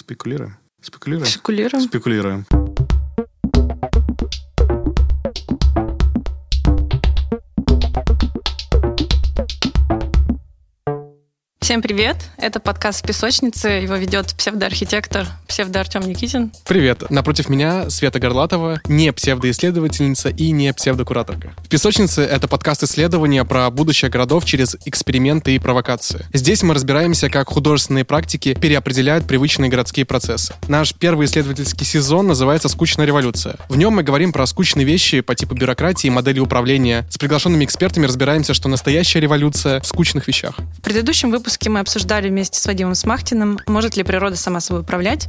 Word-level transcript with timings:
Спекулируем. 0.00 0.56
Спекулируем. 0.80 1.26
Спекулируем. 1.26 1.82
Спекулируем. 1.82 2.46
Всем 11.70 11.82
привет! 11.82 12.16
Это 12.36 12.58
подкаст 12.58 13.06
«Песочницы». 13.06 13.68
Его 13.68 13.94
ведет 13.94 14.34
псевдоархитектор, 14.36 15.28
псевдоартем 15.46 16.00
Никитин. 16.00 16.50
Привет! 16.66 17.08
Напротив 17.10 17.48
меня 17.48 17.88
Света 17.90 18.18
Горлатова, 18.18 18.80
не 18.88 19.12
псевдоисследовательница 19.12 20.30
и 20.30 20.50
не 20.50 20.72
псевдокураторка. 20.72 21.52
В 21.58 21.68
«Песочнице»— 21.68 22.22
это 22.24 22.48
подкаст 22.48 22.82
исследования 22.82 23.44
про 23.44 23.70
будущее 23.70 24.10
городов 24.10 24.46
через 24.46 24.76
эксперименты 24.84 25.54
и 25.54 25.60
провокации. 25.60 26.26
Здесь 26.32 26.64
мы 26.64 26.74
разбираемся, 26.74 27.30
как 27.30 27.50
художественные 27.50 28.04
практики 28.04 28.54
переопределяют 28.60 29.28
привычные 29.28 29.70
городские 29.70 30.06
процессы. 30.06 30.54
Наш 30.66 30.92
первый 30.92 31.26
исследовательский 31.26 31.86
сезон 31.86 32.26
называется 32.26 32.68
«Скучная 32.68 33.06
революция». 33.06 33.54
В 33.68 33.76
нем 33.76 33.92
мы 33.92 34.02
говорим 34.02 34.32
про 34.32 34.44
скучные 34.48 34.84
вещи 34.84 35.20
по 35.20 35.36
типу 35.36 35.54
бюрократии 35.54 36.08
и 36.08 36.10
модели 36.10 36.40
управления. 36.40 37.06
С 37.10 37.16
приглашенными 37.16 37.64
экспертами 37.64 38.06
разбираемся, 38.06 38.54
что 38.54 38.68
настоящая 38.68 39.20
революция 39.20 39.80
в 39.80 39.86
скучных 39.86 40.26
вещах. 40.26 40.56
В 40.76 40.80
предыдущем 40.80 41.30
выпуске 41.30 41.59
мы 41.68 41.80
обсуждали 41.80 42.28
вместе 42.28 42.58
с 42.58 42.66
Вадимом 42.66 42.94
Смахтиным, 42.94 43.58
может 43.66 43.96
ли 43.96 44.02
природа 44.02 44.36
сама 44.36 44.60
собой 44.60 44.82
управлять. 44.82 45.28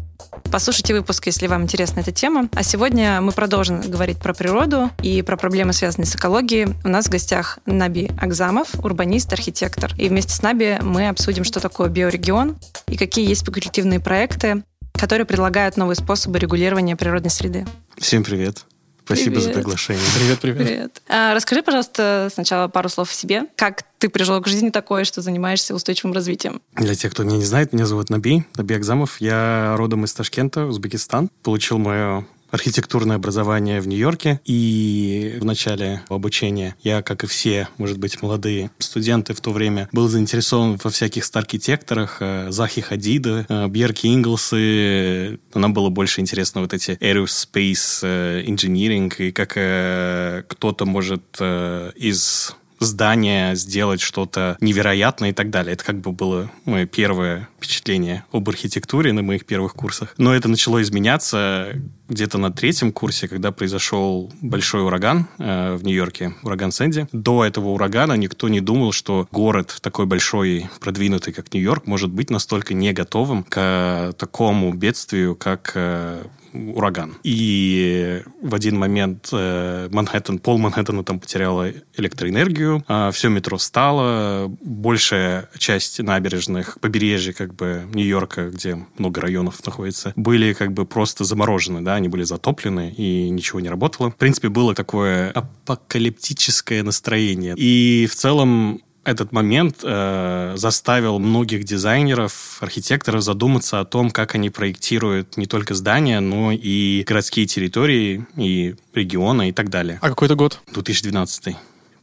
Послушайте 0.52 0.94
выпуск, 0.94 1.26
если 1.26 1.48
вам 1.48 1.64
интересна 1.64 2.02
эта 2.02 2.12
тема. 2.12 2.50
А 2.54 2.64
сегодня 2.64 3.22
мы 3.22 3.32
продолжим 3.32 3.82
говорить 3.82 4.18
про 4.20 4.34
природу 4.34 4.90
и 5.02 5.22
про 5.22 5.38
проблемы, 5.38 5.74
связанные 5.74 6.06
с 6.06 6.16
экологией. 6.16 6.76
У 6.84 6.88
нас 6.88 7.08
в 7.08 7.10
гостях 7.10 7.60
Наби 7.66 8.10
Акзамов, 8.20 8.74
урбанист, 8.84 9.32
архитектор. 9.34 9.94
И 9.98 10.10
вместе 10.10 10.34
с 10.34 10.42
Наби 10.42 10.78
мы 10.82 11.10
обсудим, 11.10 11.44
что 11.44 11.60
такое 11.60 11.90
биорегион 11.90 12.58
и 12.88 12.98
какие 12.98 13.28
есть 13.28 13.42
спекулятивные 13.42 14.00
проекты, 14.00 14.64
которые 14.94 15.26
предлагают 15.26 15.78
новые 15.78 15.96
способы 15.96 16.40
регулирования 16.40 16.96
природной 16.96 17.32
среды. 17.32 17.66
Всем 17.98 18.24
привет. 18.24 18.66
Спасибо 19.06 19.36
Привет. 19.36 19.44
за 19.44 19.52
приглашение. 19.52 20.04
Привет, 20.16 20.40
привет. 20.40 20.68
Привет. 20.68 21.02
А, 21.08 21.34
расскажи, 21.34 21.64
пожалуйста, 21.64 22.30
сначала 22.34 22.68
пару 22.68 22.88
слов 22.90 23.12
о 23.12 23.14
себе. 23.14 23.46
Как 23.56 23.84
ты 23.98 24.10
пришел 24.10 24.40
к 24.42 24.48
жизни 24.48 24.70
такой, 24.70 25.06
что 25.06 25.22
занимаешься 25.22 25.76
устойчивым 25.76 26.14
развитием? 26.14 26.62
Для 26.76 26.96
тех, 26.96 27.12
кто 27.12 27.24
меня 27.24 27.38
не 27.38 27.46
знает, 27.46 27.74
меня 27.74 27.86
зовут 27.86 28.10
Наби, 28.10 28.44
Наби 28.56 28.76
Акзамов. 28.76 29.20
Я 29.20 29.76
родом 29.78 30.06
из 30.06 30.14
Ташкента, 30.14 30.66
Узбекистан. 30.66 31.30
Получил 31.44 31.78
мое 31.78 32.26
архитектурное 32.52 33.16
образование 33.16 33.82
в 33.82 33.88
Нью-Йорке. 33.88 34.40
И 34.46 35.38
в 35.42 35.46
начале 35.46 36.02
обучения 36.10 36.76
я, 36.84 37.02
как 37.02 37.24
и 37.24 37.28
все, 37.28 37.68
может 37.78 37.98
быть, 37.98 38.22
молодые 38.22 38.70
студенты 38.78 39.34
в 39.34 39.42
то 39.42 39.52
время, 39.52 39.90
был 39.92 40.08
заинтересован 40.08 40.80
во 40.84 40.90
всяких 40.90 41.26
старкитекторах, 41.26 42.18
э, 42.20 42.52
Захи 42.52 42.82
Хадида, 42.82 43.46
э, 43.48 43.68
Бьерки 43.68 44.08
Инглсы. 44.08 45.40
Нам 45.54 45.74
было 45.74 45.90
больше 45.90 46.22
интересно 46.22 46.62
вот 46.62 46.74
эти 46.74 46.92
aerospace 46.92 48.00
э, 48.04 48.44
engineering 48.46 49.14
и 49.18 49.32
как 49.32 49.52
кто-то 49.52 50.86
может 50.86 51.40
из 51.42 52.56
здание, 52.82 53.56
сделать 53.56 54.02
что-то 54.02 54.58
невероятное 54.60 55.30
и 55.30 55.34
так 55.34 55.50
далее. 55.50 55.74
Это 55.74 55.84
как 55.84 56.02
бы 56.02 56.12
было 56.12 56.52
мое 56.66 56.86
первое 56.86 57.48
впечатление 57.58 58.26
об 58.32 58.50
архитектуре 58.50 59.14
на 59.14 59.22
моих 59.22 59.46
первых 59.46 59.74
курсах. 59.74 60.14
Но 60.18 60.34
это 60.34 60.50
начало 60.50 60.82
изменяться 60.82 61.80
где-то 62.10 62.38
на 62.38 62.52
третьем 62.52 62.92
курсе, 62.92 63.28
когда 63.28 63.52
произошел 63.52 64.34
большой 64.42 64.84
ураган 64.84 65.28
э, 65.38 65.76
в 65.76 65.84
Нью-Йорке, 65.84 66.34
ураган 66.44 66.72
Сэнди. 66.72 67.08
До 67.12 67.46
этого 67.46 67.70
урагана 67.70 68.14
никто 68.14 68.50
не 68.50 68.60
думал, 68.60 68.92
что 68.92 69.28
город 69.32 69.78
такой 69.82 70.06
большой 70.08 70.70
продвинутый, 70.80 71.34
как 71.34 71.54
Нью-Йорк, 71.54 71.88
может 71.88 72.10
быть 72.10 72.30
настолько 72.30 72.74
не 72.74 72.92
готовым 72.92 73.44
к 73.44 74.14
такому 74.18 74.74
бедствию, 74.74 75.36
как 75.36 75.72
э, 75.76 76.24
ураган. 76.54 77.18
И 77.24 78.22
в 78.42 78.56
один 78.56 78.78
момент 78.78 79.30
э, 79.32 79.90
Манхэттен, 79.92 80.40
пол 80.40 80.58
Манхэттена 80.58 81.04
там 81.04 81.20
потеряла 81.20 81.72
электроэнергию, 81.98 82.84
а 82.88 83.12
все 83.12 83.30
метро 83.30 83.58
стало, 83.58 84.48
большая 84.62 85.50
часть 85.58 86.00
набережных 86.00 86.80
побережья 86.80 87.34
как 87.34 87.54
бы 87.56 87.84
Нью-Йорка, 87.94 88.50
где 88.50 88.86
много 88.98 89.22
районов 89.22 89.66
находится, 89.66 90.14
были 90.16 90.54
как 90.54 90.74
бы 90.74 90.86
просто 90.86 91.24
заморожены, 91.24 91.82
да, 91.82 91.96
они 91.96 92.08
были 92.08 92.24
затоплены 92.24 92.92
и 92.92 93.30
ничего 93.30 93.60
не 93.60 93.70
работало. 93.70 94.12
В 94.12 94.16
принципе, 94.16 94.50
было 94.50 94.76
такое 94.76 95.32
апокалиптическое 95.32 96.84
настроение. 96.84 97.56
И 97.58 98.08
в 98.10 98.16
целом 98.16 98.82
этот 99.04 99.32
момент 99.32 99.80
э, 99.84 100.54
заставил 100.58 101.20
многих 101.20 101.64
дизайнеров, 101.64 102.58
архитекторов 102.62 103.24
задуматься 103.24 103.80
о 103.80 103.86
том, 103.86 104.12
как 104.12 104.36
они 104.36 104.50
проектируют 104.50 105.38
не 105.38 105.48
только 105.48 105.74
здания, 105.74 106.20
но 106.20 106.52
и 106.52 107.04
городские 107.08 107.48
территории, 107.48 108.26
и 108.36 108.76
регионы 108.94 109.50
и 109.50 109.52
так 109.52 109.70
далее. 109.70 109.98
А 110.02 110.10
какой 110.10 110.28
это 110.28 110.36
год? 110.36 110.60
2012, 110.74 111.56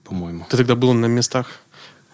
по-моему. 0.04 0.46
Ты 0.50 0.56
тогда 0.56 0.74
был 0.74 0.92
на 0.92 1.06
местах? 1.06 1.46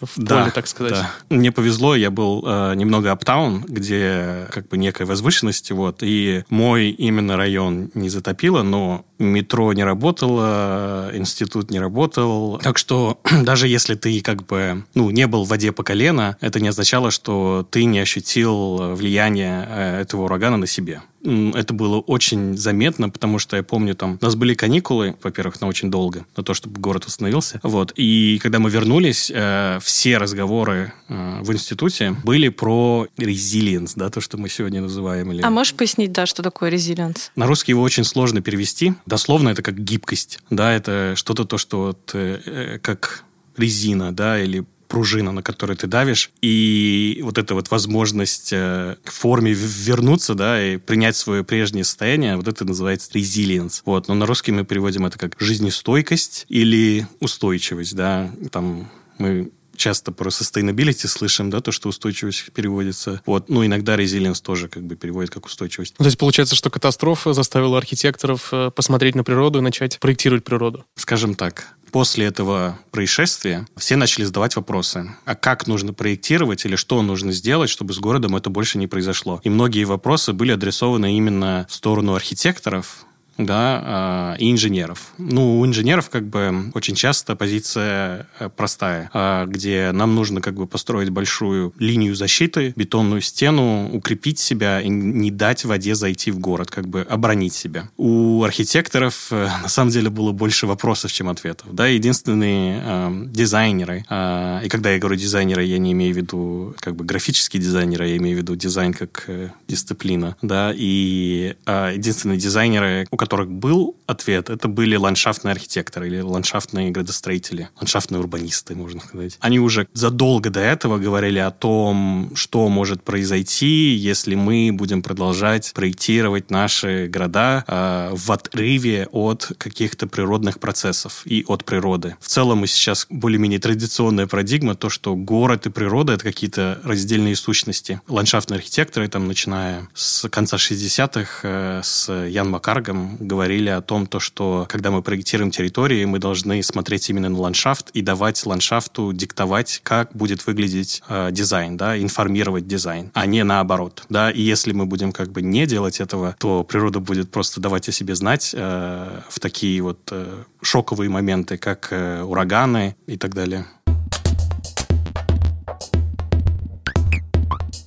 В 0.00 0.16
поле, 0.16 0.50
так 0.52 0.66
сказать. 0.66 0.92
Да. 0.92 1.10
Мне 1.30 1.52
повезло, 1.52 1.94
я 1.94 2.10
был 2.10 2.44
э, 2.44 2.74
немного 2.74 3.12
аптаун, 3.12 3.64
где 3.66 4.46
как 4.50 4.68
бы 4.68 4.76
некая 4.76 5.06
возвышенность, 5.06 5.70
вот, 5.70 6.02
и 6.02 6.44
мой 6.50 6.90
именно 6.90 7.36
район 7.36 7.90
не 7.94 8.08
затопило, 8.08 8.62
но 8.62 9.06
метро 9.18 9.72
не 9.72 9.84
работало, 9.84 11.10
институт 11.12 11.70
не 11.70 11.78
работал. 11.78 12.58
Так 12.58 12.78
что 12.78 13.20
даже 13.42 13.68
если 13.68 13.94
ты 13.94 14.20
как 14.20 14.46
бы, 14.46 14.84
ну, 14.94 15.10
не 15.10 15.26
был 15.26 15.44
в 15.44 15.48
воде 15.48 15.72
по 15.72 15.82
колено, 15.82 16.36
это 16.40 16.60
не 16.60 16.68
означало, 16.68 17.10
что 17.10 17.66
ты 17.70 17.84
не 17.84 17.98
ощутил 17.98 18.94
влияние 18.94 19.66
э, 19.68 20.00
этого 20.00 20.24
урагана 20.24 20.56
на 20.56 20.66
себе. 20.66 21.02
Это 21.24 21.72
было 21.72 22.00
очень 22.00 22.56
заметно, 22.56 23.08
потому 23.08 23.38
что 23.38 23.56
я 23.56 23.62
помню, 23.62 23.94
там, 23.94 24.18
у 24.20 24.24
нас 24.24 24.34
были 24.34 24.52
каникулы, 24.52 25.16
во-первых, 25.22 25.58
на 25.62 25.68
очень 25.68 25.90
долго, 25.90 26.26
на 26.36 26.42
то, 26.42 26.52
чтобы 26.52 26.78
город 26.78 27.06
восстановился. 27.06 27.60
Вот. 27.62 27.92
И 27.96 28.38
когда 28.42 28.58
мы 28.58 28.68
вернулись, 28.68 29.32
э, 29.34 29.78
все 29.82 30.18
разговоры 30.18 30.92
э, 31.08 31.38
в 31.40 31.50
институте 31.50 32.14
были 32.24 32.50
про 32.50 33.06
resilience, 33.16 33.92
да, 33.96 34.10
то, 34.10 34.20
что 34.20 34.36
мы 34.36 34.50
сегодня 34.50 34.82
называем. 34.82 35.32
Или... 35.32 35.40
А 35.40 35.48
можешь 35.48 35.72
пояснить, 35.72 36.12
да, 36.12 36.26
что 36.26 36.42
такое 36.42 36.68
резилиенс? 36.68 37.32
На 37.36 37.46
русский 37.46 37.72
его 37.72 37.80
очень 37.80 38.04
сложно 38.04 38.42
перевести. 38.42 38.92
Дословно 39.06 39.50
это 39.50 39.62
как 39.62 39.78
гибкость. 39.82 40.40
Да, 40.50 40.72
это 40.72 41.14
что-то 41.16 41.44
то, 41.44 41.58
что 41.58 41.86
вот, 41.86 42.10
э, 42.14 42.40
э, 42.44 42.78
как 42.78 43.24
резина, 43.56 44.12
да, 44.12 44.40
или 44.40 44.64
пружина, 44.88 45.32
на 45.32 45.42
которой 45.42 45.76
ты 45.76 45.86
давишь, 45.86 46.30
и 46.40 47.20
вот 47.24 47.38
эта 47.38 47.54
вот 47.54 47.70
возможность 47.70 48.50
э, 48.52 48.96
к 49.02 49.10
форме 49.10 49.52
вернуться, 49.52 50.34
да, 50.34 50.62
и 50.62 50.76
принять 50.76 51.16
свое 51.16 51.42
прежнее 51.42 51.84
состояние, 51.84 52.36
вот 52.36 52.48
это 52.48 52.64
называется 52.64 53.10
resilience. 53.12 53.82
Вот, 53.84 54.08
но 54.08 54.14
на 54.14 54.26
русский 54.26 54.52
мы 54.52 54.64
переводим 54.64 55.06
это 55.06 55.18
как 55.18 55.34
жизнестойкость 55.38 56.46
или 56.48 57.06
устойчивость, 57.20 57.96
да, 57.96 58.30
там 58.52 58.90
мы 59.18 59.50
часто 59.76 60.12
про 60.12 60.30
sustainability 60.30 61.06
слышим, 61.06 61.50
да, 61.50 61.60
то, 61.60 61.72
что 61.72 61.88
устойчивость 61.88 62.52
переводится. 62.52 63.22
Вот, 63.26 63.48
ну, 63.48 63.64
иногда 63.64 63.96
resilience 63.96 64.42
тоже 64.42 64.68
как 64.68 64.84
бы 64.84 64.96
переводит 64.96 65.30
как 65.30 65.46
устойчивость. 65.46 65.94
Ну, 65.98 66.04
то 66.04 66.08
есть 66.08 66.18
получается, 66.18 66.54
что 66.54 66.70
катастрофа 66.70 67.32
заставила 67.32 67.78
архитекторов 67.78 68.48
э, 68.52 68.70
посмотреть 68.70 69.14
на 69.14 69.24
природу 69.24 69.58
и 69.58 69.62
начать 69.62 69.98
проектировать 70.00 70.44
природу. 70.44 70.84
скажем 70.96 71.34
так, 71.34 71.74
после 71.90 72.26
этого 72.26 72.78
происшествия 72.90 73.66
все 73.76 73.96
начали 73.96 74.24
задавать 74.24 74.56
вопросы. 74.56 75.14
А 75.24 75.34
как 75.36 75.66
нужно 75.66 75.92
проектировать 75.92 76.64
или 76.64 76.76
что 76.76 77.00
нужно 77.02 77.32
сделать, 77.32 77.70
чтобы 77.70 77.92
с 77.92 77.98
городом 77.98 78.34
это 78.34 78.50
больше 78.50 78.78
не 78.78 78.86
произошло? 78.86 79.40
И 79.44 79.48
многие 79.48 79.84
вопросы 79.84 80.32
были 80.32 80.50
адресованы 80.50 81.16
именно 81.16 81.66
в 81.68 81.74
сторону 81.74 82.14
архитекторов, 82.14 83.06
да, 83.38 83.82
а, 83.84 84.36
и 84.38 84.50
инженеров. 84.50 85.12
Ну, 85.18 85.60
у 85.60 85.66
инженеров 85.66 86.10
как 86.10 86.26
бы 86.26 86.70
очень 86.74 86.94
часто 86.94 87.36
позиция 87.36 88.26
э, 88.38 88.48
простая, 88.54 89.10
а, 89.12 89.46
где 89.46 89.90
нам 89.92 90.14
нужно 90.14 90.40
как 90.40 90.54
бы 90.54 90.66
построить 90.66 91.10
большую 91.10 91.72
линию 91.78 92.14
защиты, 92.14 92.72
бетонную 92.76 93.20
стену, 93.20 93.90
укрепить 93.92 94.38
себя 94.38 94.80
и 94.80 94.88
не 94.88 95.30
дать 95.30 95.64
воде 95.64 95.94
зайти 95.94 96.30
в 96.30 96.38
город, 96.38 96.70
как 96.70 96.86
бы 96.88 97.02
оборонить 97.02 97.54
себя. 97.54 97.88
У 97.96 98.42
архитекторов 98.44 99.28
э, 99.30 99.48
на 99.62 99.68
самом 99.68 99.90
деле 99.90 100.10
было 100.10 100.32
больше 100.32 100.66
вопросов, 100.66 101.12
чем 101.12 101.28
ответов. 101.28 101.68
Да, 101.72 101.86
единственные 101.86 102.82
э, 102.84 103.12
дизайнеры, 103.26 104.04
э, 104.08 104.60
и 104.64 104.68
когда 104.68 104.92
я 104.92 104.98
говорю 104.98 105.16
дизайнеры, 105.16 105.64
я 105.64 105.78
не 105.78 105.92
имею 105.92 106.14
в 106.14 106.16
виду 106.16 106.74
как 106.80 106.96
бы 106.96 107.04
графические 107.04 107.60
дизайнеры, 107.60 108.08
я 108.08 108.16
имею 108.16 108.36
в 108.36 108.40
виду 108.40 108.56
дизайн 108.56 108.92
как 108.92 109.24
э, 109.26 109.50
дисциплина, 109.68 110.36
да, 110.42 110.72
и 110.74 111.56
э, 111.66 111.92
единственные 111.94 112.38
дизайнеры, 112.38 113.06
у 113.10 113.16
которых 113.24 113.50
был 113.50 113.96
ответ, 114.06 114.50
это 114.50 114.68
были 114.68 114.96
ландшафтные 114.96 115.52
архитекторы 115.52 116.08
или 116.08 116.20
ландшафтные 116.20 116.90
градостроители, 116.90 117.70
ландшафтные 117.76 118.20
урбанисты, 118.20 118.74
можно 118.74 119.00
сказать. 119.00 119.38
Они 119.40 119.58
уже 119.58 119.88
задолго 119.94 120.50
до 120.50 120.60
этого 120.60 120.98
говорили 120.98 121.38
о 121.38 121.50
том, 121.50 122.32
что 122.34 122.68
может 122.68 123.02
произойти, 123.02 123.94
если 123.94 124.34
мы 124.34 124.70
будем 124.72 125.02
продолжать 125.02 125.72
проектировать 125.74 126.50
наши 126.50 127.08
города 127.08 127.64
э, 127.66 128.10
в 128.14 128.30
отрыве 128.30 129.08
от 129.10 129.52
каких-то 129.58 130.06
природных 130.06 130.60
процессов 130.60 131.22
и 131.24 131.44
от 131.48 131.64
природы. 131.64 132.16
В 132.20 132.28
целом 132.28 132.58
мы 132.58 132.66
сейчас 132.66 133.06
более-менее 133.08 133.58
традиционная 133.58 134.26
парадигма, 134.26 134.74
то, 134.74 134.90
что 134.90 135.16
город 135.16 135.66
и 135.66 135.70
природа— 135.70 136.12
это 136.14 136.24
какие-то 136.24 136.80
раздельные 136.84 137.36
сущности. 137.36 138.00
Ландшафтные 138.08 138.58
архитекторы, 138.58 139.08
там, 139.08 139.26
начиная 139.26 139.88
с 139.94 140.28
конца 140.28 140.56
60-х, 140.58 141.40
э, 141.42 141.80
с 141.82 142.12
Ян 142.12 142.50
Макаргом, 142.50 143.13
говорили 143.20 143.68
о 143.68 143.80
том, 143.80 144.06
то, 144.06 144.20
что 144.20 144.66
когда 144.68 144.90
мы 144.90 145.02
проектируем 145.02 145.50
территории, 145.50 146.04
мы 146.04 146.18
должны 146.18 146.62
смотреть 146.62 147.10
именно 147.10 147.28
на 147.28 147.38
ландшафт 147.38 147.90
и 147.90 148.02
давать 148.02 148.44
ландшафту 148.46 149.12
диктовать, 149.12 149.80
как 149.82 150.10
будет 150.14 150.46
выглядеть 150.46 151.02
э, 151.08 151.30
дизайн, 151.32 151.76
да, 151.76 151.98
информировать 151.98 152.66
дизайн, 152.66 153.10
а 153.14 153.26
не 153.26 153.44
наоборот, 153.44 154.04
да. 154.08 154.30
И 154.30 154.40
если 154.40 154.72
мы 154.72 154.86
будем 154.86 155.12
как 155.12 155.30
бы 155.32 155.42
не 155.42 155.66
делать 155.66 156.00
этого, 156.00 156.36
то 156.38 156.64
природа 156.64 157.00
будет 157.00 157.30
просто 157.30 157.60
давать 157.60 157.88
о 157.88 157.92
себе 157.92 158.14
знать 158.14 158.54
э, 158.54 159.20
в 159.28 159.40
такие 159.40 159.82
вот 159.82 160.00
э, 160.10 160.44
шоковые 160.62 161.10
моменты, 161.10 161.56
как 161.56 161.88
э, 161.90 162.22
ураганы 162.22 162.96
и 163.06 163.16
так 163.16 163.34
далее. 163.34 163.66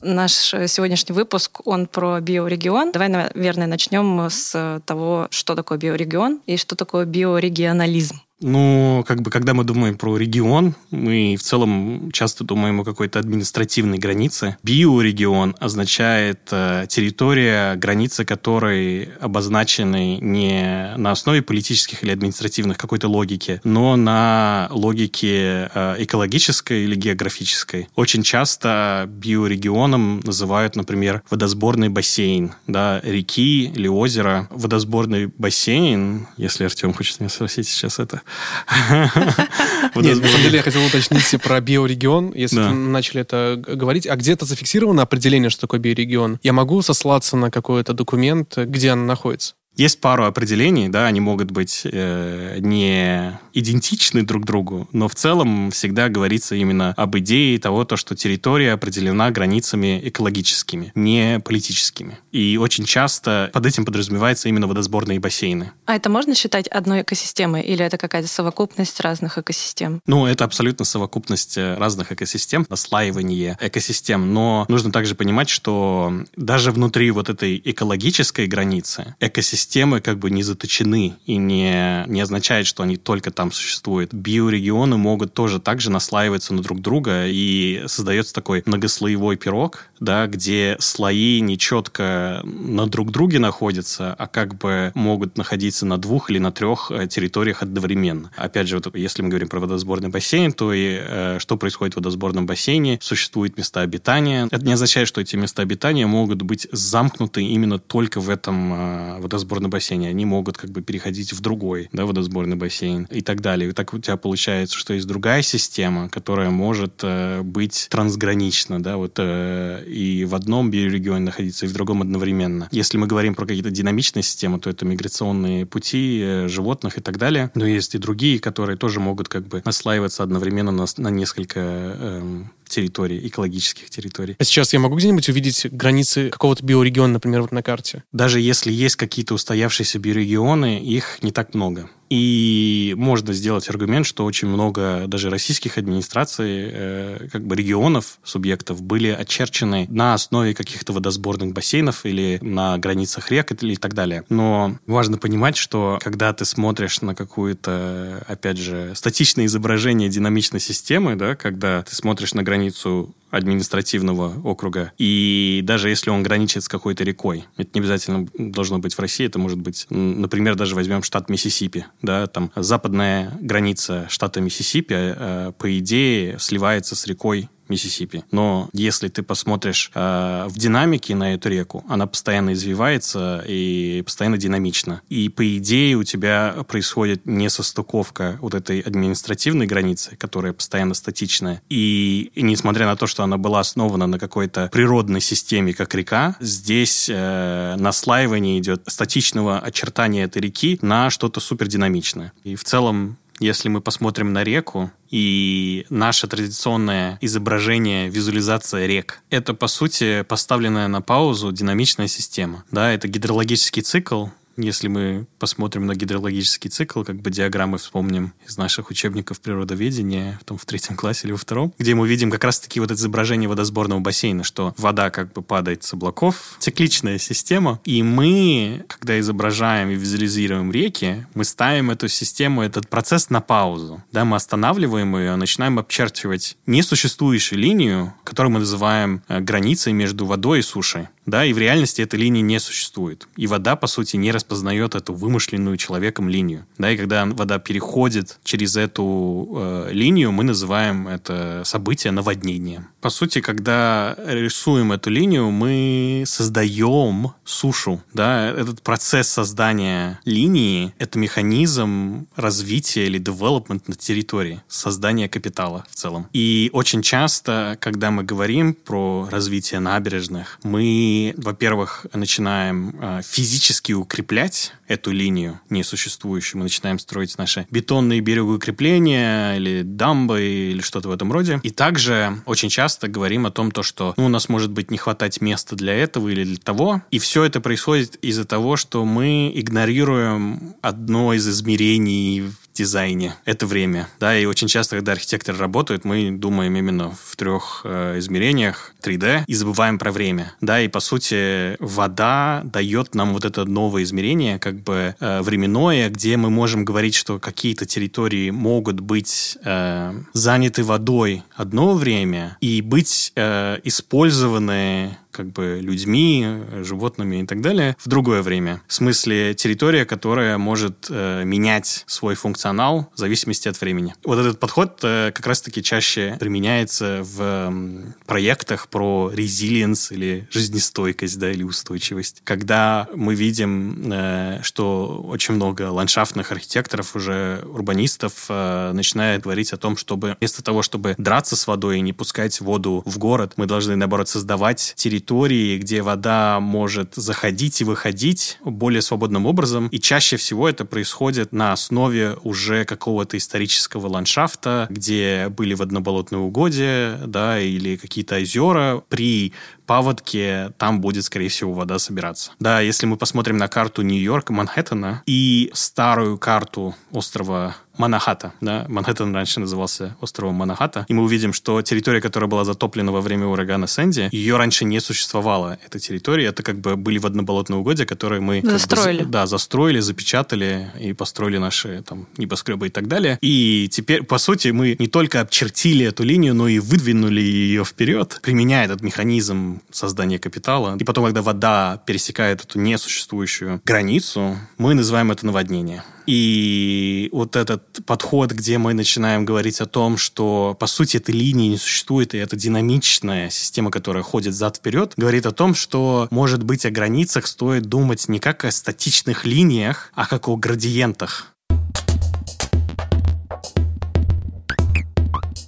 Наш 0.07 0.31
сегодняшний 0.31 1.13
выпуск, 1.13 1.59
он 1.65 1.85
про 1.85 2.21
биорегион. 2.21 2.93
Давай, 2.93 3.09
наверное, 3.09 3.67
начнем 3.67 4.29
с 4.29 4.81
того, 4.85 5.27
что 5.31 5.53
такое 5.53 5.77
биорегион 5.77 6.39
и 6.45 6.55
что 6.55 6.77
такое 6.77 7.03
биорегионализм. 7.03 8.21
Ну, 8.39 9.03
как 9.07 9.23
бы, 9.23 9.31
когда 9.31 9.55
мы 9.55 9.63
думаем 9.63 9.97
про 9.97 10.15
регион, 10.15 10.75
мы 10.91 11.35
в 11.39 11.41
целом 11.41 12.11
часто 12.11 12.43
думаем 12.43 12.79
о 12.79 12.83
какой-то 12.83 13.17
административной 13.17 13.97
границе. 13.97 14.57
Биорегион 14.61 15.55
означает 15.59 16.41
э, 16.51 16.85
территория, 16.87 17.75
границы 17.75 18.25
которой 18.25 19.09
обозначены 19.19 20.17
не 20.17 20.93
на 20.97 21.11
основе 21.11 21.41
политических 21.41 22.03
или 22.03 22.11
административных 22.11 22.77
какой-то 22.77 23.07
логики, 23.07 23.59
но 23.63 23.95
на 23.95 24.67
логике 24.69 25.71
э, 25.73 25.95
экологической 25.97 26.83
или 26.83 26.93
географической. 26.93 27.89
Очень 27.95 28.21
часто 28.21 29.05
биорегионом 29.07 30.19
называют, 30.19 30.75
например, 30.75 31.23
водосборный 31.31 31.89
бассейн, 31.89 32.53
да, 32.67 33.01
реки 33.03 33.65
или 33.65 33.87
озера. 33.87 34.47
Водосборный 34.51 35.25
бассейн, 35.25 36.27
если 36.37 36.65
Артем 36.65 36.93
хочет 36.93 37.19
меня 37.19 37.29
спросить 37.29 37.67
сейчас 37.67 37.97
это, 37.97 38.21
нет, 39.95 40.21
на 40.21 40.27
самом 40.27 40.41
деле 40.43 40.57
я 40.57 40.63
хотел 40.63 40.85
уточнить 40.85 41.41
про 41.41 41.59
биорегион, 41.59 42.33
если 42.33 42.59
начали 42.59 43.21
это 43.21 43.55
говорить. 43.57 44.07
А 44.07 44.15
где-то 44.15 44.45
зафиксировано 44.45 45.01
определение, 45.01 45.49
что 45.49 45.61
такое 45.61 45.79
биорегион? 45.79 46.39
Я 46.43 46.53
могу 46.53 46.81
сослаться 46.81 47.37
на 47.37 47.51
какой-то 47.51 47.93
документ, 47.93 48.57
где 48.57 48.91
оно 48.91 49.05
находится? 49.05 49.55
Есть 49.77 50.01
пару 50.01 50.25
определений, 50.25 50.89
да, 50.89 51.05
они 51.05 51.19
могут 51.19 51.51
быть 51.51 51.81
э, 51.83 52.57
не 52.59 53.39
идентичны 53.53 54.23
друг 54.23 54.43
другу, 54.43 54.89
но 54.91 55.07
в 55.07 55.13
целом 55.13 55.69
всегда 55.69 56.09
говорится 56.09 56.55
именно 56.55 56.95
об 56.97 57.15
идее 57.19 57.59
того, 57.59 57.85
то, 57.85 57.95
что 57.95 58.15
территория 58.15 58.73
определена 58.73 59.29
границами 59.29 60.01
экологическими, 60.03 60.91
не 60.95 61.39
политическими. 61.39 62.17
И 62.31 62.57
очень 62.57 62.85
часто 62.85 63.51
под 63.53 63.67
этим 63.67 63.85
подразумевается 63.85 64.49
именно 64.49 64.65
водосборные 64.65 65.19
бассейны. 65.19 65.71
А 65.85 65.95
это 65.95 66.09
можно 66.09 66.33
считать 66.33 66.67
одной 66.67 67.03
экосистемой 67.03 67.61
или 67.61 67.85
это 67.85 67.99
какая-то 67.99 68.27
совокупность 68.27 68.99
разных 68.99 69.37
экосистем? 69.37 70.01
Ну, 70.07 70.25
это 70.25 70.43
абсолютно 70.43 70.85
совокупность 70.85 71.55
э, 71.55 71.75
разных 71.77 72.11
экосистем, 72.11 72.65
наслаивание 72.67 73.55
экосистем, 73.61 74.33
но 74.33 74.65
нужно 74.69 74.91
также 74.91 75.13
понимать, 75.13 75.49
что 75.49 76.11
даже 76.35 76.71
внутри 76.71 77.11
вот 77.11 77.29
этой 77.29 77.61
экологической 77.63 78.47
границы 78.47 79.15
экосистемы 79.19 79.66
системы 79.67 79.99
как 79.99 80.17
бы 80.17 80.31
не 80.31 80.43
заточены 80.43 81.15
и 81.25 81.35
не, 81.35 82.05
не 82.07 82.21
означает, 82.21 82.67
что 82.67 82.83
они 82.83 82.95
только 82.95 83.31
там 83.31 83.51
существуют. 83.51 84.13
Биорегионы 84.13 84.95
могут 84.95 85.33
тоже 85.33 85.59
также 85.59 85.91
наслаиваться 85.91 86.53
на 86.53 86.61
друг 86.61 86.79
друга, 86.79 87.25
и 87.27 87.83
создается 87.87 88.33
такой 88.33 88.63
многослоевой 88.65 89.35
пирог, 89.35 89.89
да, 89.99 90.27
где 90.27 90.77
слои 90.79 91.41
не 91.41 91.57
четко 91.57 92.41
на 92.45 92.87
друг 92.87 93.11
друге 93.11 93.39
находятся, 93.39 94.13
а 94.13 94.27
как 94.27 94.55
бы 94.55 94.93
могут 94.95 95.37
находиться 95.37 95.85
на 95.85 95.97
двух 95.97 96.29
или 96.29 96.39
на 96.39 96.53
трех 96.53 96.89
э, 96.89 97.07
территориях 97.07 97.61
одновременно. 97.61 98.31
Опять 98.37 98.69
же, 98.69 98.77
вот 98.77 98.95
если 98.95 99.21
мы 99.21 99.27
говорим 99.27 99.49
про 99.49 99.59
водосборный 99.59 100.07
бассейн, 100.07 100.53
то 100.53 100.71
и 100.71 100.97
э, 100.97 101.39
что 101.39 101.57
происходит 101.57 101.95
в 101.95 101.97
водосборном 101.97 102.45
бассейне? 102.45 102.99
Существуют 103.01 103.57
места 103.57 103.81
обитания. 103.81 104.47
Это 104.49 104.65
не 104.65 104.73
означает, 104.73 105.09
что 105.09 105.19
эти 105.19 105.35
места 105.35 105.61
обитания 105.61 106.07
могут 106.07 106.41
быть 106.43 106.69
замкнуты 106.71 107.43
именно 107.43 107.79
только 107.79 108.21
в 108.21 108.29
этом 108.29 108.73
э, 108.73 109.19
водосборном 109.19 109.56
водосборном 109.57 109.69
бассейне, 109.69 110.09
они 110.09 110.25
могут 110.25 110.57
как 110.57 110.69
бы 110.69 110.81
переходить 110.81 111.33
в 111.33 111.41
другой, 111.41 111.89
да, 111.91 112.05
водосборный 112.05 112.55
бассейн 112.55 113.07
и 113.11 113.21
так 113.21 113.41
далее. 113.41 113.69
И 113.69 113.73
так 113.73 113.93
у 113.93 113.99
тебя 113.99 114.17
получается, 114.17 114.77
что 114.77 114.93
есть 114.93 115.07
другая 115.07 115.41
система, 115.41 116.09
которая 116.09 116.49
может 116.49 117.01
э, 117.03 117.41
быть 117.41 117.87
трансгранична, 117.89 118.81
да, 118.81 118.97
вот 118.97 119.15
э, 119.17 119.83
и 119.87 120.25
в 120.25 120.35
одном 120.35 120.69
биорегионе 120.69 121.25
находиться, 121.25 121.65
и 121.65 121.69
в 121.69 121.73
другом 121.73 122.01
одновременно. 122.01 122.67
Если 122.71 122.97
мы 122.97 123.07
говорим 123.07 123.35
про 123.35 123.45
какие-то 123.45 123.71
динамичные 123.71 124.23
системы, 124.23 124.59
то 124.59 124.69
это 124.69 124.85
миграционные 124.85 125.65
пути 125.65 126.21
э, 126.23 126.47
животных 126.47 126.97
и 126.97 127.01
так 127.01 127.17
далее. 127.17 127.51
Но 127.55 127.65
есть 127.65 127.95
и 127.95 127.97
другие, 127.97 128.39
которые 128.39 128.77
тоже 128.77 128.99
могут 128.99 129.27
как 129.27 129.47
бы 129.47 129.61
наслаиваться 129.65 130.23
одновременно 130.23 130.71
на, 130.71 130.85
на 130.97 131.09
несколько 131.09 131.59
э, 131.59 132.43
территорий, 132.67 133.27
экологических 133.27 133.89
территорий. 133.89 134.35
А 134.39 134.43
сейчас 134.43 134.73
я 134.73 134.79
могу 134.79 134.95
где-нибудь 134.95 135.29
увидеть 135.29 135.67
границы 135.71 136.29
какого-то 136.29 136.63
биорегиона, 136.63 137.13
например, 137.13 137.41
вот 137.41 137.51
на 137.51 137.63
карте? 137.63 138.03
Даже 138.11 138.39
если 138.39 138.71
есть 138.71 138.95
какие-то 138.95 139.33
устоявшиеся 139.33 139.99
биорегионы, 139.99 140.79
их 140.79 141.19
не 141.21 141.31
так 141.31 141.53
много. 141.53 141.89
И 142.09 142.93
можно 142.97 143.33
сделать 143.33 143.69
аргумент, 143.69 144.05
что 144.05 144.25
очень 144.25 144.47
много 144.47 145.05
даже 145.07 145.29
российских 145.29 145.77
администраций, 145.77 146.69
э, 146.71 147.27
как 147.31 147.45
бы 147.45 147.55
регионов, 147.55 148.19
субъектов 148.23 148.81
были 148.81 149.09
очерчены 149.09 149.87
на 149.89 150.13
основе 150.13 150.53
каких-то 150.53 150.93
водосборных 150.93 151.53
бассейнов 151.53 152.05
или 152.05 152.39
на 152.41 152.77
границах 152.77 153.31
рек 153.31 153.51
и 153.51 153.75
так 153.75 153.93
далее. 153.93 154.23
Но 154.29 154.77
важно 154.85 155.17
понимать, 155.17 155.57
что 155.57 155.99
когда 156.01 156.33
ты 156.33 156.45
смотришь 156.45 157.01
на 157.01 157.15
какую-то, 157.15 158.23
опять 158.27 158.57
же, 158.57 158.93
статичное 158.95 159.45
изображение 159.45 160.09
динамичной 160.09 160.59
системы, 160.59 161.15
да, 161.15 161.35
когда 161.35 161.83
ты 161.83 161.95
смотришь 161.95 162.33
на 162.33 162.43
границу 162.43 163.15
административного 163.29 164.41
округа. 164.43 164.93
И 164.97 165.61
даже 165.63 165.89
если 165.89 166.09
он 166.09 166.23
граничит 166.23 166.63
с 166.63 166.69
какой-то 166.69 167.03
рекой, 167.03 167.45
это 167.57 167.69
не 167.73 167.81
обязательно 167.81 168.27
должно 168.37 168.79
быть 168.79 168.93
в 168.93 168.99
России, 168.99 169.25
это 169.25 169.37
может 169.37 169.59
быть, 169.59 169.85
например, 169.89 170.55
даже 170.55 170.75
возьмем 170.75 171.03
штат 171.03 171.29
Миссисипи, 171.29 171.85
да, 172.01 172.27
там 172.27 172.51
западная 172.55 173.31
граница 173.39 174.05
штата 174.09 174.41
Миссисипи, 174.41 174.93
э, 174.95 175.51
по 175.57 175.77
идее, 175.77 176.37
сливается 176.39 176.95
с 176.95 177.05
рекой 177.07 177.49
Миссисипи. 177.69 178.23
Но 178.31 178.69
если 178.73 179.07
ты 179.07 179.23
посмотришь 179.23 179.91
э, 179.93 180.47
в 180.49 180.57
динамике 180.57 181.15
на 181.15 181.33
эту 181.33 181.49
реку, 181.49 181.83
она 181.87 182.07
постоянно 182.07 182.53
извивается 182.53 183.43
и 183.47 184.01
постоянно 184.05 184.37
динамична. 184.37 185.01
И 185.09 185.29
по 185.29 185.57
идее 185.57 185.95
у 185.95 186.03
тебя 186.03 186.55
происходит 186.67 187.25
несостыковка 187.25 188.37
вот 188.41 188.53
этой 188.53 188.79
административной 188.79 189.65
границы, 189.67 190.15
которая 190.15 190.53
постоянно 190.53 190.93
статичная. 190.93 191.61
И, 191.69 192.31
и 192.35 192.41
несмотря 192.41 192.85
на 192.85 192.95
то, 192.95 193.07
что 193.07 193.23
она 193.23 193.37
была 193.37 193.59
основана 193.59 194.07
на 194.07 194.19
какой-то 194.19 194.69
природной 194.71 195.21
системе, 195.21 195.73
как 195.73 195.93
река, 195.95 196.35
здесь 196.39 197.09
э, 197.09 197.75
наслаивание 197.77 198.59
идет 198.59 198.83
статичного 198.87 199.59
очертания 199.59 200.23
этой 200.23 200.41
реки 200.41 200.79
на 200.81 201.09
что-то 201.09 201.39
супердинамичное. 201.39 202.33
И 202.43 202.55
в 202.55 202.63
целом 202.63 203.17
если 203.39 203.69
мы 203.69 203.81
посмотрим 203.81 204.33
на 204.33 204.43
реку 204.43 204.91
и 205.09 205.85
наше 205.89 206.27
традиционное 206.27 207.17
изображение, 207.21 208.09
визуализация 208.09 208.85
рек, 208.87 209.21
это, 209.29 209.53
по 209.53 209.67
сути, 209.67 210.23
поставленная 210.23 210.87
на 210.87 211.01
паузу 211.01 211.51
динамичная 211.51 212.07
система. 212.07 212.63
Да, 212.71 212.91
это 212.91 213.07
гидрологический 213.07 213.81
цикл, 213.81 214.27
если 214.57 214.87
мы 214.87 215.27
посмотрим 215.39 215.85
на 215.85 215.95
гидрологический 215.95 216.69
цикл, 216.69 217.03
как 217.03 217.21
бы 217.21 217.29
диаграммы 217.31 217.77
вспомним 217.77 218.33
из 218.47 218.57
наших 218.57 218.89
учебников 218.89 219.39
природоведения, 219.39 220.37
в 220.41 220.43
том 220.43 220.57
в 220.57 220.65
третьем 220.65 220.95
классе 220.95 221.27
или 221.27 221.31
во 221.31 221.37
втором, 221.37 221.73
где 221.77 221.95
мы 221.95 222.07
видим 222.07 222.31
как 222.31 222.43
раз-таки 222.43 222.79
вот 222.79 222.91
это 222.91 222.99
изображение 222.99 223.47
водосборного 223.47 223.99
бассейна, 223.99 224.43
что 224.43 224.73
вода 224.77 225.09
как 225.09 225.31
бы 225.33 225.41
падает 225.41 225.83
с 225.83 225.93
облаков, 225.93 226.55
цикличная 226.59 227.17
система, 227.17 227.79
и 227.85 228.03
мы, 228.03 228.85
когда 228.87 229.19
изображаем 229.19 229.89
и 229.89 229.95
визуализируем 229.95 230.71
реки, 230.71 231.25
мы 231.33 231.43
ставим 231.43 231.91
эту 231.91 232.07
систему, 232.07 232.61
этот 232.61 232.89
процесс 232.89 233.29
на 233.29 233.41
паузу. 233.41 234.03
Да, 234.11 234.25
мы 234.25 234.35
останавливаем 234.35 235.15
ее, 235.17 235.35
начинаем 235.35 235.79
обчерчивать 235.79 236.57
несуществующую 236.65 237.59
линию, 237.59 238.13
которую 238.23 238.53
мы 238.53 238.59
называем 238.59 239.21
э, 239.27 239.39
границей 239.39 239.93
между 239.93 240.25
водой 240.25 240.59
и 240.59 240.63
сушей 240.63 241.07
да, 241.27 241.45
и 241.45 241.53
в 241.53 241.59
реальности 241.59 242.01
этой 242.01 242.19
линии 242.19 242.41
не 242.41 242.59
существует. 242.59 243.27
И 243.35 243.45
вода, 243.45 243.75
по 243.75 243.85
сути, 243.85 244.15
не 244.15 244.31
распознает 244.31 244.95
эту 244.95 245.13
вымышленную 245.13 245.77
человеком 245.77 246.29
линию, 246.29 246.65
да, 246.79 246.91
и 246.91 246.97
когда 246.97 247.25
вода 247.25 247.59
переходит 247.59 248.39
через 248.43 248.75
эту 248.75 249.47
э, 249.55 249.89
линию, 249.91 250.31
мы 250.31 250.43
называем 250.43 251.07
это 251.07 251.61
событие 251.65 252.11
наводнением. 252.11 252.87
По 253.01 253.09
сути, 253.09 253.41
когда 253.41 254.15
рисуем 254.25 254.91
эту 254.91 255.09
линию, 255.09 255.51
мы 255.51 256.23
создаем 256.25 257.33
сушу, 257.43 258.01
да, 258.13 258.49
этот 258.49 258.81
процесс 258.81 259.27
создания 259.27 260.19
линии— 260.25 260.93
это 260.99 261.19
механизм 261.19 262.27
развития 262.35 263.05
или 263.05 263.19
development 263.19 263.83
на 263.87 263.95
территории, 263.95 264.61
создания 264.67 265.29
капитала 265.29 265.85
в 265.89 265.95
целом. 265.95 266.27
И 266.33 266.69
очень 266.73 267.01
часто, 267.01 267.77
когда 267.79 268.11
мы 268.11 268.23
говорим 268.23 268.73
про 268.73 269.27
развитие 269.31 269.79
набережных, 269.79 270.59
мы, 270.63 271.16
во-первых, 271.37 272.05
начинаем 272.13 272.95
э, 272.99 273.21
физически 273.23 273.93
укреплять 273.93 274.73
эту 274.87 275.11
линию 275.11 275.59
несуществующую. 275.69 276.59
Мы 276.59 276.63
начинаем 276.63 276.99
строить 276.99 277.37
наши 277.37 277.67
бетонные 277.69 278.21
берегоукрепления 278.21 279.55
или 279.55 279.81
дамбы 279.81 280.41
или 280.43 280.81
что-то 280.81 281.09
в 281.09 281.11
этом 281.11 281.31
роде. 281.31 281.59
И 281.63 281.69
также 281.69 282.41
очень 282.45 282.69
часто 282.69 283.07
говорим 283.07 283.45
о 283.45 283.51
том, 283.51 283.71
то, 283.71 283.83
что 283.83 284.13
ну, 284.17 284.25
у 284.25 284.29
нас 284.29 284.49
может 284.49 284.71
быть 284.71 284.91
не 284.91 284.97
хватать 284.97 285.41
места 285.41 285.75
для 285.75 285.93
этого 285.93 286.29
или 286.29 286.43
для 286.43 286.57
того. 286.57 287.01
И 287.11 287.19
все 287.19 287.43
это 287.43 287.61
происходит 287.61 288.15
из-за 288.17 288.45
того, 288.45 288.77
что 288.77 289.03
мы 289.05 289.51
игнорируем 289.53 290.75
одно 290.81 291.33
из 291.33 291.47
измерений 291.47 292.51
дизайне. 292.77 293.35
Это 293.45 293.65
время. 293.65 294.07
Да, 294.19 294.37
и 294.37 294.45
очень 294.45 294.67
часто, 294.67 294.95
когда 294.97 295.13
архитекторы 295.13 295.57
работают, 295.57 296.05
мы 296.05 296.31
думаем 296.31 296.75
именно 296.75 297.11
в 297.11 297.35
трех 297.35 297.81
э, 297.83 298.19
измерениях 298.19 298.93
3D 299.01 299.43
и 299.47 299.53
забываем 299.53 299.97
про 299.97 300.11
время. 300.11 300.53
Да, 300.61 300.79
и 300.79 300.87
по 300.87 300.99
сути 300.99 301.75
вода 301.79 302.61
дает 302.63 303.15
нам 303.15 303.33
вот 303.33 303.45
это 303.45 303.65
новое 303.65 304.03
измерение, 304.03 304.59
как 304.59 304.81
бы 304.81 305.15
э, 305.19 305.41
временное, 305.41 306.09
где 306.09 306.37
мы 306.37 306.49
можем 306.49 306.85
говорить, 306.85 307.15
что 307.15 307.39
какие-то 307.39 307.85
территории 307.85 308.51
могут 308.51 308.99
быть 308.99 309.57
э, 309.63 310.13
заняты 310.33 310.83
водой 310.83 311.43
одно 311.55 311.95
время 311.95 312.57
и 312.61 312.81
быть 312.81 313.31
э, 313.35 313.79
использованы 313.83 315.17
как 315.37 315.51
бы 315.51 315.77
людьми, 315.79 316.47
животными 316.81 317.43
и 317.43 317.45
так 317.45 317.61
далее 317.61 317.95
в 318.03 318.09
другое 318.09 318.41
время. 318.41 318.81
В 318.87 318.93
смысле 318.93 319.53
территория, 319.53 320.03
которая 320.03 320.57
может 320.57 321.07
э, 321.11 321.43
менять 321.45 322.03
свой 322.07 322.33
функционал 322.33 323.11
в 323.13 323.19
зависимости 323.19 323.67
от 323.67 323.79
времени. 323.79 324.15
Вот 324.23 324.39
этот 324.39 324.59
подход 324.59 324.99
э, 325.03 325.31
как 325.31 325.45
раз-таки 325.45 325.83
чаще 325.83 326.37
применяется 326.39 327.21
в 327.21 327.37
э, 327.39 328.13
проектах 328.25 328.87
про 328.87 329.29
резилиенс 329.31 330.11
или 330.11 330.47
жизнестойкость, 330.49 331.37
да, 331.37 331.51
или 331.51 331.61
устойчивость. 331.61 332.41
Когда 332.43 333.07
мы 333.13 333.35
видим, 333.35 334.11
э, 334.11 334.59
что 334.63 335.23
очень 335.27 335.53
много 335.53 335.91
ландшафтных 335.91 336.51
архитекторов, 336.51 337.15
уже 337.15 337.63
урбанистов 337.65 338.45
э, 338.49 338.91
начинают 338.93 339.43
говорить 339.43 339.71
о 339.71 339.77
том, 339.77 339.97
чтобы 339.97 340.35
вместо 340.39 340.63
того, 340.63 340.81
чтобы 340.81 341.13
драться 341.19 341.55
с 341.55 341.67
водой 341.67 341.99
и 341.99 342.01
не 342.01 342.13
пускать 342.13 342.59
воду 342.59 343.03
в 343.05 343.19
город, 343.19 343.53
мы 343.57 343.67
должны, 343.67 343.95
наоборот, 343.95 344.29
создавать 344.29 344.93
территорию 344.95 345.26
территории, 345.27 345.77
где 345.77 346.01
вода 346.01 346.59
может 346.61 347.15
заходить 347.15 347.81
и 347.81 347.83
выходить 347.83 348.59
более 348.63 349.01
свободным 349.01 349.45
образом. 349.45 349.87
И 349.89 349.99
чаще 349.99 350.37
всего 350.37 350.69
это 350.69 350.85
происходит 350.85 351.51
на 351.51 351.73
основе 351.73 352.37
уже 352.43 352.85
какого-то 352.85 353.35
исторического 353.35 354.07
ландшафта, 354.07 354.87
где 354.89 355.49
были 355.49 355.73
водноболотные 355.73 356.39
угодья, 356.39 357.19
да, 357.25 357.59
или 357.59 357.97
какие-то 357.97 358.37
озера. 358.37 359.03
При 359.09 359.53
паводке 359.87 360.73
там 360.77 361.01
будет, 361.01 361.23
скорее 361.23 361.49
всего, 361.49 361.73
вода 361.73 361.97
собираться. 361.97 362.51
Да, 362.59 362.81
если 362.81 363.07
мы 363.07 363.17
посмотрим 363.17 363.57
на 363.57 363.67
карту 363.67 364.03
Нью-Йорка, 364.03 364.53
Манхэттена 364.53 365.23
и 365.25 365.71
старую 365.73 366.37
карту 366.37 366.93
острова 367.11 367.75
Манахата. 367.97 368.53
Да? 368.61 368.85
Манхэттен 368.87 369.33
раньше 369.33 369.59
назывался 369.59 370.15
островом 370.21 370.55
Манахата. 370.55 371.05
И 371.07 371.13
мы 371.13 371.23
увидим, 371.23 371.53
что 371.53 371.81
территория, 371.81 372.21
которая 372.21 372.49
была 372.49 372.63
затоплена 372.63 373.11
во 373.11 373.21
время 373.21 373.47
урагана 373.47 373.87
Сэнди, 373.87 374.29
ее 374.31 374.57
раньше 374.57 374.85
не 374.85 374.99
существовало, 374.99 375.79
эта 375.85 375.99
территория. 375.99 376.45
Это 376.45 376.63
как 376.63 376.79
бы 376.79 376.95
были 376.95 377.17
водноболотные 377.17 377.79
угодья, 377.79 378.05
которые 378.05 378.41
мы... 378.41 378.61
Застроили. 378.63 379.23
Бы, 379.23 379.29
да, 379.29 379.47
застроили, 379.47 379.99
запечатали 379.99 380.91
и 380.99 381.13
построили 381.13 381.57
наши 381.57 382.03
там 382.03 382.27
небоскребы 382.37 382.87
и 382.87 382.89
так 382.89 383.07
далее. 383.07 383.37
И 383.41 383.89
теперь, 383.91 384.23
по 384.23 384.37
сути, 384.37 384.69
мы 384.69 384.95
не 384.99 385.07
только 385.07 385.41
обчертили 385.41 386.05
эту 386.05 386.23
линию, 386.23 386.53
но 386.53 386.67
и 386.67 386.79
выдвинули 386.79 387.41
ее 387.41 387.83
вперед, 387.83 388.39
применяя 388.43 388.85
этот 388.85 389.01
механизм 389.01 389.76
создания 389.91 390.39
капитала. 390.39 390.97
И 390.99 391.03
потом, 391.03 391.25
когда 391.25 391.41
вода 391.41 392.01
пересекает 392.05 392.63
эту 392.63 392.79
несуществующую 392.79 393.81
границу, 393.85 394.57
мы 394.77 394.93
называем 394.93 395.31
это 395.31 395.45
наводнение. 395.45 396.03
И 396.27 397.29
вот 397.31 397.55
этот 397.55 398.05
подход, 398.05 398.51
где 398.51 398.77
мы 398.77 398.93
начинаем 398.93 399.45
говорить 399.45 399.79
о 399.79 399.85
том, 399.85 400.17
что, 400.17 400.75
по 400.77 400.85
сути, 400.85 401.17
этой 401.17 401.33
линии 401.33 401.69
не 401.69 401.77
существует, 401.77 402.35
и 402.35 402.37
это 402.37 402.57
динамичная 402.57 403.49
система, 403.49 403.91
которая 403.91 404.23
ходит 404.23 404.53
зад-вперед, 404.53 405.13
говорит 405.15 405.45
о 405.45 405.51
том, 405.51 405.73
что, 405.73 406.27
может 406.29 406.63
быть, 406.63 406.85
о 406.85 406.91
границах 406.91 407.47
стоит 407.47 407.83
думать 407.85 408.27
не 408.27 408.39
как 408.39 408.65
о 408.65 408.71
статичных 408.71 409.45
линиях, 409.45 410.11
а 410.13 410.27
как 410.27 410.49
о 410.49 410.57
градиентах. 410.57 411.53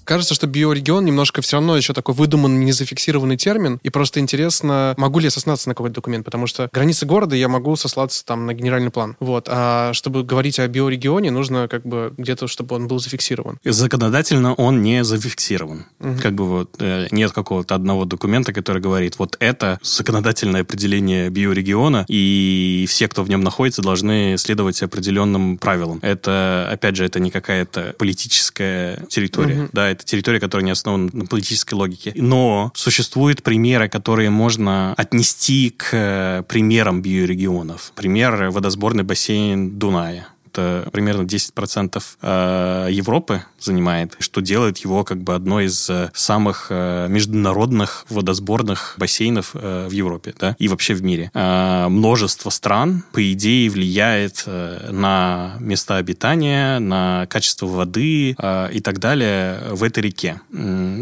Кажется, 0.10 0.34
что 0.34 0.48
биорегион 0.48 1.06
немножко 1.06 1.44
все 1.44 1.58
равно 1.58 1.78
еще 1.78 1.94
такой 1.94 2.16
выдуманный, 2.16 2.66
незафиксированный 2.66 3.38
термин. 3.38 3.80
И 3.84 3.92
просто 3.92 4.20
интересно, 4.20 4.96
могу 4.98 5.20
ли 5.20 5.26
я 5.26 5.30
сослаться 5.30 5.70
на 5.70 5.76
какой-то 5.76 5.94
документ, 5.94 6.26
потому 6.26 6.48
что 6.48 6.68
границы 6.74 7.06
города 7.06 7.36
я 7.36 7.48
могу 7.48 7.76
сослаться 7.76 8.26
там 8.26 8.48
на 8.48 8.56
генеральный 8.56 8.90
план. 8.90 9.16
Вот. 9.20 9.46
А 9.48 9.94
чтобы 9.94 10.24
говорить 10.24 10.58
о 10.58 10.68
биорегионе, 10.68 11.30
нужно 11.30 11.68
как 11.68 11.84
бы 11.84 12.12
где-то, 12.18 12.48
чтобы 12.48 12.76
он 12.76 12.88
был 12.88 12.98
зафиксирован. 12.98 13.60
Законодательно 13.64 14.56
он 14.56 14.82
не 14.82 15.04
зафиксирован. 15.04 15.86
Угу. 16.00 16.22
Как 16.24 16.34
бы 16.34 16.48
вот 16.48 16.76
э, 16.80 17.06
нет 17.12 17.32
какого-то 17.32 17.76
одного 17.76 18.06
документа, 18.06 18.52
который 18.52 18.82
говорит, 18.82 19.20
вот 19.20 19.38
это 19.40 19.78
законодательное 19.84 20.62
определение 20.62 21.30
биорегиона, 21.30 22.06
и 22.08 22.88
все, 22.90 23.08
кто 23.10 23.24
в 23.24 23.30
нем 23.30 23.42
находится, 23.42 23.84
должны 23.84 24.38
следовать 24.40 24.82
определенным 24.82 25.60
правилам. 25.60 26.00
Это, 26.02 26.68
опять 26.72 26.96
же, 26.96 27.06
это 27.06 27.20
не 27.20 27.30
какая-то 27.30 27.94
политическая 28.00 29.06
территория, 29.08 29.62
угу. 29.62 29.70
да, 29.72 29.99
это 30.00 30.06
территория, 30.06 30.40
которая 30.40 30.66
не 30.66 30.72
основана 30.72 31.10
на 31.14 31.26
политической 31.26 31.74
логике. 31.74 32.14
Но 32.16 32.72
существуют 32.74 33.44
примеры, 33.44 33.90
которые 33.90 34.30
можно 34.30 34.94
отнести 34.96 35.70
к 35.70 35.90
э, 35.92 36.44
примерам 36.48 37.02
биорегионов. 37.02 37.92
Пример 37.96 38.50
водосборный 38.50 39.04
бассейн 39.04 39.78
Дуная 39.78 40.28
это 40.50 40.90
примерно 40.92 41.24
10% 41.24 42.02
э, 42.22 42.88
Европы 42.92 43.44
занимает, 43.60 44.16
что 44.20 44.42
делает 44.42 44.80
его 44.80 45.04
как 45.04 45.22
бы 45.22 45.36
одной 45.36 45.66
из 45.66 45.90
э, 45.90 46.12
самых 46.14 46.68
э, 46.70 47.08
международных 47.10 48.06
водосборных 48.10 48.96
бассейнов 48.98 49.54
в 49.54 49.92
Европе, 49.92 50.34
да, 50.40 50.56
и 50.60 50.68
вообще 50.68 50.94
в 50.94 51.04
мире. 51.04 51.32
Множество 51.34 52.50
стран, 52.50 53.04
по 53.12 53.32
идее, 53.34 53.70
влияет 53.70 54.46
на 54.46 55.56
места 55.60 55.98
обитания, 55.98 56.80
на 56.80 57.28
качество 57.28 57.66
воды 57.68 58.32
и 58.32 58.82
так 58.84 59.00
далее 59.00 59.62
в 59.72 59.84
этой 59.84 60.04
реке. 60.04 60.42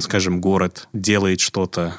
Скажем, 0.02 0.42
город 0.42 0.88
делает 0.94 1.40
что-то, 1.40 1.96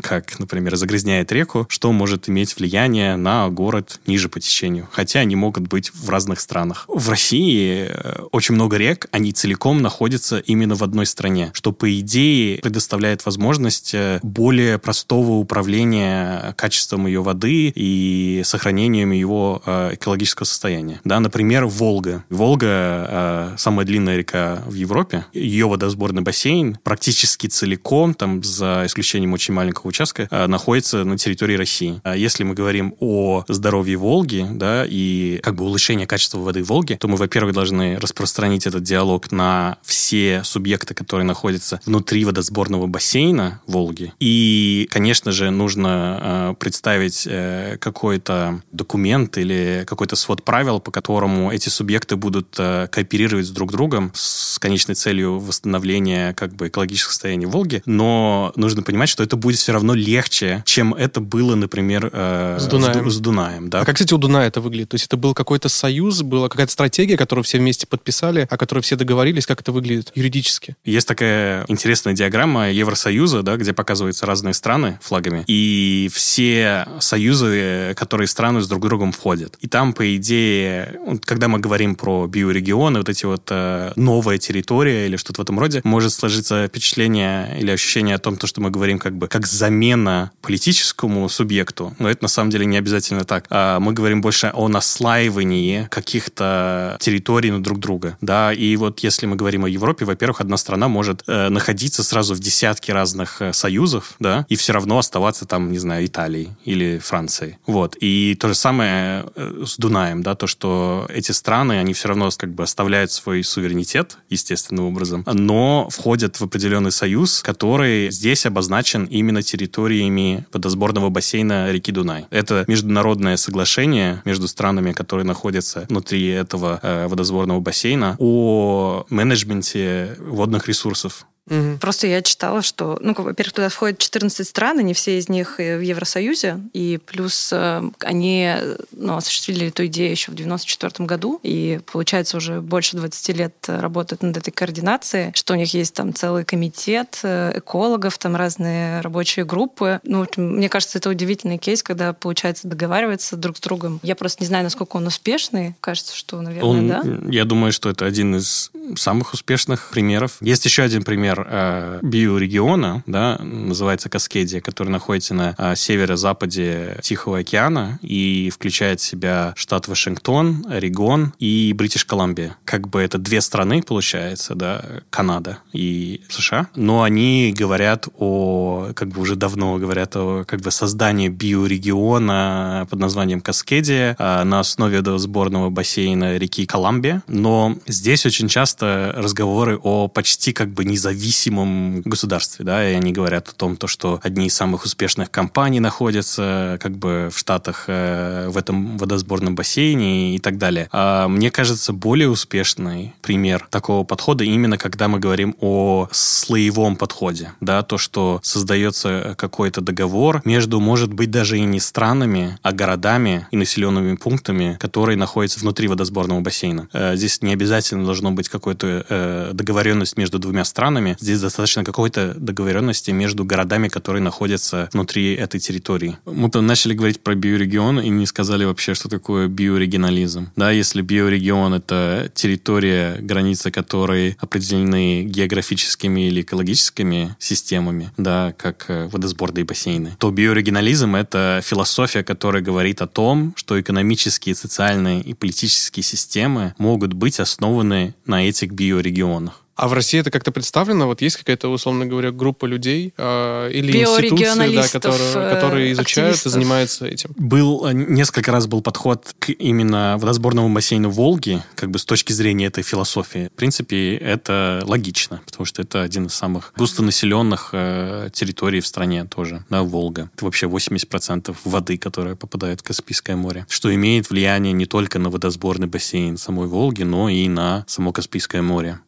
как, 0.00 0.38
например, 0.38 0.76
загрязняет 0.76 1.32
реку, 1.32 1.66
что 1.68 1.92
может 1.92 2.28
иметь 2.28 2.56
влияние 2.56 3.16
на 3.16 3.48
город 3.48 4.00
ниже 4.06 4.28
по 4.28 4.40
течению, 4.40 4.88
хотя 4.92 5.20
они 5.20 5.36
могут 5.36 5.68
быть 5.68 5.90
в 5.94 6.08
разных 6.10 6.40
странах 6.40 6.84
в 6.94 7.08
России 7.08 7.88
э, 7.88 8.22
очень 8.32 8.54
много 8.54 8.76
рек, 8.76 9.06
они 9.12 9.32
целиком 9.32 9.82
находятся 9.82 10.38
именно 10.38 10.74
в 10.74 10.82
одной 10.82 11.06
стране, 11.06 11.50
что, 11.54 11.72
по 11.72 11.98
идее, 11.98 12.58
предоставляет 12.58 13.24
возможность 13.24 13.94
э, 13.94 14.20
более 14.22 14.78
простого 14.78 15.32
управления 15.32 16.54
качеством 16.56 17.06
ее 17.06 17.22
воды 17.22 17.72
и 17.74 18.42
сохранением 18.44 19.12
его 19.12 19.62
э, 19.64 19.94
экологического 19.94 20.46
состояния. 20.46 21.00
Да, 21.04 21.20
например, 21.20 21.66
Волга. 21.66 22.24
Волга 22.30 23.54
самая 23.56 23.86
длинная 23.86 24.16
река 24.16 24.62
в 24.66 24.74
Европе. 24.74 25.24
Ее 25.32 25.68
водосборный 25.68 26.22
бассейн 26.22 26.78
практически 26.82 27.46
целиком, 27.46 28.14
там, 28.14 28.42
за 28.42 28.82
исключением 28.86 29.32
очень 29.32 29.54
маленького 29.54 29.88
участка, 29.88 30.28
находится 30.48 31.04
на 31.04 31.16
территории 31.16 31.56
России. 31.56 32.00
А 32.04 32.16
если 32.16 32.44
мы 32.44 32.54
говорим 32.54 32.94
о 33.00 33.44
здоровье 33.48 33.96
Волги, 33.96 34.46
да, 34.50 34.84
и 34.86 35.38
как 35.42 35.54
бы 35.54 35.64
улучшении 35.64 36.04
качества 36.04 36.38
воды 36.38 36.62
Волги, 36.62 36.81
Волги, 36.82 36.94
то 36.94 37.06
мы, 37.06 37.16
во-первых, 37.16 37.54
должны 37.54 37.96
распространить 37.98 38.66
этот 38.66 38.82
диалог 38.82 39.30
на 39.30 39.78
все 39.82 40.42
субъекты, 40.44 40.94
которые 40.94 41.24
находятся 41.24 41.80
внутри 41.86 42.24
водосборного 42.24 42.88
бассейна 42.88 43.60
Волги. 43.68 44.12
И, 44.18 44.88
конечно 44.90 45.30
же, 45.30 45.50
нужно 45.50 46.18
э, 46.20 46.54
представить 46.58 47.24
э, 47.30 47.76
какой-то 47.78 48.62
документ 48.72 49.38
или 49.38 49.84
какой-то 49.86 50.16
свод 50.16 50.44
правил, 50.44 50.80
по 50.80 50.90
которому 50.90 51.52
эти 51.52 51.68
субъекты 51.68 52.16
будут 52.16 52.56
э, 52.58 52.88
кооперировать 52.90 53.46
с 53.46 53.50
друг 53.50 53.70
другом 53.70 54.10
с 54.14 54.58
конечной 54.58 54.96
целью 54.96 55.38
восстановления 55.38 56.34
как 56.34 56.52
бы 56.52 56.66
экологического 56.66 57.12
состояния 57.12 57.46
Волги. 57.46 57.82
Но 57.86 58.52
нужно 58.56 58.82
понимать, 58.82 59.08
что 59.08 59.22
это 59.22 59.36
будет 59.36 59.58
все 59.58 59.72
равно 59.72 59.94
легче, 59.94 60.64
чем 60.66 60.94
это 60.94 61.20
было, 61.20 61.54
например, 61.54 62.10
э, 62.12 62.56
с 62.58 62.66
Дунаем. 62.66 63.08
С, 63.08 63.14
с 63.14 63.18
Дунаем 63.18 63.70
да? 63.70 63.82
А 63.82 63.84
как, 63.84 63.94
кстати, 63.94 64.14
у 64.14 64.18
Дуная 64.18 64.48
это 64.48 64.60
выглядит? 64.60 64.88
То 64.88 64.96
есть 64.96 65.06
это 65.06 65.16
был 65.16 65.32
какой-то 65.32 65.68
союз, 65.68 66.22
была 66.22 66.48
какая-то 66.48 66.71
стратегия, 66.72 67.16
которую 67.16 67.44
все 67.44 67.58
вместе 67.58 67.86
подписали, 67.86 68.46
о 68.50 68.56
которой 68.56 68.80
все 68.80 68.96
договорились, 68.96 69.46
как 69.46 69.60
это 69.60 69.72
выглядит 69.72 70.10
юридически? 70.14 70.76
Есть 70.84 71.06
такая 71.06 71.64
интересная 71.68 72.14
диаграмма 72.14 72.70
Евросоюза, 72.70 73.42
да, 73.42 73.56
где 73.56 73.72
показываются 73.72 74.26
разные 74.26 74.54
страны 74.54 74.98
флагами, 75.02 75.44
и 75.46 76.10
все 76.12 76.88
союзы, 77.00 77.94
которые 77.96 78.26
страны 78.26 78.60
с 78.60 78.68
друг 78.68 78.82
другом 78.82 79.12
входят. 79.12 79.56
И 79.60 79.68
там, 79.68 79.92
по 79.92 80.16
идее, 80.16 80.98
когда 81.24 81.48
мы 81.48 81.58
говорим 81.58 81.94
про 81.94 82.26
биорегионы, 82.26 82.98
вот 82.98 83.08
эти 83.08 83.24
вот 83.26 83.48
э, 83.50 83.92
новая 83.96 84.38
территория 84.38 85.06
или 85.06 85.16
что-то 85.16 85.40
в 85.40 85.44
этом 85.44 85.58
роде, 85.58 85.80
может 85.84 86.12
сложиться 86.12 86.66
впечатление 86.68 87.56
или 87.58 87.70
ощущение 87.70 88.16
о 88.16 88.18
том, 88.18 88.36
то, 88.36 88.46
что 88.46 88.60
мы 88.60 88.70
говорим 88.70 88.98
как 88.98 89.16
бы 89.16 89.28
как 89.28 89.46
замена 89.46 90.30
политическому 90.40 91.28
субъекту, 91.28 91.94
но 91.98 92.10
это 92.10 92.24
на 92.24 92.28
самом 92.28 92.50
деле 92.50 92.66
не 92.66 92.78
обязательно 92.78 93.24
так. 93.24 93.46
А 93.50 93.78
мы 93.78 93.92
говорим 93.92 94.20
больше 94.20 94.50
о 94.54 94.68
наслаивании 94.68 95.86
каких-то 95.90 96.61
территорий 97.00 97.50
на 97.50 97.62
друг 97.62 97.78
друга, 97.78 98.16
да, 98.20 98.52
и 98.52 98.76
вот 98.76 99.00
если 99.00 99.26
мы 99.26 99.36
говорим 99.36 99.64
о 99.64 99.68
Европе, 99.68 100.04
во-первых, 100.04 100.40
одна 100.40 100.56
страна 100.56 100.88
может 100.88 101.22
э, 101.26 101.48
находиться 101.48 102.02
сразу 102.02 102.34
в 102.34 102.40
десятке 102.40 102.92
разных 102.92 103.40
э, 103.40 103.52
союзов, 103.52 104.14
да, 104.18 104.46
и 104.48 104.56
все 104.56 104.72
равно 104.72 104.98
оставаться 104.98 105.46
там, 105.46 105.72
не 105.72 105.78
знаю, 105.78 106.06
Италией 106.06 106.50
или 106.64 106.98
Францией, 106.98 107.58
вот, 107.66 107.96
и 108.00 108.36
то 108.40 108.48
же 108.48 108.54
самое 108.54 109.24
э, 109.34 109.64
с 109.66 109.76
Дунаем, 109.76 110.22
да, 110.22 110.34
то, 110.34 110.46
что 110.46 111.06
эти 111.08 111.32
страны, 111.32 111.78
они 111.78 111.92
все 111.92 112.08
равно 112.08 112.28
как 112.36 112.54
бы 112.54 112.62
оставляют 112.62 113.10
свой 113.10 113.42
суверенитет, 113.44 114.18
естественным 114.30 114.86
образом, 114.86 115.24
но 115.26 115.88
входят 115.90 116.40
в 116.40 116.44
определенный 116.44 116.92
союз, 116.92 117.42
который 117.42 118.10
здесь 118.10 118.46
обозначен 118.46 119.04
именно 119.04 119.42
территориями 119.42 120.46
водосборного 120.52 121.10
бассейна 121.10 121.70
реки 121.72 121.92
Дунай. 121.92 122.26
Это 122.30 122.64
международное 122.68 123.36
соглашение 123.36 124.22
между 124.24 124.48
странами, 124.48 124.92
которые 124.92 125.26
находятся 125.26 125.86
внутри 125.88 126.26
этого 126.26 126.51
э, 126.82 127.06
водосборного 127.06 127.60
бассейна, 127.60 128.16
о 128.18 129.04
менеджменте 129.08 130.16
водных 130.20 130.68
ресурсов 130.68 131.26
Угу. 131.50 131.78
Просто 131.80 132.06
я 132.06 132.22
читала, 132.22 132.62
что, 132.62 132.98
ну, 133.00 133.14
во-первых, 133.16 133.52
туда 133.52 133.68
входят 133.68 133.98
14 133.98 134.46
стран, 134.46 134.78
они 134.78 134.94
все 134.94 135.18
из 135.18 135.28
них 135.28 135.58
в 135.58 135.80
Евросоюзе, 135.80 136.60
и 136.72 137.00
плюс 137.04 137.50
э, 137.52 137.82
они 138.00 138.54
ну, 138.92 139.16
осуществили 139.16 139.68
эту 139.68 139.86
идею 139.86 140.12
еще 140.12 140.30
в 140.30 140.34
94 140.36 141.04
году, 141.06 141.40
и, 141.42 141.80
получается, 141.90 142.36
уже 142.36 142.60
больше 142.60 142.96
20 142.96 143.36
лет 143.36 143.54
работают 143.66 144.22
над 144.22 144.36
этой 144.36 144.52
координацией, 144.52 145.32
что 145.34 145.54
у 145.54 145.56
них 145.56 145.74
есть 145.74 145.94
там 145.94 146.14
целый 146.14 146.44
комитет 146.44 147.18
э, 147.24 147.58
экологов, 147.58 148.18
там 148.18 148.36
разные 148.36 149.00
рабочие 149.00 149.44
группы. 149.44 150.00
Ну, 150.04 150.26
мне 150.36 150.68
кажется, 150.68 150.98
это 150.98 151.10
удивительный 151.10 151.58
кейс, 151.58 151.82
когда, 151.82 152.12
получается, 152.12 152.68
договариваться 152.68 153.36
друг 153.36 153.56
с 153.56 153.60
другом. 153.60 153.98
Я 154.04 154.14
просто 154.14 154.44
не 154.44 154.46
знаю, 154.46 154.62
насколько 154.62 154.96
он 154.96 155.08
успешный. 155.08 155.74
Кажется, 155.80 156.16
что, 156.16 156.40
наверное, 156.40 156.70
он, 156.70 156.88
да? 156.88 157.02
Я 157.28 157.44
думаю, 157.44 157.72
что 157.72 157.90
это 157.90 158.06
один 158.06 158.36
из 158.36 158.70
самых 158.94 159.34
успешных 159.34 159.90
примеров. 159.90 160.36
Есть 160.40 160.64
еще 160.64 160.82
один 160.82 161.02
пример 161.02 161.31
например, 161.32 161.46
э, 161.50 161.98
биорегиона, 162.02 163.02
да, 163.06 163.38
называется 163.38 164.08
Каскедия, 164.08 164.60
который 164.60 164.88
находится 164.88 165.34
на 165.34 165.54
э, 165.56 165.74
северо-западе 165.76 166.98
Тихого 167.02 167.38
океана 167.38 167.98
и 168.02 168.50
включает 168.50 169.00
в 169.00 169.04
себя 169.04 169.52
штат 169.56 169.88
Вашингтон, 169.88 170.66
Орегон 170.68 171.32
и 171.38 171.72
Бритиш 171.74 172.04
Колумбия. 172.04 172.56
Как 172.64 172.88
бы 172.88 173.00
это 173.00 173.18
две 173.18 173.40
страны, 173.40 173.82
получается, 173.82 174.54
да, 174.54 174.84
Канада 175.10 175.58
и 175.72 176.22
США, 176.28 176.68
но 176.76 177.02
они 177.02 177.54
говорят 177.56 178.08
о, 178.18 178.90
как 178.94 179.08
бы 179.08 179.20
уже 179.20 179.36
давно 179.36 179.78
говорят 179.78 180.16
о 180.16 180.44
как 180.44 180.60
бы 180.60 180.70
создании 180.70 181.28
биорегиона 181.28 182.86
под 182.90 182.98
названием 182.98 183.40
Каскедия 183.40 184.16
э, 184.18 184.44
на 184.44 184.60
основе 184.60 185.02
сборного 185.18 185.70
бассейна 185.70 186.36
реки 186.36 186.66
Колумбия, 186.66 187.22
но 187.26 187.76
здесь 187.86 188.24
очень 188.26 188.48
часто 188.48 189.12
разговоры 189.16 189.78
о 189.82 190.08
почти 190.08 190.52
как 190.52 190.72
бы 190.72 190.84
независимом 190.84 191.21
независимом 191.22 192.02
государстве, 192.02 192.64
да, 192.64 192.88
и 192.88 192.94
они 192.94 193.12
говорят 193.12 193.48
о 193.48 193.52
том, 193.52 193.76
то, 193.76 193.86
что 193.86 194.20
одни 194.22 194.46
из 194.46 194.54
самых 194.54 194.84
успешных 194.84 195.30
компаний 195.30 195.80
находятся 195.80 196.78
как 196.80 196.96
бы 196.96 197.28
в 197.32 197.38
Штатах 197.38 197.84
э, 197.86 198.48
в 198.48 198.56
этом 198.56 198.98
водосборном 198.98 199.54
бассейне 199.54 200.34
и 200.34 200.38
так 200.38 200.58
далее. 200.58 200.88
А 200.92 201.28
мне 201.28 201.50
кажется, 201.50 201.92
более 201.92 202.28
успешный 202.28 203.14
пример 203.22 203.66
такого 203.70 204.04
подхода 204.04 204.44
именно 204.44 204.78
когда 204.78 205.08
мы 205.08 205.18
говорим 205.20 205.54
о 205.60 206.08
слоевом 206.10 206.96
подходе, 206.96 207.52
да, 207.60 207.82
то, 207.82 207.98
что 207.98 208.40
создается 208.42 209.34
какой-то 209.38 209.80
договор 209.80 210.42
между, 210.44 210.80
может 210.80 211.12
быть, 211.12 211.30
даже 211.30 211.58
и 211.58 211.64
не 211.64 211.80
странами, 211.80 212.58
а 212.62 212.72
городами 212.72 213.46
и 213.50 213.56
населенными 213.56 214.16
пунктами, 214.16 214.76
которые 214.80 215.16
находятся 215.16 215.60
внутри 215.60 215.88
водосборного 215.88 216.40
бассейна. 216.40 216.88
Э, 216.92 217.16
здесь 217.16 217.42
не 217.42 217.52
обязательно 217.52 218.04
должно 218.04 218.32
быть 218.32 218.48
какой-то 218.48 219.06
э, 219.08 219.50
договоренность 219.52 220.16
между 220.16 220.38
двумя 220.38 220.64
странами, 220.64 221.11
Здесь 221.20 221.40
достаточно 221.40 221.84
какой-то 221.84 222.34
договоренности 222.34 223.10
между 223.10 223.44
городами, 223.44 223.88
которые 223.88 224.22
находятся 224.22 224.88
внутри 224.92 225.34
этой 225.34 225.60
территории. 225.60 226.18
Мы 226.24 226.50
начали 226.60 226.94
говорить 226.94 227.20
про 227.20 227.34
биорегион 227.34 228.00
и 228.00 228.08
не 228.08 228.26
сказали 228.26 228.64
вообще, 228.64 228.94
что 228.94 229.08
такое 229.08 229.48
биорегионализм. 229.48 230.50
Да, 230.56 230.70
если 230.70 231.02
биорегион— 231.02 231.74
это 231.74 232.30
территория, 232.34 233.16
границы 233.20 233.70
которой 233.70 234.36
определены 234.40 235.24
географическими 235.24 236.28
или 236.28 236.42
экологическими 236.42 237.36
системами, 237.38 238.10
да, 238.16 238.54
как 238.56 238.86
э, 238.88 239.08
водосборные 239.08 239.64
бассейны, 239.64 240.16
то 240.18 240.30
биорегионализм— 240.30 241.14
это 241.16 241.60
философия, 241.64 242.22
которая 242.22 242.62
говорит 242.62 243.02
о 243.02 243.06
том, 243.06 243.54
что 243.56 243.80
экономические, 243.80 244.54
социальные 244.54 245.22
и 245.22 245.34
политические 245.34 246.02
системы 246.02 246.74
могут 246.78 247.12
быть 247.12 247.40
основаны 247.40 248.14
на 248.26 248.48
этих 248.48 248.72
биорегионах. 248.72 249.61
А 249.82 249.88
в 249.88 249.94
России 249.94 250.20
это 250.20 250.30
как-то 250.30 250.52
представлено? 250.52 251.06
Вот 251.06 251.22
есть 251.22 251.36
какая-то, 251.36 251.66
условно 251.66 252.06
говоря, 252.06 252.30
группа 252.30 252.66
людей 252.66 253.12
э, 253.16 253.70
или 253.72 253.90
институции, 253.90 254.76
да, 254.76 254.86
которые, 254.86 255.32
э, 255.34 255.54
которые 255.56 255.92
изучают 255.92 256.36
активистов. 256.36 256.46
и 256.46 256.54
занимаются 256.54 257.06
этим? 257.06 257.30
Был, 257.34 257.84
э, 257.84 257.92
несколько 257.92 258.52
раз 258.52 258.68
был 258.68 258.80
подход 258.80 259.34
к 259.40 259.50
именно 259.50 260.18
водосборному 260.20 260.72
бассейну 260.72 261.10
Волги, 261.10 261.64
как 261.74 261.90
бы 261.90 261.98
с 261.98 262.04
точки 262.04 262.32
зрения 262.32 262.66
этой 262.66 262.84
философии. 262.84 263.48
В 263.52 263.56
принципе, 263.56 264.14
это 264.14 264.84
логично, 264.86 265.42
потому 265.46 265.64
что 265.64 265.82
это 265.82 266.02
один 266.02 266.26
из 266.26 266.34
самых 266.34 266.72
густонаселенных 266.76 267.70
э, 267.72 268.30
территорий 268.32 268.78
в 268.78 268.86
стране 268.86 269.24
тоже, 269.24 269.64
да, 269.68 269.82
Волга. 269.82 270.30
Это 270.36 270.44
вообще 270.44 270.66
80% 270.66 271.56
воды, 271.64 271.98
которая 271.98 272.36
попадает 272.36 272.82
в 272.82 272.84
Каспийское 272.84 273.34
море, 273.34 273.66
что 273.68 273.92
имеет 273.92 274.30
влияние 274.30 274.74
не 274.74 274.86
только 274.86 275.18
на 275.18 275.28
водосборный 275.28 275.88
бассейн 275.88 276.36
самой 276.36 276.68
Волги, 276.68 277.02
но 277.02 277.28
и 277.28 277.48
на 277.48 277.84
само 277.88 278.12
Каспийское 278.12 278.62
море. 278.62 279.00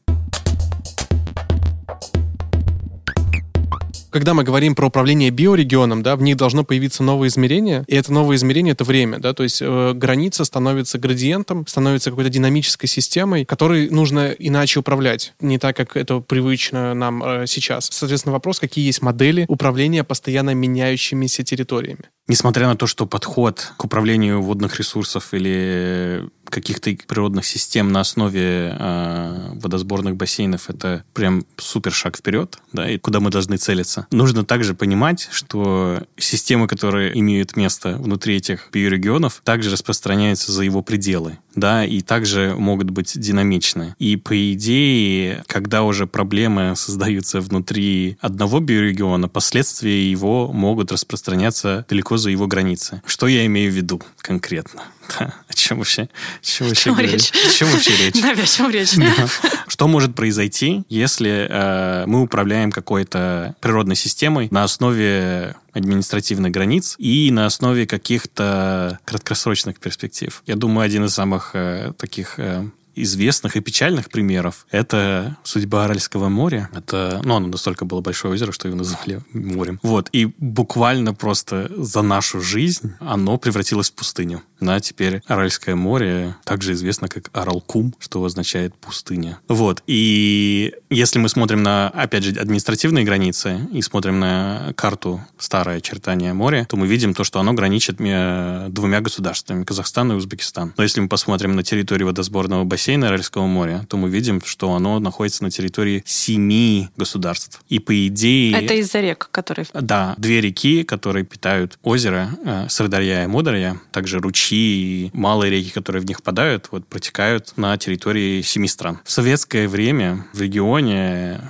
Когда 4.15 4.33
мы 4.33 4.45
говорим 4.45 4.77
про 4.77 4.87
управление 4.87 5.31
биорегионом, 5.31 6.05
да, 6.05 6.15
в 6.15 6.23
них 6.23 6.37
должно 6.37 6.63
появиться 6.63 7.03
новое 7.03 7.27
измерение, 7.27 7.85
и 7.89 7.97
это 7.97 8.13
новое 8.13 8.37
измерение— 8.37 8.71
это 8.75 8.85
время, 8.85 9.19
да, 9.19 9.35
то 9.35 9.43
есть 9.43 9.61
э, 9.61 9.93
граница 9.93 10.45
становится 10.45 11.01
градиентом, 11.01 11.67
становится 11.67 12.11
какой-то 12.11 12.31
динамической 12.31 12.89
системой, 12.89 13.45
которой 13.45 13.91
нужно 13.91 14.29
иначе 14.29 14.79
управлять, 14.79 15.35
не 15.41 15.59
так, 15.59 15.77
как 15.77 15.97
это 15.97 16.21
привычно 16.21 16.95
нам 16.95 17.25
э, 17.25 17.47
сейчас. 17.49 17.89
Соответственно, 17.91 18.33
вопрос, 18.35 18.61
какие 18.61 18.87
есть 18.87 19.03
модели 19.03 19.47
управления 19.49 20.05
постоянно 20.05 20.55
меняющимися 20.55 21.43
территориями. 21.43 22.05
Несмотря 22.29 22.69
на 22.69 22.77
то, 22.77 22.87
что 22.87 23.07
подход 23.07 23.73
к 23.77 23.85
управлению 23.85 24.41
водных 24.43 24.79
ресурсов 24.79 25.35
или 25.35 26.31
каких-то 26.55 26.97
природных 27.09 27.45
систем 27.45 27.89
на 27.89 28.01
основе 28.01 28.77
э, 28.79 29.51
водосборных 29.55 30.17
бассейнов 30.17 30.71
это 30.71 31.05
прям 31.13 31.45
супер 31.57 31.93
шаг 31.93 32.17
вперед, 32.17 32.59
да, 32.73 32.89
и 32.89 32.99
куда 32.99 33.19
мы 33.21 33.31
должны 33.31 33.57
целиться. 33.57 34.07
Нужно 34.13 34.45
также 34.45 34.75
понимать, 34.75 35.29
что 35.33 36.03
системы, 36.17 36.69
которые 36.69 37.19
имеют 37.19 37.57
место 37.57 37.97
внутри 37.97 38.37
этих 38.37 38.69
биорегионов, 38.73 39.43
также 39.45 39.71
распространяются 39.71 40.53
за 40.53 40.63
его 40.63 40.83
пределы. 40.83 41.39
Да, 41.57 41.85
и 41.85 42.01
также 42.01 42.55
могут 42.57 42.91
быть 42.91 43.19
динамичны. 43.19 43.95
И 43.99 44.17
по 44.17 44.53
идее, 44.53 45.45
когда 45.47 45.83
уже 45.83 46.07
проблемы 46.07 46.75
создаются 46.77 47.41
внутри 47.41 48.17
одного 48.21 48.61
биорегиона, 48.61 49.29
последствия 49.29 50.11
его 50.11 50.53
могут 50.53 50.93
распространяться 50.93 51.85
далеко 51.89 52.17
за 52.17 52.31
его 52.31 52.47
границы. 52.47 53.03
Что 53.07 53.27
я 53.27 53.47
имею 53.47 53.71
в 53.71 53.75
виду 53.75 54.03
конкретно? 54.19 54.83
Да, 55.19 55.35
о 55.49 55.53
чем 55.53 55.79
вообще, 55.79 56.05
о 56.05 56.09
чем 56.41 56.69
вообще 56.69 56.85
чем 56.85 56.99
речь? 56.99 57.31
О 57.31 57.51
чем 57.51 57.69
вообще 57.69 57.97
речь? 58.07 58.23
Да, 58.23 58.31
о 58.31 58.47
чем 58.47 58.71
речь? 58.71 58.93
Да. 58.97 59.29
Что 59.69 59.87
может 59.87 60.15
произойти, 60.15 60.85
если 60.89 61.47
э, 61.49 62.07
мы 62.07 62.23
управляем 62.23 62.73
какой-то 62.73 63.55
природной 63.61 63.97
системой 63.97 64.49
на 64.51 64.65
основе 64.65 65.57
административных 65.75 66.53
границ 66.53 66.95
и 66.99 67.31
на 67.31 67.47
основе 67.47 67.87
каких-то 67.87 68.99
краткосрочных 69.05 69.79
перспектив? 69.79 70.43
Я 70.47 70.57
думаю, 70.57 70.85
один 70.87 71.05
из 71.05 71.15
самых 71.15 71.51
э, 71.55 71.93
таких 71.99 72.39
э, 72.39 72.65
известных 72.97 73.57
и 73.57 73.61
печальных 73.61 74.11
примеров. 74.11 74.67
Это 74.71 75.37
судьба 75.43 75.85
Аральского 75.85 76.29
моря. 76.29 76.71
Это, 76.75 77.21
ну, 77.25 77.37
оно 77.37 77.49
настолько 77.49 77.85
было 77.85 78.01
большое 78.01 78.35
озеро, 78.35 78.53
что 78.53 78.69
его 78.69 78.77
назвали 78.77 79.21
морем. 79.33 79.81
Вот. 79.83 80.09
И 80.13 80.27
буквально 80.39 81.15
просто 81.15 81.71
за 81.77 82.03
нашу 82.03 82.41
жизнь 82.41 82.93
оно 83.01 83.39
превратилось 83.39 83.91
в 83.91 83.95
пустыню. 83.95 84.43
Да, 84.61 84.81
теперь 84.81 85.23
Аральское 85.27 85.75
море 85.75 86.37
также 86.45 86.73
известно 86.73 87.09
как 87.09 87.29
Аралкум, 87.33 87.95
что 87.99 88.25
означает 88.25 88.75
пустыня. 88.75 89.39
Вот. 89.49 89.83
И 89.87 90.73
если 90.89 91.19
мы 91.19 91.29
смотрим 91.29 91.63
на, 91.63 91.89
опять 91.91 92.25
же, 92.25 92.41
административные 92.41 93.05
границы 93.05 93.69
и 93.73 93.83
смотрим 93.83 94.21
на 94.21 94.73
карту 94.77 95.21
старое 95.39 95.79
очертания 95.79 96.33
моря, 96.33 96.67
то 96.69 96.77
мы 96.77 96.87
видим 96.87 97.15
то, 97.15 97.25
что 97.25 97.41
оно 97.41 97.53
граничит 97.53 97.97
э, 98.01 98.67
двумя 98.71 99.01
государствами, 99.01 99.65
Казахстан 99.65 100.13
и 100.13 100.15
Узбекистан. 100.15 100.73
Но 100.77 100.83
если 100.83 101.01
мы 101.01 101.09
посмотрим 101.09 101.57
на 101.57 101.63
территорию 101.63 102.07
водосборного 102.07 102.65
бассейна 102.65 102.84
Аральского 102.93 103.47
моря, 103.47 103.85
то 103.89 103.97
мы 103.97 104.09
видим, 104.09 104.41
что 104.45 104.73
оно 104.75 104.99
находится 104.99 105.43
на 105.43 105.51
территории 105.51 106.03
семи 106.07 106.89
государств. 106.97 107.63
И 107.69 107.79
по 107.79 108.07
идее... 108.07 108.57
Это 108.57 108.75
из-за 108.75 109.01
рек, 109.01 109.29
которые... 109.31 109.67
Да, 109.73 110.15
две 110.19 110.41
реки, 110.41 110.85
которые 110.85 111.25
питают 111.25 111.79
озеро, 111.83 112.31
э, 112.45 112.67
Сырдарья 112.69 113.25
и 113.25 113.27
Мударья, 113.27 113.81
также 113.93 114.19
ручьи 114.19 115.07
и 115.07 115.11
малые 115.13 115.51
реки, 115.51 115.71
которые 115.71 116.03
в 116.03 116.07
них 116.07 116.19
впадают, 116.19 116.69
вот, 116.71 116.87
протекают 116.87 117.53
на 117.57 117.77
территории 117.79 118.43
семи 118.43 118.69
стран. 118.69 119.01
В 119.05 119.11
советское 119.11 119.69
время 119.69 120.27
в 120.33 120.41
регионе 120.41 121.41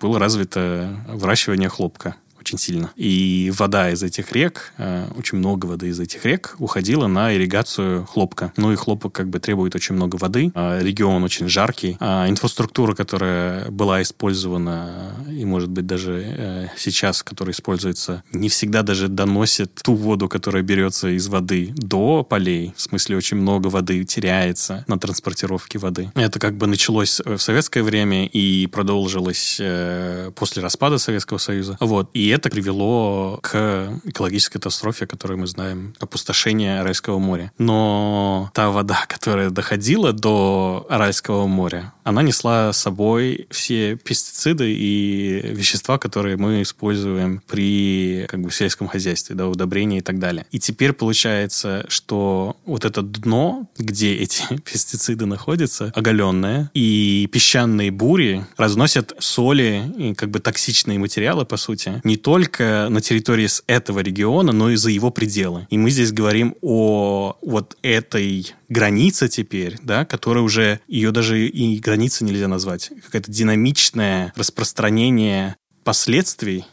было 0.00 0.18
развито 0.18 0.96
выращивание 1.08 1.68
хлопка 1.68 2.16
очень 2.42 2.58
сильно. 2.58 2.90
И 2.96 3.52
вода 3.56 3.90
из 3.90 4.02
этих 4.02 4.32
рек, 4.32 4.72
э, 4.78 5.06
очень 5.16 5.38
много 5.38 5.66
воды 5.66 5.88
из 5.88 6.00
этих 6.00 6.24
рек 6.24 6.56
уходила 6.58 7.06
на 7.06 7.34
ирригацию 7.34 8.04
хлопка. 8.04 8.52
Ну 8.56 8.72
и 8.72 8.76
хлопок 8.76 9.12
как 9.12 9.28
бы 9.28 9.38
требует 9.38 9.74
очень 9.74 9.94
много 9.94 10.16
воды. 10.16 10.50
А 10.54 10.80
регион 10.80 11.22
очень 11.22 11.48
жаркий. 11.48 11.96
А 12.00 12.28
инфраструктура, 12.28 12.94
которая 12.94 13.70
была 13.70 14.02
использована 14.02 15.14
и, 15.30 15.44
может 15.44 15.70
быть, 15.70 15.86
даже 15.86 16.24
э, 16.26 16.68
сейчас, 16.76 17.22
которая 17.22 17.54
используется, 17.54 18.24
не 18.32 18.48
всегда 18.48 18.82
даже 18.82 19.08
доносит 19.08 19.74
ту 19.82 19.94
воду, 19.94 20.28
которая 20.28 20.62
берется 20.62 21.08
из 21.08 21.28
воды 21.28 21.72
до 21.76 22.24
полей. 22.24 22.74
В 22.76 22.82
смысле, 22.82 23.16
очень 23.16 23.36
много 23.36 23.68
воды 23.68 24.04
теряется 24.04 24.84
на 24.88 24.98
транспортировке 24.98 25.78
воды. 25.78 26.10
Это 26.14 26.40
как 26.40 26.56
бы 26.56 26.66
началось 26.66 27.20
в 27.24 27.38
советское 27.38 27.82
время 27.82 28.26
и 28.26 28.66
продолжилось 28.66 29.58
э, 29.60 30.32
после 30.34 30.62
распада 30.62 30.98
Советского 30.98 31.38
Союза. 31.38 31.76
Вот. 31.80 32.10
И 32.14 32.31
это 32.32 32.50
привело 32.50 33.38
к 33.42 34.00
экологической 34.04 34.54
катастрофе, 34.54 35.06
которую 35.06 35.38
мы 35.38 35.46
знаем, 35.46 35.94
опустошение 36.00 36.80
Аральского 36.80 37.18
моря. 37.18 37.52
Но 37.58 38.50
та 38.54 38.70
вода, 38.70 39.04
которая 39.06 39.50
доходила 39.50 40.12
до 40.12 40.86
Аральского 40.88 41.46
моря, 41.46 41.92
она 42.04 42.22
несла 42.22 42.72
с 42.72 42.78
собой 42.78 43.46
все 43.50 43.96
пестициды 43.96 44.72
и 44.72 45.40
вещества, 45.54 45.98
которые 45.98 46.36
мы 46.36 46.62
используем 46.62 47.42
при 47.46 48.26
как 48.28 48.40
бы, 48.40 48.50
сельском 48.50 48.88
хозяйстве, 48.88 49.34
да, 49.34 49.48
удобрения 49.48 49.98
и 49.98 50.02
так 50.02 50.18
далее. 50.18 50.46
И 50.50 50.58
теперь 50.58 50.92
получается, 50.92 51.84
что 51.88 52.56
вот 52.64 52.84
это 52.84 53.02
дно, 53.02 53.68
где 53.78 54.14
эти 54.22 54.42
пестициды 54.60 55.26
находятся, 55.26 55.92
оголенное, 55.94 56.70
и 56.74 57.28
песчаные 57.32 57.90
бури 57.90 58.46
разносят 58.56 59.14
соли 59.18 59.82
и 59.96 60.14
как 60.14 60.30
бы 60.30 60.40
токсичные 60.40 60.98
материалы, 60.98 61.44
по 61.44 61.56
сути, 61.56 62.00
не 62.04 62.16
только 62.16 62.88
на 62.90 63.00
территории 63.00 63.46
с 63.46 63.62
этого 63.66 64.00
региона, 64.00 64.52
но 64.52 64.70
и 64.70 64.76
за 64.76 64.90
его 64.90 65.10
пределы. 65.10 65.66
И 65.70 65.78
мы 65.78 65.90
здесь 65.90 66.12
говорим 66.12 66.54
о 66.60 67.36
вот 67.42 67.76
этой 67.82 68.54
границе 68.72 69.28
теперь, 69.28 69.76
да, 69.82 70.04
которая 70.04 70.42
уже, 70.42 70.80
ее 70.88 71.12
даже 71.12 71.46
и 71.46 71.78
границы 71.92 72.24
нельзя 72.24 72.48
назвать, 72.48 72.90
какое-то 73.04 73.30
динамичное 73.30 74.32
распространение 74.34 75.56
последствий 75.84 76.64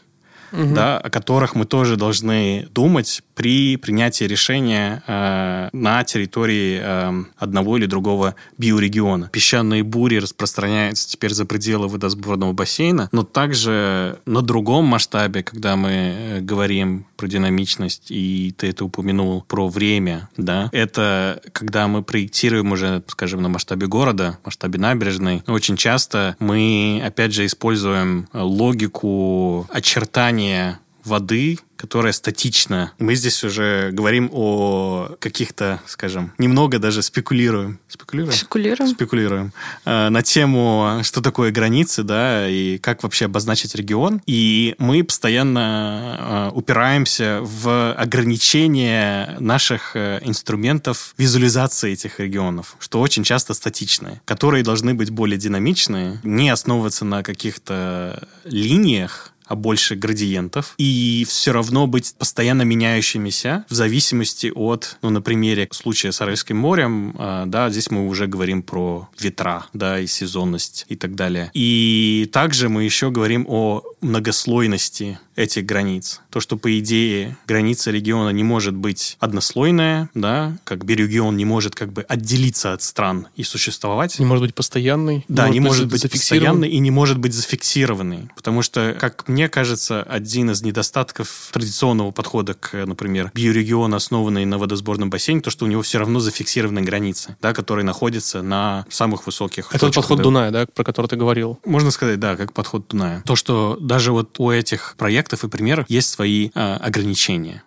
угу. 0.52 0.74
да, 0.74 0.98
о 0.98 1.10
которых 1.10 1.54
мы 1.54 1.64
тоже 1.64 1.96
должны 1.96 2.68
думать 2.72 3.22
при 3.34 3.76
принятии 3.76 4.24
решения 4.24 5.02
э, 5.06 5.68
на 5.72 6.04
территории 6.04 6.80
э, 6.82 7.24
одного 7.38 7.78
или 7.78 7.86
другого 7.86 8.34
биорегиона. 8.58 9.30
Песчаные 9.32 9.82
бури 9.82 10.16
распространяются 10.16 11.08
теперь 11.08 11.32
за 11.32 11.46
пределы 11.46 11.88
водосборного 11.88 12.52
бассейна, 12.52 13.08
но 13.12 13.22
также 13.22 14.18
на 14.26 14.42
другом 14.42 14.84
масштабе, 14.84 15.42
когда 15.42 15.76
мы 15.76 15.90
э, 15.90 16.40
говорим 16.40 17.06
про 17.16 17.28
динамичность, 17.28 18.10
и 18.10 18.54
ты 18.56 18.68
это 18.68 18.84
упомянул, 18.84 19.42
про 19.42 19.68
время, 19.68 20.28
да, 20.36 20.68
это 20.72 21.40
когда 21.52 21.86
мы 21.86 22.02
проектируем 22.02 22.72
уже, 22.72 23.02
скажем, 23.08 23.42
на 23.42 23.48
масштабе 23.48 23.86
города, 23.86 24.38
масштабе 24.44 24.78
набережной, 24.78 25.42
очень 25.46 25.76
часто 25.76 26.36
мы, 26.38 27.02
опять 27.04 27.32
же, 27.32 27.46
используем 27.46 28.28
логику 28.32 29.66
очертания 29.70 30.39
состояние 30.40 30.78
воды 31.04 31.58
которая 31.80 32.12
статична. 32.12 32.92
Мы 32.98 33.14
здесь 33.14 33.42
уже 33.42 33.88
говорим 33.90 34.28
о 34.34 35.16
каких-то, 35.18 35.80
скажем, 35.86 36.34
немного 36.36 36.78
даже 36.78 37.00
спекулируем. 37.00 37.80
Спекулируем? 37.88 38.34
Спекулируем. 38.34 38.90
Спекулируем. 38.90 39.52
Э, 39.86 40.10
на 40.10 40.22
тему, 40.22 41.00
что 41.04 41.22
такое 41.22 41.50
границы, 41.50 42.02
да, 42.02 42.46
и 42.46 42.76
как 42.76 43.02
вообще 43.02 43.24
обозначить 43.24 43.74
регион. 43.74 44.20
И 44.26 44.74
мы 44.76 45.02
постоянно 45.02 46.50
э, 46.52 46.54
упираемся 46.54 47.38
в 47.40 47.94
ограничение 47.94 49.38
наших 49.40 49.96
э, 49.96 50.18
инструментов 50.20 51.14
визуализации 51.16 51.92
этих 51.92 52.20
регионов, 52.20 52.76
что 52.78 53.00
очень 53.00 53.24
часто 53.24 53.54
статичные, 53.54 54.20
которые 54.26 54.62
должны 54.62 54.92
быть 54.92 55.08
более 55.08 55.38
динамичные, 55.38 56.20
не 56.24 56.50
основываться 56.50 57.06
на 57.06 57.22
каких-то 57.22 58.28
линиях, 58.44 59.29
а 59.50 59.56
больше 59.56 59.96
градиентов, 59.96 60.74
и 60.78 61.26
все 61.28 61.52
равно 61.52 61.88
быть 61.88 62.14
постоянно 62.16 62.62
меняющимися 62.62 63.64
в 63.68 63.74
зависимости 63.74 64.52
от, 64.54 64.96
ну, 65.02 65.10
на 65.10 65.20
примере 65.20 65.66
случая 65.72 66.12
с 66.12 66.20
Аральским 66.20 66.56
морем, 66.56 67.16
э, 67.18 67.44
да, 67.46 67.68
здесь 67.68 67.90
мы 67.90 68.06
уже 68.06 68.28
говорим 68.28 68.62
про 68.62 69.08
ветра, 69.18 69.66
да, 69.72 69.98
и 69.98 70.06
сезонность 70.06 70.86
и 70.88 70.94
так 70.94 71.16
далее. 71.16 71.50
И 71.52 72.30
также 72.32 72.68
мы 72.68 72.84
еще 72.84 73.10
говорим 73.10 73.44
о 73.48 73.82
многослойности 74.00 75.18
этих 75.36 75.64
границ. 75.64 76.20
То, 76.30 76.40
что, 76.40 76.56
по 76.56 76.78
идее, 76.78 77.36
граница 77.46 77.90
региона 77.90 78.30
не 78.30 78.42
может 78.42 78.74
быть 78.74 79.16
однослойная, 79.20 80.10
да, 80.14 80.56
как 80.64 80.84
бы 80.84 80.94
регион 80.94 81.36
не 81.36 81.44
может 81.44 81.74
как 81.74 81.92
бы 81.92 82.02
отделиться 82.02 82.72
от 82.72 82.82
стран 82.82 83.28
и 83.36 83.42
существовать. 83.42 84.18
Не 84.18 84.26
может 84.26 84.44
быть 84.44 84.54
постоянной. 84.54 85.24
Да, 85.28 85.48
не, 85.48 85.60
может 85.60 85.86
быть, 85.86 86.02
быть 86.02 86.12
постоянной 86.12 86.68
и 86.68 86.78
не 86.78 86.90
может 86.90 87.18
быть 87.18 87.32
зафиксированной. 87.32 88.28
Потому 88.36 88.62
что, 88.62 88.96
как 88.98 89.28
мне 89.28 89.48
кажется, 89.48 90.02
один 90.02 90.50
из 90.50 90.62
недостатков 90.62 91.50
традиционного 91.52 92.10
подхода 92.10 92.54
к, 92.54 92.86
например, 92.86 93.30
биорегиону, 93.34 93.96
основанный 93.96 94.44
на 94.44 94.58
водосборном 94.58 95.10
бассейне, 95.10 95.40
то, 95.40 95.50
что 95.50 95.64
у 95.64 95.68
него 95.68 95.82
все 95.82 95.98
равно 95.98 96.20
зафиксированы 96.20 96.82
границы, 96.82 97.36
да, 97.40 97.52
которые 97.54 97.84
находятся 97.84 98.42
на 98.42 98.84
самых 98.90 99.26
высоких 99.26 99.68
Это 99.70 99.86
точках, 99.86 100.04
подход 100.04 100.18
да. 100.18 100.24
Дуная, 100.24 100.50
да, 100.50 100.66
про 100.66 100.84
который 100.84 101.06
ты 101.06 101.16
говорил? 101.16 101.58
Можно 101.64 101.90
сказать, 101.90 102.18
да, 102.20 102.36
как 102.36 102.52
подход 102.52 102.88
Дуная. 102.88 103.22
То, 103.22 103.36
что 103.36 103.78
даже 103.80 104.12
вот 104.12 104.38
у 104.38 104.50
этих 104.50 104.94
проектов 104.98 105.19
проектов 105.20 105.44
и 105.44 105.48
примеров 105.48 105.86
есть 105.88 106.08
свои 106.08 106.50
э, 106.54 106.74
ограничения. 106.76 107.62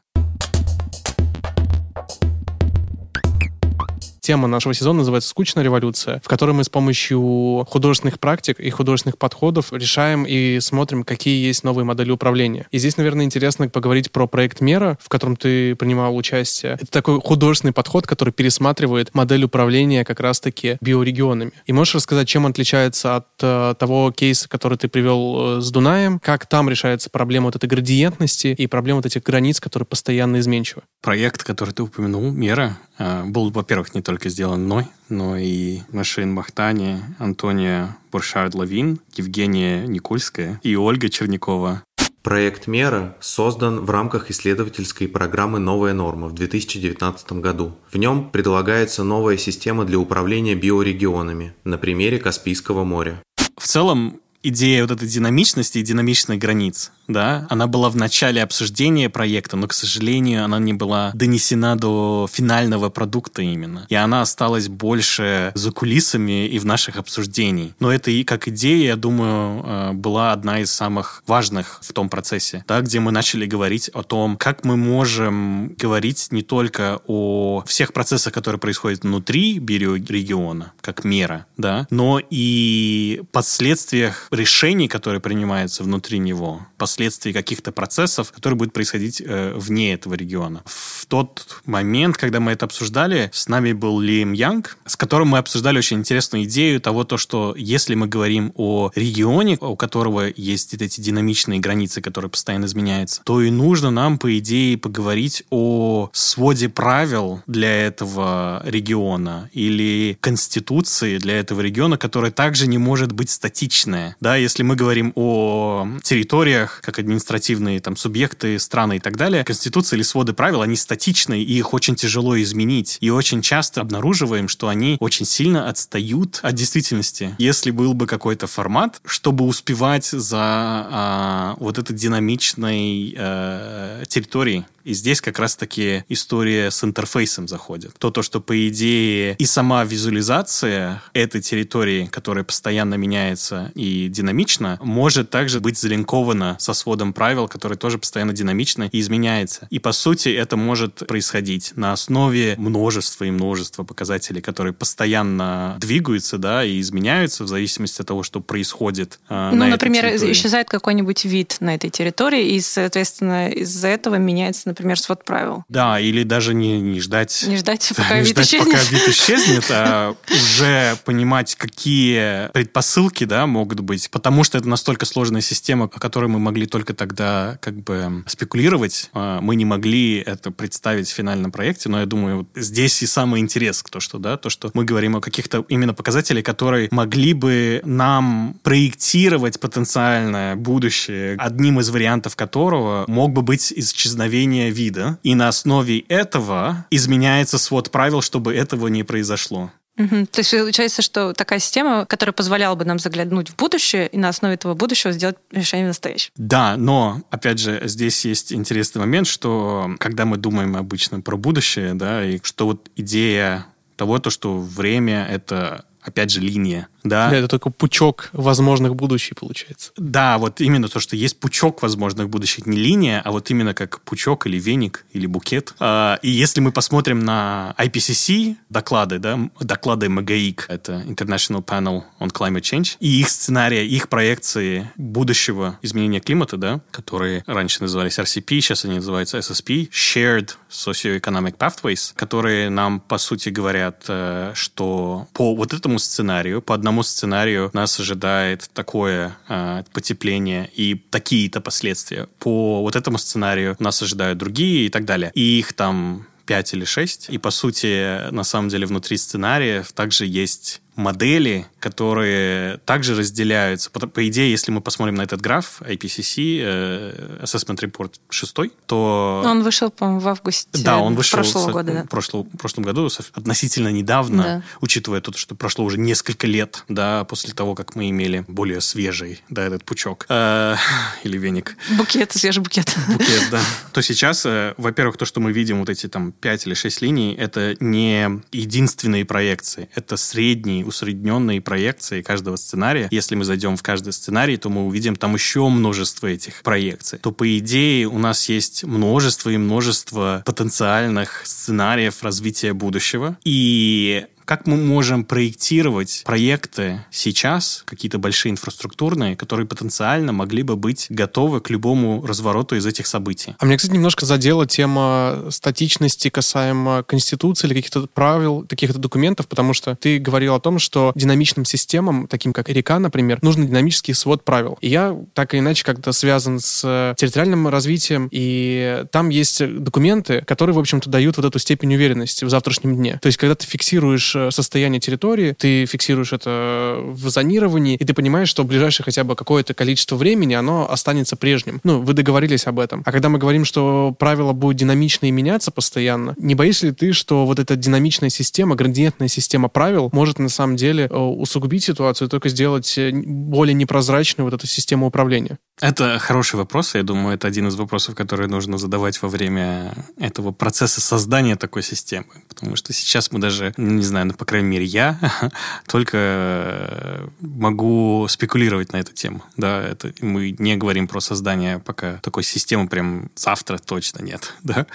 Тема 4.24 4.48
нашего 4.48 4.74
сезона 4.74 5.00
называется 5.00 5.30
«Скучная 5.30 5.66
революция», 5.66 6.22
в 6.24 6.30
которой 6.30 6.52
мы 6.52 6.64
с 6.64 6.70
помощью 6.70 7.66
художественных 7.68 8.22
практик 8.22 8.58
и 8.58 8.70
художественных 8.70 9.18
подходов 9.18 9.74
решаем 9.74 10.24
и 10.24 10.62
смотрим, 10.62 11.04
какие 11.04 11.46
есть 11.46 11.66
новые 11.66 11.84
модели 11.84 12.10
управления. 12.10 12.66
И 12.72 12.78
здесь, 12.78 12.96
наверное, 12.96 13.26
интересно 13.26 13.68
поговорить 13.68 14.14
про 14.14 14.26
проект 14.26 14.62
«Мера», 14.62 14.98
в 15.02 15.10
котором 15.10 15.36
ты 15.36 15.76
принимал 15.76 16.16
участие. 16.16 16.78
Это 16.80 16.86
такой 16.86 17.20
художественный 17.20 17.74
подход, 17.74 18.08
который 18.08 18.34
пересматривает 18.34 19.14
модель 19.14 19.44
управления 19.44 20.06
как 20.06 20.22
раз-таки 20.22 20.78
биорегионами. 20.80 21.52
И 21.66 21.74
можешь 21.74 21.96
рассказать, 21.96 22.30
чем 22.30 22.46
он 22.46 22.52
отличается 22.52 23.18
от 23.18 23.28
э, 23.42 23.76
того 23.78 24.14
кейса, 24.14 24.48
который 24.48 24.78
ты 24.78 24.88
привел 24.88 25.58
э, 25.58 25.62
с 25.62 25.70
Дунаем, 25.70 26.20
как 26.20 26.46
там 26.46 26.70
решается 26.70 27.10
проблема 27.10 27.48
вот 27.48 27.58
этой 27.58 27.68
градиентности 27.68 28.56
и 28.58 28.68
проблема 28.68 29.00
вот 29.00 29.06
этих 29.06 29.22
границ, 29.22 29.60
которые 29.60 29.86
постоянно 29.86 30.40
изменчивы? 30.40 30.84
Проект, 31.02 31.44
который 31.44 31.72
ты 31.74 31.84
упомянул, 31.84 32.32
«Мера», 32.32 32.78
э, 32.98 33.26
был, 33.26 33.50
во-первых, 33.52 33.94
не 33.94 34.02
только 34.02 34.13
сделан 34.30 34.64
мной, 34.66 34.88
но 35.10 35.38
и 35.38 35.82
Машин 35.92 36.34
Махтани, 36.34 37.00
Антония 37.20 37.98
Буршард-Лавин, 38.12 39.00
Евгения 39.16 39.86
Никольская 39.88 40.60
и 40.64 40.76
Ольга 40.76 41.10
Чернякова. 41.10 41.84
Проект 42.24 42.68
«Мера» 42.68 43.18
создан 43.20 43.82
в 43.82 43.90
рамках 43.90 44.32
исследовательской 44.32 45.10
программы 45.10 45.60
«Новая 45.60 45.94
норма» 45.94 46.30
в 46.30 46.34
2019 46.34 47.34
году. 47.34 47.74
В 47.92 47.98
нем 47.98 48.30
предлагается 48.30 49.04
новая 49.04 49.36
система 49.36 49.84
для 49.84 50.00
управления 50.00 50.56
биорегионами 50.56 51.54
на 51.66 51.78
примере 51.78 52.20
Каспийского 52.20 52.86
моря. 52.86 53.22
В 53.58 53.68
целом, 53.68 54.22
идея 54.44 54.84
вот 54.84 54.92
этой 54.92 55.08
динамичности 55.08 55.80
и 55.80 55.84
динамичных 55.84 56.38
границ 56.38 56.92
да, 57.08 57.48
она 57.50 57.68
была 57.68 57.90
в 57.90 57.96
начале 57.96 58.42
обсуждения 58.42 59.10
проекта, 59.10 59.58
но, 59.58 59.68
к 59.68 59.74
сожалению, 59.74 60.46
она 60.46 60.60
не 60.60 60.74
была 60.74 61.12
донесена 61.14 61.78
до 61.78 62.28
финального 62.32 62.90
продукта 62.90 63.42
именно. 63.42 63.86
И 63.90 63.96
она 63.96 64.22
осталась 64.22 64.68
больше 64.68 65.52
за 65.56 65.72
кулисами 65.72 66.48
и 66.48 66.60
в 66.60 66.66
наших 66.66 66.98
обсуждениях. 66.98 67.74
Но 67.80 67.92
это 67.92 68.12
и 68.12 68.24
как 68.24 68.48
идея, 68.48 68.88
я 68.88 68.96
думаю, 68.96 69.64
э, 69.66 69.92
была 69.94 70.32
одна 70.32 70.60
из 70.60 70.72
самых 70.72 71.24
важных 71.28 71.80
в 71.82 71.94
том 71.94 72.10
процессе, 72.10 72.64
да, 72.68 72.82
где 72.82 73.00
мы 73.00 73.12
начали 73.12 73.46
говорить 73.46 73.90
о 73.90 74.04
том, 74.04 74.38
как 74.38 74.64
мы 74.64 74.78
можем 74.78 75.76
говорить 75.78 76.28
не 76.32 76.42
только 76.42 77.02
о 77.08 77.64
всех 77.68 77.94
процессах, 77.94 78.34
которые 78.34 78.60
происходят 78.60 79.04
внутри 79.04 79.60
биорегиона, 79.60 80.74
как 80.82 81.04
мера, 81.04 81.46
да, 81.58 81.88
но 81.90 82.20
и 82.30 83.22
последствиях 83.32 84.28
решений, 84.34 84.88
которые 84.88 85.22
принимаются 85.22 85.84
внутри 85.84 86.20
него, 86.20 86.66
последствий 86.78 87.34
каких-то 87.34 87.72
процессов, 87.72 88.32
которые 88.32 88.58
будут 88.58 88.74
происходить 88.74 89.22
э, 89.26 89.54
вне 89.56 89.94
этого 89.94 90.16
региона. 90.16 90.62
В 90.66 91.06
тот 91.06 91.62
момент, 91.66 92.18
когда 92.18 92.40
мы 92.40 92.52
это 92.52 92.66
обсуждали, 92.66 93.30
с 93.34 93.48
нами 93.48 93.74
был 93.74 94.00
Лим 94.00 94.34
Янг, 94.34 94.78
с 94.86 94.96
которым 94.96 95.30
мы 95.30 95.38
обсуждали 95.38 95.78
очень 95.78 95.98
интересную 95.98 96.46
идею 96.46 96.82
того, 96.82 97.04
то, 97.04 97.18
что 97.18 97.54
если 97.58 97.96
мы 97.96 98.08
говорим 98.08 98.52
о 98.56 98.92
регионе, 98.96 99.58
у 99.60 99.76
которого 99.76 100.28
есть 100.36 100.74
эти 100.74 101.02
динамичные 101.02 101.60
границы, 101.60 102.02
которые 102.02 102.32
постоянно 102.32 102.66
изменяются, 102.66 103.22
то 103.24 103.42
и 103.42 103.52
нужно 103.52 103.92
нам, 103.92 104.18
по 104.18 104.38
идее, 104.38 104.78
поговорить 104.78 105.44
о 105.50 106.10
своде 106.14 106.70
правил 106.70 107.42
для 107.48 107.88
этого 107.88 108.62
региона 108.66 109.50
или 109.54 110.18
конституции 110.20 111.18
для 111.18 111.40
этого 111.40 111.62
региона, 111.62 111.98
которая 111.98 112.32
также 112.32 112.68
не 112.68 112.78
может 112.78 113.12
быть 113.12 113.30
статичная. 113.30 114.16
Да, 114.24 114.38
если 114.38 114.64
мы 114.64 114.78
говорим 114.78 115.12
о 115.16 115.86
территориях, 116.02 116.80
как 116.82 116.98
административные 116.98 117.82
там 117.82 117.98
субъекты, 117.98 118.58
страны 118.58 118.96
и 118.96 119.00
так 119.02 119.18
далее, 119.18 119.44
конституция 119.44 119.98
или 119.98 120.04
своды 120.04 120.32
правил, 120.32 120.62
они 120.62 120.78
статичные, 120.78 121.44
и 121.44 121.58
их 121.58 121.74
очень 121.74 121.96
тяжело 121.96 122.42
изменить. 122.42 122.98
И 123.02 123.10
очень 123.10 123.42
часто 123.42 123.82
обнаруживаем, 123.82 124.48
что 124.48 124.70
они 124.70 124.96
очень 125.02 125.26
сильно 125.26 125.68
отстают 125.68 126.40
от 126.42 126.56
действительности. 126.56 127.36
Если 127.38 127.70
был 127.72 127.94
бы 127.94 128.08
какой-то 128.08 128.48
формат, 128.48 129.02
чтобы 129.04 129.44
успевать 129.44 130.06
за 130.06 130.40
а, 130.40 131.56
вот 131.60 131.78
этой 131.78 131.94
динамичной 131.94 133.16
а, 133.18 134.06
территорией, 134.06 134.64
и 134.84 134.94
здесь 134.94 135.22
как 135.22 135.40
раз-таки 135.40 136.04
история 136.10 136.72
с 136.72 136.84
интерфейсом 136.84 137.48
заходит. 137.48 137.94
То, 137.98 138.12
то, 138.12 138.22
что, 138.22 138.42
по 138.42 138.68
идее, 138.68 139.36
и 139.38 139.46
сама 139.46 139.84
визуализация 139.84 141.02
этой 141.14 141.42
территории, 141.42 142.06
которая 142.12 142.44
постоянно 142.44 142.96
меняется 142.96 143.72
и 143.76 144.08
динамично, 144.10 144.80
может 144.82 145.30
также 145.30 145.60
быть 145.60 145.78
залинкована 145.78 146.58
со 146.60 146.74
сводом 146.74 147.14
правил, 147.14 147.48
который 147.48 147.78
тоже 147.78 147.98
постоянно 147.98 148.34
динамично 148.34 148.90
и 148.92 149.00
изменяется. 149.00 149.68
И, 149.70 149.80
по 149.80 149.92
сути, 149.92 150.30
это 150.30 150.58
может 150.58 151.08
происходить 151.08 151.74
на 151.76 151.94
основе 151.94 152.56
множества 152.58 153.26
и 153.26 153.32
множества 153.32 153.84
показателей, 153.84 154.42
которые 154.42 154.74
постоянно 154.74 155.78
двигаются, 155.80 156.38
да, 156.38 156.64
и 156.64 156.80
изменяются 156.80 157.44
в 157.44 157.48
зависимости 157.48 158.02
от 158.02 158.08
того, 158.08 158.24
что 158.24 158.40
происходит 158.42 159.20
э, 159.30 159.50
Ну, 159.52 159.58
на 159.58 159.68
например, 159.68 160.06
этой 160.06 160.18
территории. 160.18 160.34
исчезает 160.34 160.70
какой-нибудь 160.70 161.26
вид 161.26 161.58
на 161.60 161.76
этой 161.76 161.90
территории, 161.90 162.56
и, 162.56 162.62
соответственно, 162.62 163.50
из-за 163.50 163.88
этого 163.90 164.16
меняется, 164.16 164.70
например, 164.74 165.00
свод 165.00 165.24
правил. 165.24 165.64
Да, 165.70 166.00
или 166.00 166.24
даже 166.24 166.54
не, 166.54 166.82
не 166.82 167.00
ждать 167.00 167.46
Не 167.48 167.58
ждать, 167.58 167.94
пока 167.96 168.20
не 168.20 168.26
вид 168.26 168.30
ждать, 168.30 168.48
исчезнет. 168.48 168.74
пока 168.74 168.84
вид 168.84 169.08
исчезнет, 169.08 169.66
а 169.70 170.16
уже 170.32 170.98
понимать, 171.06 171.56
какие 171.56 172.52
предпосылки, 172.52 173.24
да, 173.24 173.48
могут 173.48 173.80
быть. 173.80 174.10
Потому 174.10 174.44
что 174.44 174.58
это 174.58 174.68
настолько 174.68 175.06
сложная 175.06 175.42
система, 175.42 175.86
о 175.86 175.88
которой 175.88 176.28
мы 176.28 176.40
могли 176.40 176.66
только 176.66 176.94
тогда 176.94 177.58
как 177.62 177.76
бы 177.76 178.24
спекулировать. 178.28 179.10
А, 179.14 179.42
Мы 179.42 179.56
не 179.56 179.66
могли 179.66 180.18
это 180.18 180.52
представить 180.52 181.08
в 181.10 181.14
финальном 181.14 181.52
проекте, 181.52 181.90
но 181.90 182.00
я 182.00 182.06
думаю, 182.06 182.38
вот 182.38 182.48
здесь 182.56 183.02
и 183.04 183.06
самый 183.06 183.42
интерес, 183.42 183.84
то, 183.90 184.00
что, 184.00 184.18
да, 184.18 184.38
то, 184.38 184.50
что 184.50 184.72
мы 184.74 184.86
говорим 184.86 185.16
о 185.16 185.22
каких-то 185.22 185.66
именно 185.70 185.94
показателях, 185.94 186.44
которые 186.44 186.88
могли 186.92 187.34
бы 187.34 187.82
нам 187.86 188.56
проектировать 188.64 189.60
потенциальное 189.60 190.56
будущее, 190.56 191.36
одним 191.38 191.80
из 191.80 191.90
вариантов 191.90 192.36
которого 192.36 193.06
мог 193.08 193.32
бы 193.32 193.42
быть 193.42 193.72
исчезновение 193.76 194.63
вида. 194.70 195.20
И 195.24 195.36
на 195.36 195.48
основе 195.48 196.00
этого 196.00 196.86
изменяется 196.90 197.58
свод 197.58 197.92
правил, 197.92 198.22
чтобы 198.22 198.54
этого 198.54 198.88
не 198.88 199.04
произошло. 199.04 199.72
Мгм. 199.96 200.26
То 200.26 200.40
есть 200.40 200.52
получается, 200.52 201.02
что 201.04 201.34
такая 201.34 201.60
система, 201.60 202.06
которая 202.06 202.34
позволяла 202.34 202.76
бы 202.76 202.84
нам 202.84 202.98
заглянуть 202.98 203.50
в 203.50 203.56
будущее 203.56 204.08
и 204.08 204.18
на 204.18 204.30
основе 204.30 204.56
этого 204.56 204.74
будущего 204.74 205.14
сделать 205.14 205.38
решение 205.52 205.86
в 205.86 205.90
настоящем. 205.90 206.32
Да, 206.36 206.78
но, 206.78 207.22
опять 207.30 207.60
же, 207.60 207.80
здесь 207.86 208.26
есть 208.26 208.52
интересный 208.52 209.02
момент, 209.02 209.28
что 209.28 209.92
когда 210.00 210.26
мы 210.26 210.38
думаем 210.38 210.76
обычно 210.76 211.22
про 211.22 211.38
будущее, 211.38 211.94
да, 211.94 212.26
и 212.26 212.40
что 212.42 212.66
вот 212.66 212.90
идея 212.96 213.68
того, 213.96 214.18
то, 214.18 214.32
что 214.32 214.58
время— 214.58 215.28
это, 215.30 215.86
опять 216.02 216.32
же, 216.32 216.40
линия, 216.42 216.88
да, 217.04 217.30
Да, 217.30 217.38
это 217.38 217.48
только 217.48 217.70
пучок 217.70 218.30
возможных 218.34 218.96
будущих 218.96 219.38
получается. 219.38 219.92
Да, 219.98 220.38
вот 220.38 220.62
именно 220.62 220.88
то, 220.88 221.00
что 221.00 221.16
есть 221.16 221.40
пучок 221.40 221.82
возможных 221.82 222.30
будущих, 222.30 222.66
не 222.66 222.78
линия, 222.78 223.22
а 223.24 223.32
вот 223.32 223.50
именно 223.52 223.74
как 223.74 224.02
пучок 224.02 224.48
или 224.48 224.60
веник 224.60 225.06
или 225.12 225.26
букет. 225.26 225.74
А, 225.80 226.20
И 226.22 226.30
если 226.30 226.62
мы 226.62 226.72
посмотрим 226.72 227.20
на 227.20 227.76
IPCC 227.78 228.56
доклады, 228.70 229.20
да, 229.20 229.40
доклады 229.60 230.10
МГИК, 230.10 230.66
это 230.70 231.04
International 231.08 231.64
Panel 231.64 232.04
on 232.20 232.32
Climate 232.32 232.62
Change, 232.62 232.98
и 233.00 233.20
их 233.20 233.30
сценарии, 233.30 233.86
их 233.86 234.10
проекции 234.10 234.90
будущего 234.98 235.78
изменения 235.82 236.20
климата, 236.20 236.58
да, 236.58 236.82
которые 236.92 237.44
раньше 237.48 237.82
назывались 237.82 238.20
RCP, 238.20 238.62
сейчас 238.62 238.86
они 238.86 238.96
называются 238.96 239.38
SSP, 239.38 239.90
Shared 239.90 240.52
Socioeconomic 240.70 241.58
Pathways, 241.58 242.14
которые 242.16 242.70
нам, 242.70 243.00
по 243.00 243.18
сути, 243.18 243.50
говорят, 243.50 244.06
э, 244.08 244.52
что 244.56 245.28
по 245.34 245.56
вот 245.56 245.74
этому 245.74 246.00
сценарию, 246.00 246.62
по 246.62 246.74
одному 246.76 246.93
сценарию 247.02 247.72
нас 247.74 248.00
ожидает 248.00 248.70
такое 248.74 249.36
э, 249.50 249.84
потепление 249.92 250.70
и 250.76 250.96
такие-то 250.96 251.62
последствия. 251.62 252.28
По 252.38 252.84
вот 252.84 252.96
этому 252.96 253.18
сценарию 253.18 253.76
нас 253.80 254.02
ожидают 254.04 254.38
другие 254.38 254.86
и 254.86 254.90
так 254.90 255.06
далее. 255.06 255.32
И 255.34 255.60
их 255.60 255.74
там 255.74 256.28
5 256.46 256.74
или 256.74 256.86
6. 256.86 257.30
И, 257.30 257.38
по 257.40 257.50
сути, 257.50 258.30
на 258.32 258.44
самом 258.44 258.70
деле, 258.70 258.86
внутри 258.86 259.18
сценариев 259.18 259.92
также 259.94 260.26
есть 260.26 260.83
модели, 260.96 261.66
которые 261.80 262.78
также 262.86 263.16
разделяются. 263.16 263.90
По, 263.92 264.00
по 264.08 264.28
идее, 264.28 264.52
если 264.52 264.72
мы 264.72 264.82
посмотрим 264.82 265.16
на 265.16 265.24
этот 265.24 265.42
граф 265.42 265.82
IPCC, 265.82 266.60
э, 266.62 267.40
Assessment 267.44 267.78
Report 267.80 268.14
6, 268.30 268.54
то... 268.86 269.42
Он 269.46 269.64
вышел, 269.64 269.90
по-моему, 269.92 270.20
в 270.20 270.28
августе 270.28 270.70
Да, 270.84 270.98
он 271.00 271.16
вышел 271.16 271.38
прошлого 271.38 271.66
со- 271.66 271.72
года. 271.72 271.92
Да. 271.94 272.04
прошло- 272.18 272.44
в 272.52 272.58
прошлом 272.58 272.84
году, 272.84 273.10
относительно 273.34 273.90
недавно, 273.90 274.44
Да. 274.44 274.62
учитывая 274.82 275.22
то, 275.22 275.32
что 275.38 275.56
прошло 275.56 275.86
уже 275.86 275.98
несколько 275.98 276.48
лет, 276.48 276.84
да, 276.88 277.24
после 277.26 277.54
того, 277.54 277.76
как 277.76 277.96
мы 277.96 278.10
имели 278.10 278.46
более 278.48 278.82
свежий, 278.82 279.42
да, 279.50 279.64
этот 279.66 279.84
пучок 279.84 280.26
Э, 280.30 280.76
или 281.24 281.38
веник 281.38 281.76
Букет, 281.98 282.32
свежий 282.32 282.62
букет. 282.62 282.96
букет, 283.08 283.48
да. 283.52 283.60
То 283.94 284.02
сейчас, 284.02 284.46
э, 284.46 284.74
во-первых, 284.78 285.18
то, 285.18 285.26
что 285.26 285.40
мы 285.40 285.52
видим, 285.52 285.80
вот 285.80 285.90
эти 285.90 286.08
там 286.08 286.32
5 286.32 286.68
или 286.68 286.74
6 286.74 287.02
линий, 287.02 287.34
это 287.34 287.76
не 287.80 288.42
единственные 288.52 289.26
проекции, 289.26 289.90
это 289.96 290.18
средние, 290.18 290.83
усредненные 290.84 291.62
проекции 291.62 292.22
каждого 292.22 292.56
сценария. 292.56 293.08
Если 293.12 293.36
мы 293.36 293.46
зайдем 293.46 293.76
в 293.78 293.84
каждый 293.84 294.14
сценарий, 294.14 294.58
то 294.58 294.70
мы 294.70 294.86
увидим 294.86 295.16
там 295.16 295.34
еще 295.34 295.68
множество 295.70 296.28
этих 296.28 296.62
проекций. 296.64 297.20
То, 297.20 297.32
по 297.32 297.58
идее, 297.58 298.08
у 298.08 298.18
нас 298.18 298.50
есть 298.50 298.84
множество 298.84 299.50
и 299.50 299.58
множество 299.58 300.44
потенциальных 300.46 301.42
сценариев 301.46 302.24
развития 302.24 302.74
будущего. 302.74 303.38
И 303.44 304.26
Как 304.46 304.68
мы 304.68 304.78
можем 304.78 305.24
проектировать 305.24 306.24
проекты 306.26 307.06
сейчас, 307.12 307.84
какие-то 307.86 308.18
большие 308.18 308.52
инфраструктурные, 308.52 309.36
которые 309.36 309.66
потенциально 309.66 310.34
могли 310.34 310.64
бы 310.64 310.76
быть 310.76 311.08
готовы 311.10 311.62
к 311.62 311.70
любому 311.70 312.26
развороту 312.26 312.76
из 312.76 312.86
этих 312.86 313.08
событий? 313.08 313.56
А 313.58 313.66
мне, 313.66 313.78
кстати, 313.78 313.94
немножко 313.94 314.26
задела 314.26 314.68
тема 314.68 315.46
статичности 315.50 316.30
касаемо 316.30 317.04
Конституции 317.04 317.68
или 317.68 317.76
каких-то 317.76 318.08
правил, 318.14 318.66
каких-то 318.68 319.00
документов, 319.00 319.48
потому 319.48 319.74
что 319.74 319.96
ты 319.96 320.20
говорил 320.20 320.56
о 320.56 320.60
том, 320.60 320.80
что 320.80 321.14
динамичным 321.16 321.66
системам, 321.66 322.28
таким 322.28 322.52
как 322.52 322.70
река, 322.70 323.00
например, 323.00 323.40
нужен 323.42 323.66
динамический 323.66 324.14
свод 324.14 324.44
правил. 324.44 324.78
И 324.82 324.90
я 324.90 325.18
так 325.34 325.54
или 325.54 325.62
иначе 325.62 325.86
как-то 325.86 326.12
связан 326.12 326.60
с 326.60 327.16
территориальным 327.18 327.68
развитием, 327.68 328.28
и 328.32 329.06
там 329.12 329.30
есть 329.30 329.66
документы, 329.84 330.42
которые, 330.42 330.76
в 330.76 330.80
общем-то, 330.80 331.10
дают 331.10 331.38
вот 331.38 331.46
эту 331.46 331.60
степень 331.60 331.96
уверенности 331.96 332.44
в 332.44 332.50
завтрашнем 332.50 332.96
дне. 332.96 333.20
То 333.22 333.28
есть, 333.28 333.38
когда 333.38 333.56
ты 333.56 333.66
фиксируешь 333.66 334.33
фиксируешь 334.34 334.36
э, 334.36 334.52
состояние 334.52 335.00
территории, 335.00 335.54
ты 335.54 335.86
фиксируешь 335.86 336.34
это 336.34 336.98
в 337.02 337.30
зонировании, 337.30 337.96
и 337.96 338.06
ты 338.06 338.14
понимаешь, 338.14 338.50
что 338.50 338.64
в 338.64 338.68
ближайшее 338.68 339.06
хотя 339.06 339.24
бы 339.24 339.36
какое-то 339.36 339.74
количество 339.74 340.16
времени 340.16 340.54
оно 340.54 340.90
останется 340.90 341.36
прежним. 341.36 341.80
Ну, 341.84 342.02
вы 342.02 342.14
договорились 342.14 342.68
об 342.68 342.80
этом. 342.80 343.04
А 343.06 343.12
когда 343.12 343.30
мы 343.30 343.40
говорим, 343.40 343.66
что 343.66 344.16
правила 344.18 344.54
будут 344.54 344.78
динамично 344.78 345.28
и 345.28 345.32
меняться 345.32 345.72
постоянно, 345.72 346.36
не 346.38 346.56
боишься 346.56 346.88
ли 346.88 346.94
ты, 346.94 347.14
что 347.14 347.46
вот 347.46 347.60
эта 347.60 347.76
динамичная 347.76 348.30
система, 348.30 348.76
градиентная 348.76 349.28
система 349.28 349.70
правил 349.70 350.10
может 350.14 350.40
на 350.40 350.50
самом 350.50 350.76
деле 350.76 351.08
э, 351.10 351.16
усугубить 351.16 351.84
ситуацию, 351.84 352.30
только 352.30 352.50
сделать 352.50 352.98
э, 352.98 353.12
более 353.14 353.74
непрозрачную 353.74 354.46
вот 354.46 354.54
эту 354.54 354.68
систему 354.68 355.08
управления? 355.08 355.58
Это 355.82 356.20
хороший 356.20 356.56
вопрос. 356.58 356.96
Я 356.96 357.04
думаю, 357.04 357.36
это 357.36 357.48
один 357.48 357.68
из 357.68 357.76
вопросов, 357.76 358.16
которые 358.16 358.48
нужно 358.48 358.78
задавать 358.78 359.22
во 359.22 359.28
время 359.28 359.94
этого 360.20 360.52
процесса 360.52 361.02
создания 361.02 361.56
такой 361.56 361.82
системы. 361.82 362.28
Потому 362.48 362.76
что 362.76 362.94
сейчас 362.94 363.32
мы 363.32 363.40
даже, 363.40 363.74
не 363.78 364.04
знаю, 364.04 364.23
ну, 364.26 364.34
по 364.34 364.46
крайней 364.46 364.70
мере, 364.70 364.86
я 364.86 365.20
только 365.88 366.18
э, 366.18 367.28
могу 367.42 368.28
спекулировать 368.30 368.94
на 368.94 368.98
эту 368.98 369.14
тему. 369.14 369.44
Да, 369.58 369.82
это 369.82 370.14
мы 370.22 370.56
не 370.58 370.76
говорим 370.76 371.08
про 371.08 371.20
создание 371.20 371.80
пока 371.80 372.18
такой 372.18 372.44
системы 372.44 372.88
прям 372.88 373.30
завтра 373.36 373.78
точно 373.78 374.24
нет. 374.24 374.54
Да, 374.64 374.88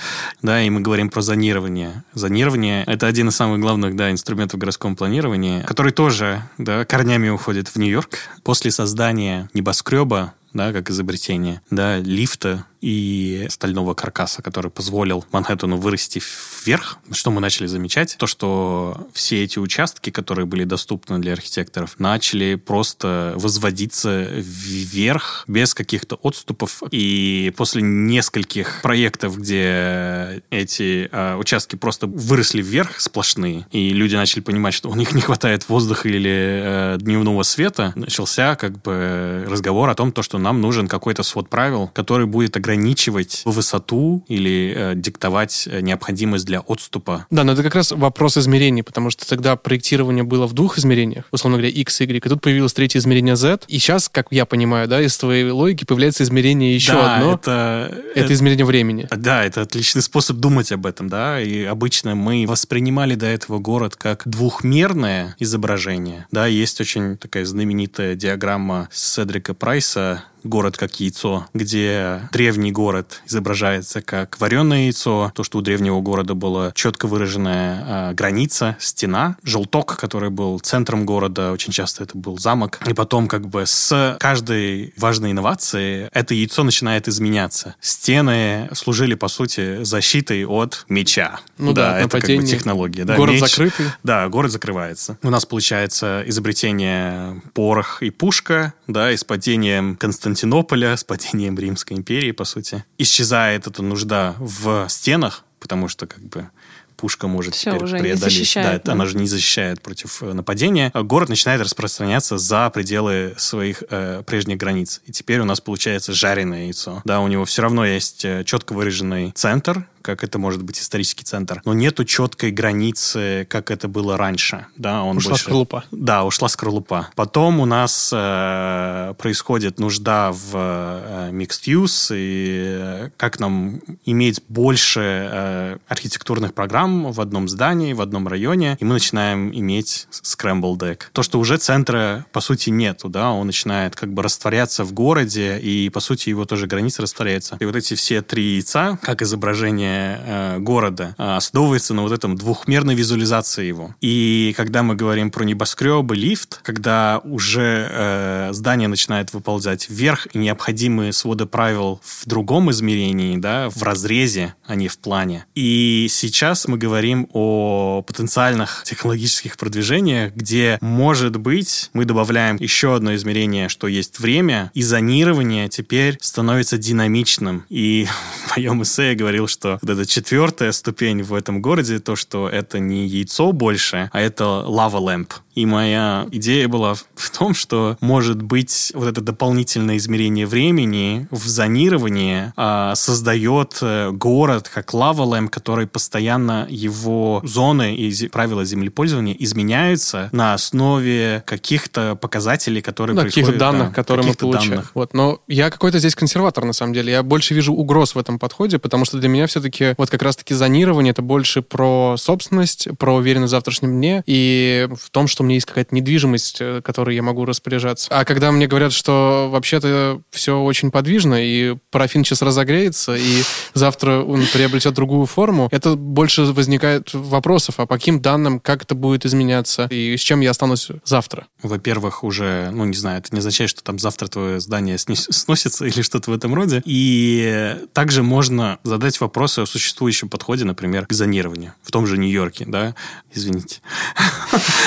да 0.43 0.63
и 0.63 0.71
мы 0.71 0.81
говорим 0.81 1.11
про 1.11 1.21
зонирование. 1.21 2.03
Зонирование— 2.15 2.85
это 2.87 3.07
один 3.07 3.29
из 3.29 3.37
самых 3.37 3.61
главных 3.61 3.95
да, 3.97 4.11
инструментов 4.11 4.59
городского 4.59 4.95
планирования, 4.95 5.63
который 5.63 5.93
тоже 5.93 6.43
да, 6.57 6.85
корнями 6.85 7.29
уходит 7.29 7.69
в 7.69 7.77
Нью-Йорк. 7.77 8.17
После 8.43 8.71
создания 8.71 9.51
небоскреба 9.53 10.33
да, 10.53 10.73
как 10.73 10.91
изобретение, 10.91 11.61
да, 11.71 11.99
лифта, 11.99 12.65
и 12.81 13.47
стального 13.51 13.95
каркаса, 13.95 14.43
который 14.43 14.71
позволил 14.71 15.25
Манхэттену 15.33 15.77
вырасти 15.77 16.23
вверх. 16.65 16.99
Что 17.11 17.31
мы 17.31 17.41
начали 17.41 17.67
замечать? 17.67 18.17
То, 18.19 18.27
что 18.27 19.09
все 19.13 19.45
эти 19.45 19.59
участки, 19.59 20.11
которые 20.11 20.47
были 20.47 20.65
доступны 20.65 21.19
для 21.19 21.33
архитекторов, 21.33 21.99
начали 21.99 22.55
просто 22.55 23.33
возводиться 23.37 24.27
вверх 24.31 25.45
без 25.49 25.75
каких-то 25.75 26.17
отступов. 26.17 26.83
И 26.91 27.53
после 27.57 27.83
нескольких 27.83 28.81
проектов, 28.83 29.39
где 29.39 30.43
эти 30.51 31.09
э, 31.11 31.37
участки 31.37 31.77
просто 31.77 32.07
выросли 32.07 32.63
вверх 32.63 33.01
сплошные, 33.01 33.67
и 33.73 33.91
люди 33.91 34.15
начали 34.15 34.41
понимать, 34.41 34.75
что 34.75 34.89
у 34.91 34.95
них 34.95 35.13
не 35.13 35.21
хватает 35.21 35.69
воздуха 35.69 36.09
или 36.09 36.31
э, 36.31 36.99
дневного 37.01 37.43
света, 37.43 37.93
начался 37.97 38.57
как 38.57 38.81
бы 38.83 39.45
разговор 39.49 39.89
о 39.89 39.95
том, 39.95 40.13
то, 40.13 40.23
что 40.23 40.39
нам 40.39 40.61
нужен 40.61 40.89
какой-то 40.89 41.23
свод 41.23 41.49
правил, 41.49 41.89
который 41.89 42.27
будет 42.27 42.57
ограничивать 42.69 43.43
высоту 43.47 44.25
или 44.29 44.75
э, 44.77 44.93
диктовать 44.95 45.67
э, 45.67 45.81
необходимость 45.81 46.45
для 46.45 46.61
отступа. 46.61 47.27
Да, 47.31 47.45
но 47.45 47.53
это 47.53 47.63
как 47.63 47.75
раз 47.75 47.93
вопрос 47.93 48.37
измерений, 48.37 48.83
потому 48.83 49.11
что 49.11 49.27
тогда 49.27 49.57
проектирование 49.57 50.23
было 50.23 50.47
в 50.47 50.53
двух 50.53 50.79
измерениях, 50.79 51.25
условно 51.31 51.57
говоря, 51.59 51.73
x, 51.73 52.01
y, 52.01 52.25
и 52.25 52.29
тут 52.29 52.43
появилось 52.43 52.75
третье 52.75 52.99
измерение 52.99 53.37
z, 53.37 53.61
и 53.69 53.79
сейчас, 53.79 54.11
как 54.11 54.27
я 54.31 54.45
понимаю, 54.45 54.87
да, 54.87 55.01
из 55.01 55.17
твоей 55.17 55.51
логики 55.51 55.85
появляется 55.85 56.25
измерение 56.25 56.75
еще 56.75 56.93
да, 56.93 57.17
одно. 57.17 57.35
Это, 57.35 58.03
это, 58.15 58.21
это 58.21 58.33
измерение 58.35 58.67
времени. 58.67 59.09
Да, 59.11 59.43
это 59.45 59.63
отличный 59.63 60.03
способ 60.03 60.37
думать 60.37 60.71
об 60.71 60.85
этом, 60.85 61.09
да, 61.09 61.41
и 61.41 61.65
обычно 61.65 62.15
мы 62.15 62.45
воспринимали 62.47 63.15
до 63.15 63.27
этого 63.27 63.59
город 63.59 63.97
как 63.97 64.23
двухмерное 64.27 65.37
изображение, 65.39 66.27
да, 66.31 66.47
есть 66.47 66.81
очень 66.83 67.17
такая 67.17 67.47
знаменитая 67.47 68.15
диаграмма 68.15 68.89
Седрика 68.93 69.55
Прайса, 69.55 70.25
город 70.45 70.77
как 70.77 71.01
яйцо, 71.01 71.47
где 71.55 72.29
древний 72.33 72.73
город 72.73 73.23
изображается 73.27 74.01
как 74.03 74.41
вареное 74.41 74.85
яйцо, 74.85 75.33
то, 75.35 75.43
что 75.45 75.59
у 75.59 75.61
древнего 75.61 76.01
города 76.01 76.35
была 76.35 76.73
четко 76.75 77.07
выраженная 77.07 78.11
э, 78.11 78.15
граница, 78.15 78.77
стена, 78.79 79.37
желток, 79.43 79.97
который 79.97 80.31
был 80.31 80.59
центром 80.61 81.05
города, 81.05 81.53
очень 81.53 81.73
часто 81.73 82.05
это 82.05 82.17
был 82.17 82.39
замок. 82.39 82.79
И 82.87 82.95
потом 82.95 83.29
как 83.29 83.49
бы 83.49 83.65
с 83.67 84.17
каждой 84.21 84.95
важной 84.97 85.33
инновацией 85.33 86.09
это 86.13 86.35
яйцо 86.35 86.63
начинает 86.63 87.09
изменяться. 87.09 87.75
Стены 87.81 88.69
служили, 88.73 89.15
по 89.15 89.29
сути, 89.29 89.83
защитой 89.85 90.45
от 90.47 90.85
меча. 90.89 91.41
Ну 91.59 91.73
да, 91.73 91.93
да 91.93 92.01
это 92.01 92.21
как 92.21 92.37
бы 92.37 92.43
технология. 92.45 93.05
Да, 93.05 93.17
город 93.17 93.35
меч, 93.35 93.41
закрытый. 93.51 93.87
Да, 94.03 94.29
город 94.29 94.53
закрывается. 94.53 95.19
У 95.23 95.31
нас 95.31 95.45
получается 95.45 96.23
изобретение 96.27 97.43
порох 97.55 98.03
и 98.03 98.11
пушка, 98.11 98.75
да, 98.87 99.13
и 99.13 99.17
с 99.17 99.25
падением 99.25 99.97
Константинополя 99.97 100.28
Константинополя, 100.29 100.95
с 100.95 101.05
падением 101.05 101.59
Римской 101.59 101.97
империи, 101.97 102.33
по 102.33 102.45
сути. 102.45 102.85
Исчезает 102.99 103.67
эта 103.67 103.83
нужда 103.83 104.35
в 104.39 104.87
стенах, 104.91 105.45
потому 105.59 105.89
что 105.89 106.07
как 106.07 106.21
бы 106.21 106.51
пушка 106.99 107.29
может 107.29 107.55
Все, 107.55 107.71
теперь 107.71 107.85
уже 107.85 107.99
преодолеть. 107.99 108.25
Не 108.25 108.31
защищает, 108.31 108.83
да, 108.83 108.87
да, 108.89 108.93
она 108.93 109.07
же 109.07 109.17
не 109.17 109.27
защищает 109.27 109.81
против 109.81 110.23
э, 110.23 110.35
нападения. 110.35 110.91
Город 110.95 111.31
начинает 111.31 111.63
распространяться 111.63 112.37
за 112.37 112.69
пределы 112.69 113.37
своих 113.39 113.83
э, 113.89 114.23
прежних 114.27 114.59
границ. 114.59 115.01
И 115.07 115.13
теперь 115.13 115.41
у 115.41 115.47
нас 115.47 115.63
получается 115.63 116.13
жареное 116.13 116.65
яйцо. 116.65 117.01
Да, 117.07 117.21
у 117.21 117.29
него 117.29 117.47
все 117.47 117.63
равно 117.63 117.87
есть 117.87 118.23
э, 118.27 118.45
четко 118.45 118.75
выраженный 118.75 119.31
центр, 119.31 119.89
как 120.03 120.25
это 120.25 120.39
может 120.39 120.63
быть 120.63 120.79
исторический 120.81 121.25
центр. 121.25 121.63
Но 121.65 121.75
нету 121.75 122.05
четкой 122.05 122.51
границы, 122.51 123.47
как 123.49 123.71
это 123.71 123.89
было 123.89 124.17
раньше. 124.17 124.67
Да, 124.77 125.03
он 125.03 125.19
ушла 125.19 125.31
больше... 125.31 125.45
скорлупа. 125.45 125.85
Да, 125.91 126.25
ушла 126.25 126.49
скорлупа. 126.49 127.09
Потом 127.15 127.61
у 127.61 127.67
нас 127.67 128.11
э, 128.15 129.15
происходит 129.19 129.79
нужда 129.79 130.33
в 130.33 130.53
э, 130.55 131.31
mixed 131.33 131.67
use, 131.67 132.15
и 132.15 132.79
э, 132.81 133.11
как 133.17 133.41
нам 133.41 133.81
иметь 134.05 134.43
больше 134.49 135.01
э, 135.01 135.77
архитектурных 135.89 136.55
программ 136.55 137.13
в 137.13 137.21
одном 137.21 137.49
здании, 137.49 137.93
в 137.93 138.01
одном 138.01 138.29
районе, 138.29 138.77
и 138.81 138.85
мы 138.85 138.95
начинаем 138.95 139.53
иметь 139.53 140.09
scramble 140.11 140.77
deck. 140.77 141.03
То, 141.13 141.23
что 141.23 141.39
уже 141.39 141.57
центра, 141.57 142.27
по 142.33 142.41
сути, 142.41 142.71
нету, 142.71 143.09
да, 143.09 143.33
он 143.33 143.47
начинает 143.47 143.97
как 143.97 144.13
бы 144.13 144.23
растворяться 144.23 144.85
в 144.85 144.93
городе, 144.93 145.59
и, 145.59 145.89
по 145.91 146.01
сути, 146.01 146.29
его 146.29 146.45
тоже 146.45 146.67
границы 146.67 147.03
растворяются. 147.03 147.57
И 147.61 147.65
вот 147.65 147.77
эти 147.77 147.95
все 147.95 148.23
три 148.23 148.55
яйца, 148.55 148.99
как 149.03 149.23
изображение 149.23 149.88
э, 149.89 150.59
города 150.59 151.15
э, 151.19 151.37
основывается 151.37 151.95
на 151.95 152.03
вот 152.03 152.13
этом 152.13 152.37
двухмерной 152.37 152.95
визуализации 152.95 153.67
его. 153.67 153.95
И 154.01 154.55
когда 154.57 154.83
мы 154.83 154.95
говорим 154.95 155.31
про 155.31 155.45
небоскребы, 155.45 156.17
лифт, 156.17 156.61
когда 156.63 157.21
уже 157.25 157.89
э, 157.91 158.49
здание 158.53 158.89
начинает 158.89 159.33
выползать 159.33 159.89
вверх, 159.89 160.27
и 160.33 160.39
необходимые 160.39 161.13
своды 161.13 161.47
правил 161.47 162.01
в 162.05 162.27
другом 162.27 162.71
измерении, 162.71 163.37
да, 163.37 163.69
в 163.71 163.83
разрезе, 163.83 164.55
а 164.67 164.75
не 164.75 164.89
в 164.89 164.99
плане. 164.99 165.47
И 165.55 166.07
сейчас 166.11 166.69
мы 166.69 166.79
говорим 166.79 167.29
о 167.33 168.03
потенциальных 168.07 168.83
технологических 168.85 169.57
продвижениях, 169.57 170.35
где, 170.35 170.79
может 170.81 171.37
быть, 171.37 171.91
мы 171.93 172.05
добавляем 172.05 172.57
еще 172.57 172.95
одно 172.95 173.15
измерение, 173.15 173.69
что 173.69 173.87
есть 173.87 174.19
время, 174.19 174.71
и 174.75 174.83
зонирование 174.83 175.69
теперь 175.69 176.19
становится 176.21 176.79
динамичным. 176.79 177.65
И 177.69 178.07
в 178.47 178.57
моем 178.57 178.83
эссе 178.83 179.11
я 179.11 179.15
говорил, 179.15 179.47
что 179.47 179.78
вот 179.81 179.91
эта 179.91 180.07
четвертая 180.07 180.73
ступень 180.73 181.23
в 181.23 181.35
этом 181.35 181.61
городе, 181.63 181.99
то, 181.99 182.17
что 182.17 182.49
это 182.49 182.79
не 182.79 183.07
яйцо 183.07 183.53
больше, 183.53 184.11
а 184.13 184.21
это 184.21 184.65
лава-лэмп. 184.67 185.33
И 185.59 185.67
моя 185.67 186.29
идея 186.31 186.69
была 186.69 186.95
в 186.95 187.31
том, 187.37 187.53
что, 187.53 187.97
может 188.01 188.41
быть, 188.41 188.93
вот 188.95 189.09
это 189.09 189.21
дополнительное 189.21 189.97
измерение 189.97 190.47
времени 190.47 191.27
в 191.33 191.49
зонировании 191.49 192.53
а, 192.57 192.95
создает 192.95 193.77
э, 193.83 194.13
город 194.13 194.69
как 194.69 194.95
лава-лэмп, 194.95 195.51
который 195.51 195.89
постоянно 195.89 196.65
его 196.71 197.41
зоны 197.43 197.97
и 197.97 198.29
правила 198.29 198.65
землепользования 198.65 199.35
изменяются 199.37 200.29
на 200.31 200.55
основе 200.55 201.43
каких-то 201.45 202.15
показателей, 202.15 202.81
которые 202.81 203.17
да, 203.17 203.25
каких 203.25 203.59
данных, 203.59 203.89
да, 203.89 203.95
которые 203.95 204.29
мы 204.29 204.35
получаем. 204.35 204.71
Данных. 204.71 204.91
Вот. 204.95 205.13
Но 205.13 205.41
я 205.49 205.71
какой-то 205.71 205.99
здесь 205.99 206.15
консерватор, 206.15 206.65
на 206.65 206.73
самом 206.73 206.93
деле. 206.93 207.11
Я 207.11 207.25
больше 207.25 207.55
вижу 207.55 207.75
угроз 207.75 208.15
в 208.15 208.19
этом 208.19 208.39
подходе, 208.39 208.79
потому 208.79 209.05
что 209.05 209.19
для 209.19 209.29
меня 209.29 209.49
все-таки 209.49 209.68
все-таки 209.69 209.95
вот 209.99 210.11
как 210.11 210.23
раз-таки 210.23 210.55
зонирование 210.55 211.13
это 211.13 211.23
больше 211.23 211.63
про 211.63 212.17
собственность, 212.17 212.89
про 212.99 213.15
уверенность 213.15 213.51
в 213.51 213.57
завтрашнем 213.57 213.93
дне 213.93 214.23
и 214.27 214.89
в 215.01 215.11
том, 215.11 215.29
что 215.29 215.43
у 215.43 215.47
меня 215.47 215.57
есть 215.57 215.67
какая-то 215.67 215.95
недвижимость, 215.95 216.59
э, 216.61 216.81
которой 216.83 217.15
я 217.15 217.23
могу 217.23 217.45
распоряжаться. 217.45 218.09
А 218.11 218.25
когда 218.25 218.51
мне 218.53 218.67
говорят, 218.67 218.93
что 218.93 219.49
вообще-то 219.51 220.21
все 220.31 220.59
очень 220.61 220.91
подвижно, 220.91 221.37
и 221.43 221.77
парафин 221.91 222.25
сейчас 222.25 222.43
разогреется, 222.43 223.15
и 223.15 223.43
завтра 223.75 224.23
он 224.23 224.45
приобретет 224.53 224.95
другую 224.95 225.27
форму, 225.27 225.69
это 225.71 225.95
больше 225.95 226.43
возникает 226.43 227.13
вопросов, 227.13 227.77
а 227.79 227.87
по 227.87 227.95
каким 227.95 228.21
данным, 228.21 228.61
как 228.61 228.83
это 228.83 228.95
будет 228.95 229.27
изменяться, 229.27 229.87
и 229.91 230.17
с 230.17 230.21
чем 230.21 230.41
я 230.41 230.51
останусь 230.51 230.89
завтра? 231.05 231.47
Во-первых, 231.63 232.25
уже, 232.25 232.71
ну, 232.73 232.85
не 232.85 232.95
знаю, 232.95 233.19
это 233.19 233.29
не 233.33 233.39
означает, 233.39 233.71
что 233.71 233.83
там 233.83 233.99
завтра 233.99 234.29
твое 234.29 234.61
здание 234.61 234.99
сносится 234.99 235.87
или 235.87 236.03
что-то 236.03 236.31
в 236.31 236.35
этом 236.35 236.55
роде. 236.55 236.83
И 236.85 237.77
также 237.93 238.23
можно 238.23 238.79
задать 238.85 239.21
вопросы 239.21 239.58
о 239.63 239.67
существующем 239.67 240.29
подходе, 240.29 240.65
например, 240.65 241.07
к 241.07 241.13
зонированию. 241.13 241.75
В 241.83 241.91
том 241.91 242.07
же 242.07 242.19
Нью-Йорке, 242.19 242.65
да, 242.67 242.95
извините. 243.33 243.81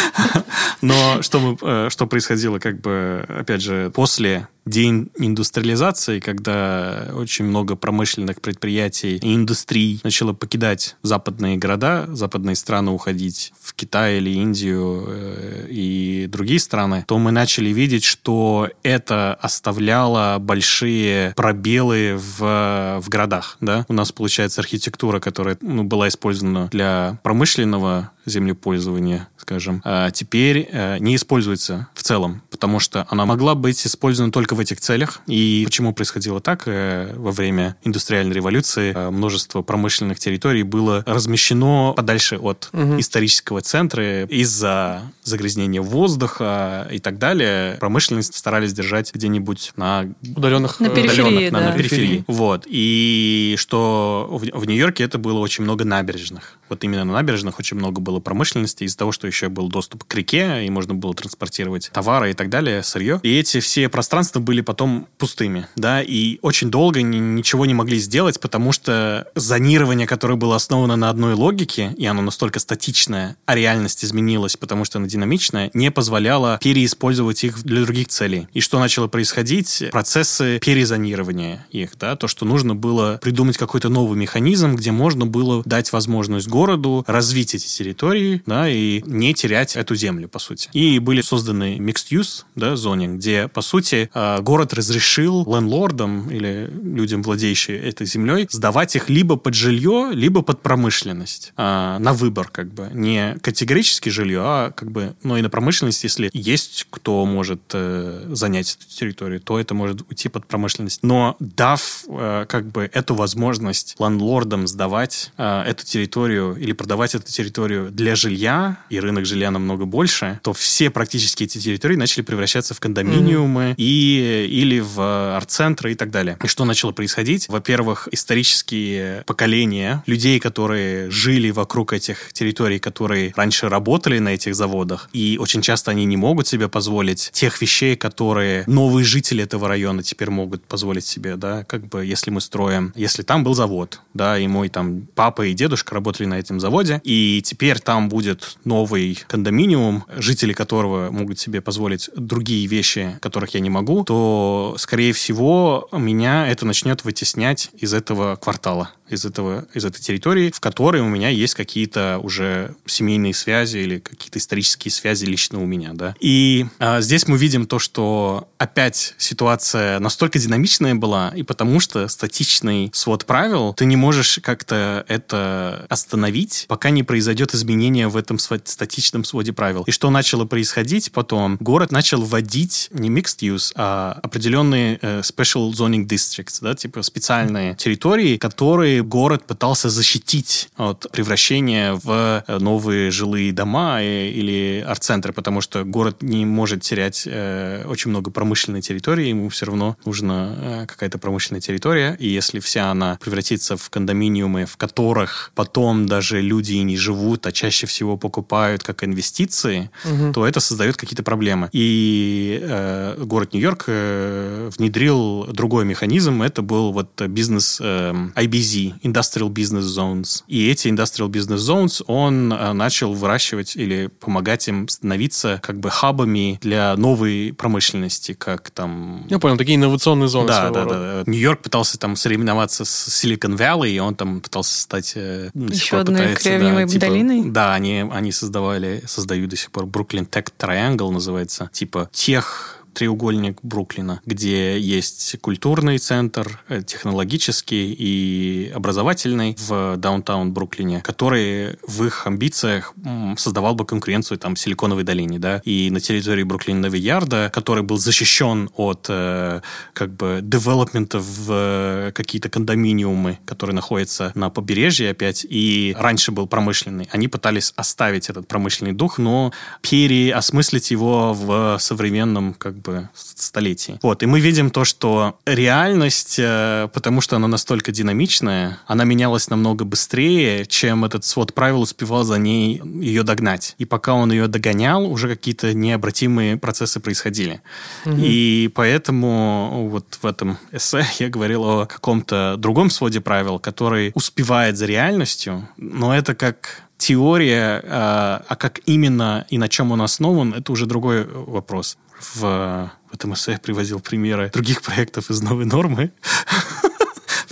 Но 0.82 1.22
что, 1.22 1.40
мы, 1.40 1.58
э, 1.62 1.90
что 1.90 2.08
происходило, 2.08 2.60
как 2.60 2.82
бы, 2.82 3.26
опять 3.28 3.62
же, 3.62 3.92
после 3.94 4.48
день 4.66 5.10
индустриализации, 5.18 6.20
когда 6.20 7.08
очень 7.14 7.46
много 7.46 7.76
промышленных 7.76 8.42
предприятий 8.42 9.18
и 9.18 9.36
индустрий 9.36 10.00
начало 10.04 10.34
покидать 10.34 10.96
западные 11.02 11.58
города, 11.58 12.08
западные 12.10 12.56
страны 12.56 12.92
уходить 12.92 13.54
в 13.62 13.74
Китай 13.74 14.18
или 14.18 14.30
Индию 14.30 15.06
э, 15.08 15.68
и 15.70 16.28
другие 16.28 16.60
страны, 16.60 17.06
то 17.08 17.18
мы 17.18 17.32
начали 17.32 17.70
видеть, 17.70 18.04
что 18.04 18.70
это 18.84 19.34
оставляло 19.36 20.38
большие 20.40 21.34
пробелы 21.36 22.16
в, 22.18 23.00
в 23.02 23.10
городах. 23.10 23.58
Да? 23.62 23.86
У 23.88 23.94
нас, 23.94 24.12
получается, 24.12 24.62
архитектура, 24.62 25.20
которая 25.20 25.58
ну, 25.62 25.84
была 25.84 26.08
использована 26.08 26.68
для 26.72 27.20
промышленного 27.24 28.12
землепользования, 28.26 29.28
скажем, 29.38 29.82
а 29.84 30.12
теперь 30.12 30.70
э, 30.72 30.98
не 31.00 31.16
используется 31.16 31.88
в 32.02 32.04
целом, 32.04 32.42
потому 32.50 32.80
что 32.80 33.06
она 33.10 33.28
могла 33.28 33.54
быть 33.54 33.86
использована 33.86 34.32
только 34.32 34.56
в 34.56 34.60
этих 34.60 34.80
целях. 34.80 35.22
И 35.28 35.62
почему 35.66 35.94
происходило 35.94 36.42
так? 36.42 36.64
Э, 36.66 37.14
во 37.16 37.32
время 37.32 37.76
индустриальной 37.84 38.34
революции 38.34 38.92
э, 38.92 39.12
множество 39.12 39.62
промышленных 39.62 40.18
территорий 40.18 40.64
было 40.64 41.04
размещено 41.06 41.94
подальше 41.96 42.38
от 42.38 42.70
угу. 42.74 43.00
исторического 43.00 43.62
центра 43.62 44.24
из-за 44.26 45.04
загрязнения 45.24 45.80
воздуха 45.80 46.88
и 46.92 46.98
так 46.98 47.20
далее. 47.20 47.78
Промышленность 47.80 48.36
старались 48.36 48.74
держать 48.74 49.14
где-нибудь 49.14 49.74
на 49.76 50.08
удаленных, 50.36 50.80
на 50.80 50.90
периферии, 50.90 51.22
удаленных, 51.22 51.52
да. 51.52 51.60
на, 51.60 51.70
на 51.70 51.78
периферии. 51.78 52.26
Вот. 52.26 52.66
И 52.68 53.56
что 53.60 54.28
в, 54.32 54.60
в 54.60 54.66
Нью-Йорке 54.66 55.04
это 55.04 55.20
было 55.20 55.38
очень 55.38 55.64
много 55.64 55.86
набережных. 55.86 56.58
Вот 56.72 56.86
именно 56.86 57.04
на 57.04 57.12
набережных 57.12 57.60
очень 57.60 57.76
много 57.76 58.00
было 58.00 58.22
промышленности 58.22 58.86
из-за 58.86 58.98
того, 58.98 59.12
что 59.12 59.28
еще 59.28 59.50
был 59.50 59.68
доступ 59.68 60.06
к 60.06 60.16
реке, 60.16 60.66
и 60.66 60.70
можно 60.70 60.94
было 60.94 61.14
транспортировать 61.14 61.92
товары 61.94 62.32
и 62.32 62.34
так 62.34 62.50
далее, 62.50 62.82
сырье. 62.82 63.20
И 63.24 63.38
эти 63.38 63.60
все 63.60 63.90
пространства 63.90 64.40
были 64.40 64.62
потом 64.62 65.10
пустыми, 65.18 65.68
да, 65.76 66.02
и 66.02 66.40
очень 66.42 66.72
долго 66.72 67.02
ни, 67.02 67.18
ничего 67.18 67.66
не 67.66 67.74
могли 67.74 68.00
сделать, 68.00 68.40
потому 68.40 68.72
что 68.72 69.28
зонирование, 69.36 70.08
которое 70.08 70.36
было 70.36 70.56
основано 70.56 70.96
на 70.96 71.10
одной 71.10 71.34
логике, 71.34 71.94
и 71.98 72.06
оно 72.06 72.22
настолько 72.22 72.60
статичное, 72.60 73.36
а 73.46 73.56
реальность 73.56 74.06
изменилась, 74.06 74.56
потому 74.56 74.86
что 74.86 74.98
она 75.00 75.10
динамичная, 75.10 75.72
не 75.74 75.92
позволяло 75.92 76.58
переиспользовать 76.64 77.44
их 77.44 77.62
для 77.64 77.84
других 77.84 78.08
целей. 78.08 78.48
И 78.54 78.62
что 78.62 78.80
начало 78.80 79.10
происходить? 79.10 79.84
Процессы 79.92 80.58
перезонирования 80.60 81.68
их, 81.72 81.98
да, 82.00 82.16
то, 82.16 82.30
что 82.30 82.46
нужно 82.46 82.76
было 82.76 83.20
придумать 83.22 83.58
какой-то 83.58 83.90
новый 83.90 84.18
механизм, 84.18 84.78
где 84.78 84.94
можно 84.94 85.26
было 85.26 85.64
дать 85.66 85.92
возможность 85.92 86.48
городу 86.48 86.61
развить 87.08 87.56
эти 87.56 87.68
территории, 87.68 88.42
да, 88.46 88.70
и 88.70 89.02
не 89.06 89.34
терять 89.34 89.76
эту 89.76 89.96
землю, 89.96 90.28
по 90.28 90.40
сути. 90.40 90.70
И 90.74 91.00
были 91.00 91.22
созданы 91.22 91.78
mixed 91.78 92.12
use, 92.12 92.44
да, 92.56 92.76
зоне, 92.76 93.08
где, 93.08 93.48
по 93.48 93.62
сути, 93.62 94.10
а, 94.14 94.42
город 94.42 94.74
разрешил 94.74 95.46
лендлордам 95.46 96.30
или 96.30 96.70
людям, 96.72 97.24
владеющим 97.24 97.76
этой 97.76 98.06
землей, 98.08 98.48
сдавать 98.50 98.96
их 98.96 99.10
либо 99.10 99.36
под 99.36 99.54
жилье, 99.54 100.10
либо 100.14 100.42
под 100.42 100.62
промышленность. 100.62 101.54
А, 101.58 102.00
на 102.00 102.14
выбор, 102.14 102.50
как 102.50 102.74
бы. 102.74 102.90
Не 102.94 103.38
категорически 103.42 104.10
жилье, 104.10 104.42
а 104.44 104.72
как 104.72 104.92
бы, 104.92 105.16
ну 105.24 105.38
и 105.38 105.42
на 105.42 105.50
промышленность, 105.50 106.04
если 106.04 106.30
есть 106.34 106.88
кто 106.90 107.26
может 107.26 107.62
э, 107.74 108.28
занять 108.32 108.78
эту 108.80 108.88
территорию, 108.94 109.40
то 109.40 109.60
это 109.60 109.74
может 109.74 110.02
уйти 110.10 110.30
под 110.30 110.46
промышленность. 110.46 111.04
Но 111.04 111.36
дав 111.40 112.04
э, 112.08 112.46
как 112.48 112.68
бы 112.68 112.90
эту 112.92 113.16
возможность 113.16 113.96
лендлордам 114.00 114.68
сдавать 114.68 115.32
э, 115.38 115.64
эту 115.64 115.86
территорию 115.86 116.51
или 116.58 116.74
продавать 116.74 117.16
эту 117.16 117.32
территорию 117.32 117.92
для 117.92 118.16
жилья, 118.16 118.78
и 118.90 119.00
рынок 119.00 119.26
жилья 119.26 119.52
намного 119.52 119.86
больше, 119.86 120.40
то 120.44 120.54
все 120.54 120.90
практически 120.90 121.44
эти 121.44 121.58
территории 121.58 121.96
начали 121.96 122.24
превращаться 122.24 122.74
в 122.74 122.80
кондоминиумы 122.80 123.72
mm-hmm. 123.72 123.76
и, 123.78 124.48
или 124.50 124.80
в 124.80 125.36
арт-центры 125.36 125.92
и 125.92 125.96
так 125.96 126.12
далее. 126.12 126.38
И 126.44 126.48
что 126.48 126.66
начало 126.66 126.92
происходить? 126.92 127.48
Во-первых, 127.50 128.08
исторические 128.12 129.24
поколения 129.26 130.04
людей, 130.06 130.40
которые 130.40 131.10
жили 131.10 131.52
вокруг 131.52 131.94
этих 131.94 132.34
территорий, 132.34 132.80
которые 132.80 133.34
раньше 133.36 133.70
работали 133.70 134.20
на 134.20 134.30
этих 134.30 134.56
заводах, 134.56 135.10
и 135.14 135.38
очень 135.40 135.62
часто 135.62 135.92
они 135.92 136.06
не 136.06 136.18
могут 136.18 136.48
себе 136.48 136.68
позволить 136.68 137.30
тех 137.34 137.62
вещей, 137.62 137.96
которые 137.96 138.64
новые 138.68 139.06
жители 139.06 139.44
этого 139.44 139.68
района 139.68 140.04
теперь 140.04 140.30
могут 140.30 140.64
позволить 140.64 141.06
себе, 141.06 141.36
да, 141.36 141.64
как 141.64 141.88
бы 141.88 142.06
если 142.06 142.32
мы 142.32 142.42
строим, 142.42 142.94
если 142.96 143.24
там 143.24 143.44
был 143.44 143.54
завод, 143.54 144.02
да, 144.14 144.38
и 144.38 144.48
мой 144.48 144.70
там 144.70 145.08
папа 145.16 145.46
и 145.46 145.54
дедушка 145.54 145.96
работали 145.96 146.28
на 146.28 146.40
этом 146.42 146.60
заводе, 146.60 147.02
и 147.04 147.42
теперь 147.44 147.80
там 147.80 148.10
будет 148.10 148.58
новый 148.66 149.18
кондоминиум, 149.28 150.04
жители 150.18 150.54
которого 150.54 151.12
могут 151.12 151.40
себе 151.40 151.62
позволить 151.62 152.10
другие 152.16 152.68
вещи, 152.68 153.18
которых 153.22 153.54
я 153.54 153.60
не 153.60 153.70
могу, 153.70 154.04
то, 154.04 154.76
скорее 154.78 155.14
всего, 155.14 155.88
меня 155.92 156.48
это 156.48 156.66
начнет 156.66 157.04
вытеснять 157.04 157.70
из 157.74 157.94
этого 157.94 158.36
квартала 158.36 158.92
из, 159.12 159.26
этого, 159.26 159.66
из 159.74 159.86
этой 159.86 160.02
территории, 160.02 160.52
в 160.52 160.60
которой 160.60 161.02
у 161.02 161.08
меня 161.08 161.30
есть 161.30 161.54
какие-то 161.54 162.20
уже 162.22 162.76
семейные 162.86 163.34
связи 163.34 163.78
или 163.78 164.00
какие-то 164.00 164.40
исторические 164.40 164.92
связи 164.92 165.26
лично 165.26 165.62
у 165.62 165.66
меня, 165.66 165.92
да. 165.94 166.16
И 166.20 166.66
а, 166.80 167.02
здесь 167.02 167.28
мы 167.28 167.38
видим 167.38 167.66
то, 167.66 167.80
что 167.80 168.50
опять 168.58 169.16
ситуация 169.18 170.00
настолько 170.00 170.40
динамичная 170.40 170.96
была, 170.96 171.32
и 171.36 171.44
потому 171.44 171.80
что 171.80 172.08
статичный 172.08 172.92
свод 172.94 173.26
правил, 173.26 173.74
ты 173.74 173.86
не 173.86 173.96
можешь 173.96 174.40
как-то 174.42 175.06
это 175.08 175.86
остановить, 175.90 176.66
пока 176.68 176.90
не 176.90 177.04
произойдет 177.04 177.54
изменение 177.54 178.08
в 178.08 178.18
этом 178.18 178.40
статичном 178.40 179.24
своде 179.24 179.54
правил. 179.54 179.84
И 179.88 179.92
что 179.92 180.10
начало 180.10 180.46
происходить 180.46 181.12
потом? 181.12 181.58
Город 181.60 181.92
начал 181.92 182.22
вводить 182.22 182.90
не 182.92 183.10
mixed 183.10 183.40
use, 183.40 183.72
а 183.76 184.20
определенные 184.24 185.00
э, 185.02 185.22
special 185.22 185.72
zoning 185.72 186.06
districts, 186.08 186.60
да, 186.62 186.76
типа 186.76 187.02
специальные 187.02 187.76
территории, 187.76 188.38
которые 188.38 189.01
город 189.04 189.46
пытался 189.46 189.90
защитить 189.90 190.70
от 190.78 191.08
превращения 191.12 191.94
в 191.94 192.44
э, 192.48 192.58
новые 192.60 193.12
жилые 193.12 193.52
дома 193.52 194.02
или 194.02 194.84
арт-центры, 194.88 195.34
потому 195.34 195.62
что 195.62 195.84
город 195.84 196.22
не 196.22 196.46
может 196.46 196.82
терять 196.82 197.24
э, 197.26 197.84
очень 197.88 198.12
много 198.12 198.32
промышленной 198.32 198.82
территории, 198.82 199.28
ему 199.28 199.50
все 199.50 199.66
равно 199.66 199.98
нужна 200.06 200.56
э, 200.58 200.86
какая-то 200.88 201.18
промышленная 201.18 201.62
территория, 201.62 202.16
и 202.20 202.28
если 202.28 202.60
вся 202.60 202.92
она 202.92 203.18
превратится 203.22 203.78
в 203.78 203.90
кондоминиумы, 203.90 204.66
в 204.66 204.78
которых 204.78 205.52
потом 205.56 206.06
даже 206.06 206.42
люди 206.42 206.74
и 206.74 206.84
не 206.84 206.98
живут, 206.98 207.46
а 207.48 207.52
чаще 207.52 207.88
всего 207.88 208.18
покупают 208.18 208.84
как 208.84 209.04
инвестиции, 209.04 209.90
угу. 210.06 210.34
то 210.34 210.48
это 210.48 210.60
создает 210.60 210.98
какие-то 210.98 211.24
проблемы. 211.24 211.70
И 211.72 212.60
э, 212.62 213.16
город 213.24 213.54
Нью-Йорк 213.54 213.86
э, 213.88 214.70
внедрил 214.78 215.48
другой 215.48 215.86
механизм, 215.86 216.42
это 216.42 216.62
был 216.62 216.92
вот 216.92 217.22
бизнес 217.22 217.80
э, 217.82 218.14
IBZ, 218.36 218.91
Industrial 219.04 219.50
Business 219.50 219.82
Zones. 219.82 220.44
И 220.48 220.70
эти 220.70 220.88
Industrial 220.88 221.30
Business 221.30 221.58
Zones 221.58 222.04
он 222.08 222.54
э, 222.54 222.74
начал 222.74 223.14
выращивать 223.14 223.76
или 223.76 224.08
помогать 224.08 224.68
им 224.68 224.88
становиться 224.88 225.60
как 225.62 225.80
бы 225.80 225.90
хабами 225.90 226.60
для 226.62 226.96
новой 226.96 227.54
промышленности, 227.54 228.34
как 228.34 228.70
там... 228.72 229.26
Я 229.30 229.40
понял, 229.40 229.58
такие 229.58 229.76
инновационные 229.78 230.28
зоны 230.28 230.48
Да, 230.48 230.70
да, 230.70 230.86
да, 230.86 231.24
да. 231.24 231.24
Нью-Йорк 231.26 231.62
пытался 231.62 231.98
там 231.98 232.16
соревноваться 232.16 232.86
с 232.86 233.08
Silicon 233.08 233.58
Valley, 233.58 233.92
и 233.92 234.00
он 234.00 234.16
там 234.16 234.42
пытался 234.42 234.82
стать... 234.82 235.14
Э, 235.16 235.50
Еще 235.54 236.00
одной 236.00 236.36
кремниевой 236.36 236.86
да, 236.86 236.92
типа, 236.92 237.06
долиной. 237.06 237.50
Да, 237.50 237.74
они, 237.74 238.10
они 238.12 238.32
создавали, 238.32 239.04
создают 239.08 239.50
до 239.50 239.56
сих 239.56 239.72
пор 239.72 239.86
Brooklyn 239.86 240.28
Tech 240.30 240.48
Triangle 240.58 241.12
называется. 241.12 241.70
Типа 241.74 242.10
тех 242.12 242.81
треугольник 242.94 243.60
Бруклина, 243.64 244.22
где 244.26 244.80
есть 244.80 245.38
культурный 245.42 245.98
центр, 245.98 246.62
э, 246.70 246.82
технологический 246.82 247.94
и 247.98 248.72
образовательный 248.74 249.56
в 249.60 249.98
даунтаун 249.98 250.52
Бруклине, 250.52 251.02
который 251.02 251.78
в 251.88 252.04
их 252.04 252.28
амбициях 252.28 252.94
создавал 253.38 253.76
бы 253.76 253.86
конкуренцию 253.86 254.38
там 254.38 254.56
Силиконовой 254.56 255.04
долине, 255.04 255.40
да, 255.40 255.62
и 255.66 255.90
на 255.92 256.00
территории 256.00 256.44
Бруклина 256.44 256.82
Новиярда, 256.82 257.50
который 257.54 257.84
был 257.84 257.98
защищен 257.98 258.70
от 258.76 259.06
э, 259.10 259.62
как 259.94 260.14
бы 260.14 260.40
девелопмента 260.42 261.20
в 261.20 261.48
э, 261.50 262.12
какие-то 262.14 262.50
кондоминиумы, 262.50 263.40
которые 263.46 263.76
находятся 263.76 264.32
на 264.36 264.50
побережье 264.50 265.12
опять, 265.12 265.46
и 265.48 265.96
раньше 265.98 266.32
был 266.32 266.48
промышленный. 266.48 267.08
Они 267.12 267.28
пытались 267.28 267.74
оставить 267.76 268.30
этот 268.30 268.48
промышленный 268.48 268.94
дух, 268.94 269.18
но 269.18 269.52
переосмыслить 269.82 270.92
его 270.92 271.34
в 271.34 271.78
современном 271.80 272.54
как 272.54 272.81
бы 272.82 273.10
столетии. 273.14 274.00
Вот, 274.02 274.24
и 274.24 274.26
мы 274.26 274.40
видим 274.40 274.70
то, 274.70 274.86
что 274.86 275.40
реальность, 275.46 276.38
э, 276.40 276.90
потому 276.94 277.22
что 277.22 277.36
она 277.36 277.48
настолько 277.48 277.92
динамичная, 277.92 278.80
она 278.88 279.04
менялась 279.04 279.50
намного 279.50 279.86
быстрее, 279.86 280.66
чем 280.66 281.06
этот 281.06 281.26
свод 281.26 281.54
правил 281.54 281.82
успевал 281.82 282.24
за 282.24 282.38
ней 282.38 282.82
ее 282.84 283.24
догнать. 283.24 283.76
И 283.78 283.86
пока 283.86 284.14
он 284.14 284.32
ее 284.32 284.48
догонял, 284.48 285.06
уже 285.06 285.28
какие-то 285.28 285.74
необратимые 285.74 286.58
процессы 286.58 287.00
происходили. 287.00 287.62
Угу. 288.06 288.16
И 288.18 288.72
поэтому 288.74 289.88
вот 289.90 290.18
в 290.22 290.26
этом 290.26 290.58
эссе 290.72 291.06
я 291.20 291.30
говорил 291.30 291.64
о 291.64 291.86
каком-то 291.86 292.56
другом 292.58 292.90
своде 292.90 293.22
правил, 293.22 293.60
который 293.60 294.12
успевает 294.14 294.78
за 294.78 294.86
реальностью, 294.86 295.68
но 295.78 296.16
это 296.16 296.36
как 296.36 296.84
теория, 297.02 297.82
а, 297.84 298.44
а 298.48 298.56
как 298.56 298.80
именно 298.86 299.46
и 299.50 299.58
на 299.58 299.68
чем 299.68 299.92
он 299.92 300.02
основан, 300.04 300.54
это 300.54 300.72
уже 300.72 300.86
другой 300.86 301.26
вопрос. 301.26 301.98
В, 302.22 302.92
в 303.10 303.14
этом 303.14 303.34
эссе 303.34 303.54
я 303.54 303.58
приводил 303.58 304.00
примеры 304.00 304.50
других 304.54 304.82
проектов 304.82 305.30
из 305.30 305.42
новой 305.42 305.66
нормы. 305.66 306.12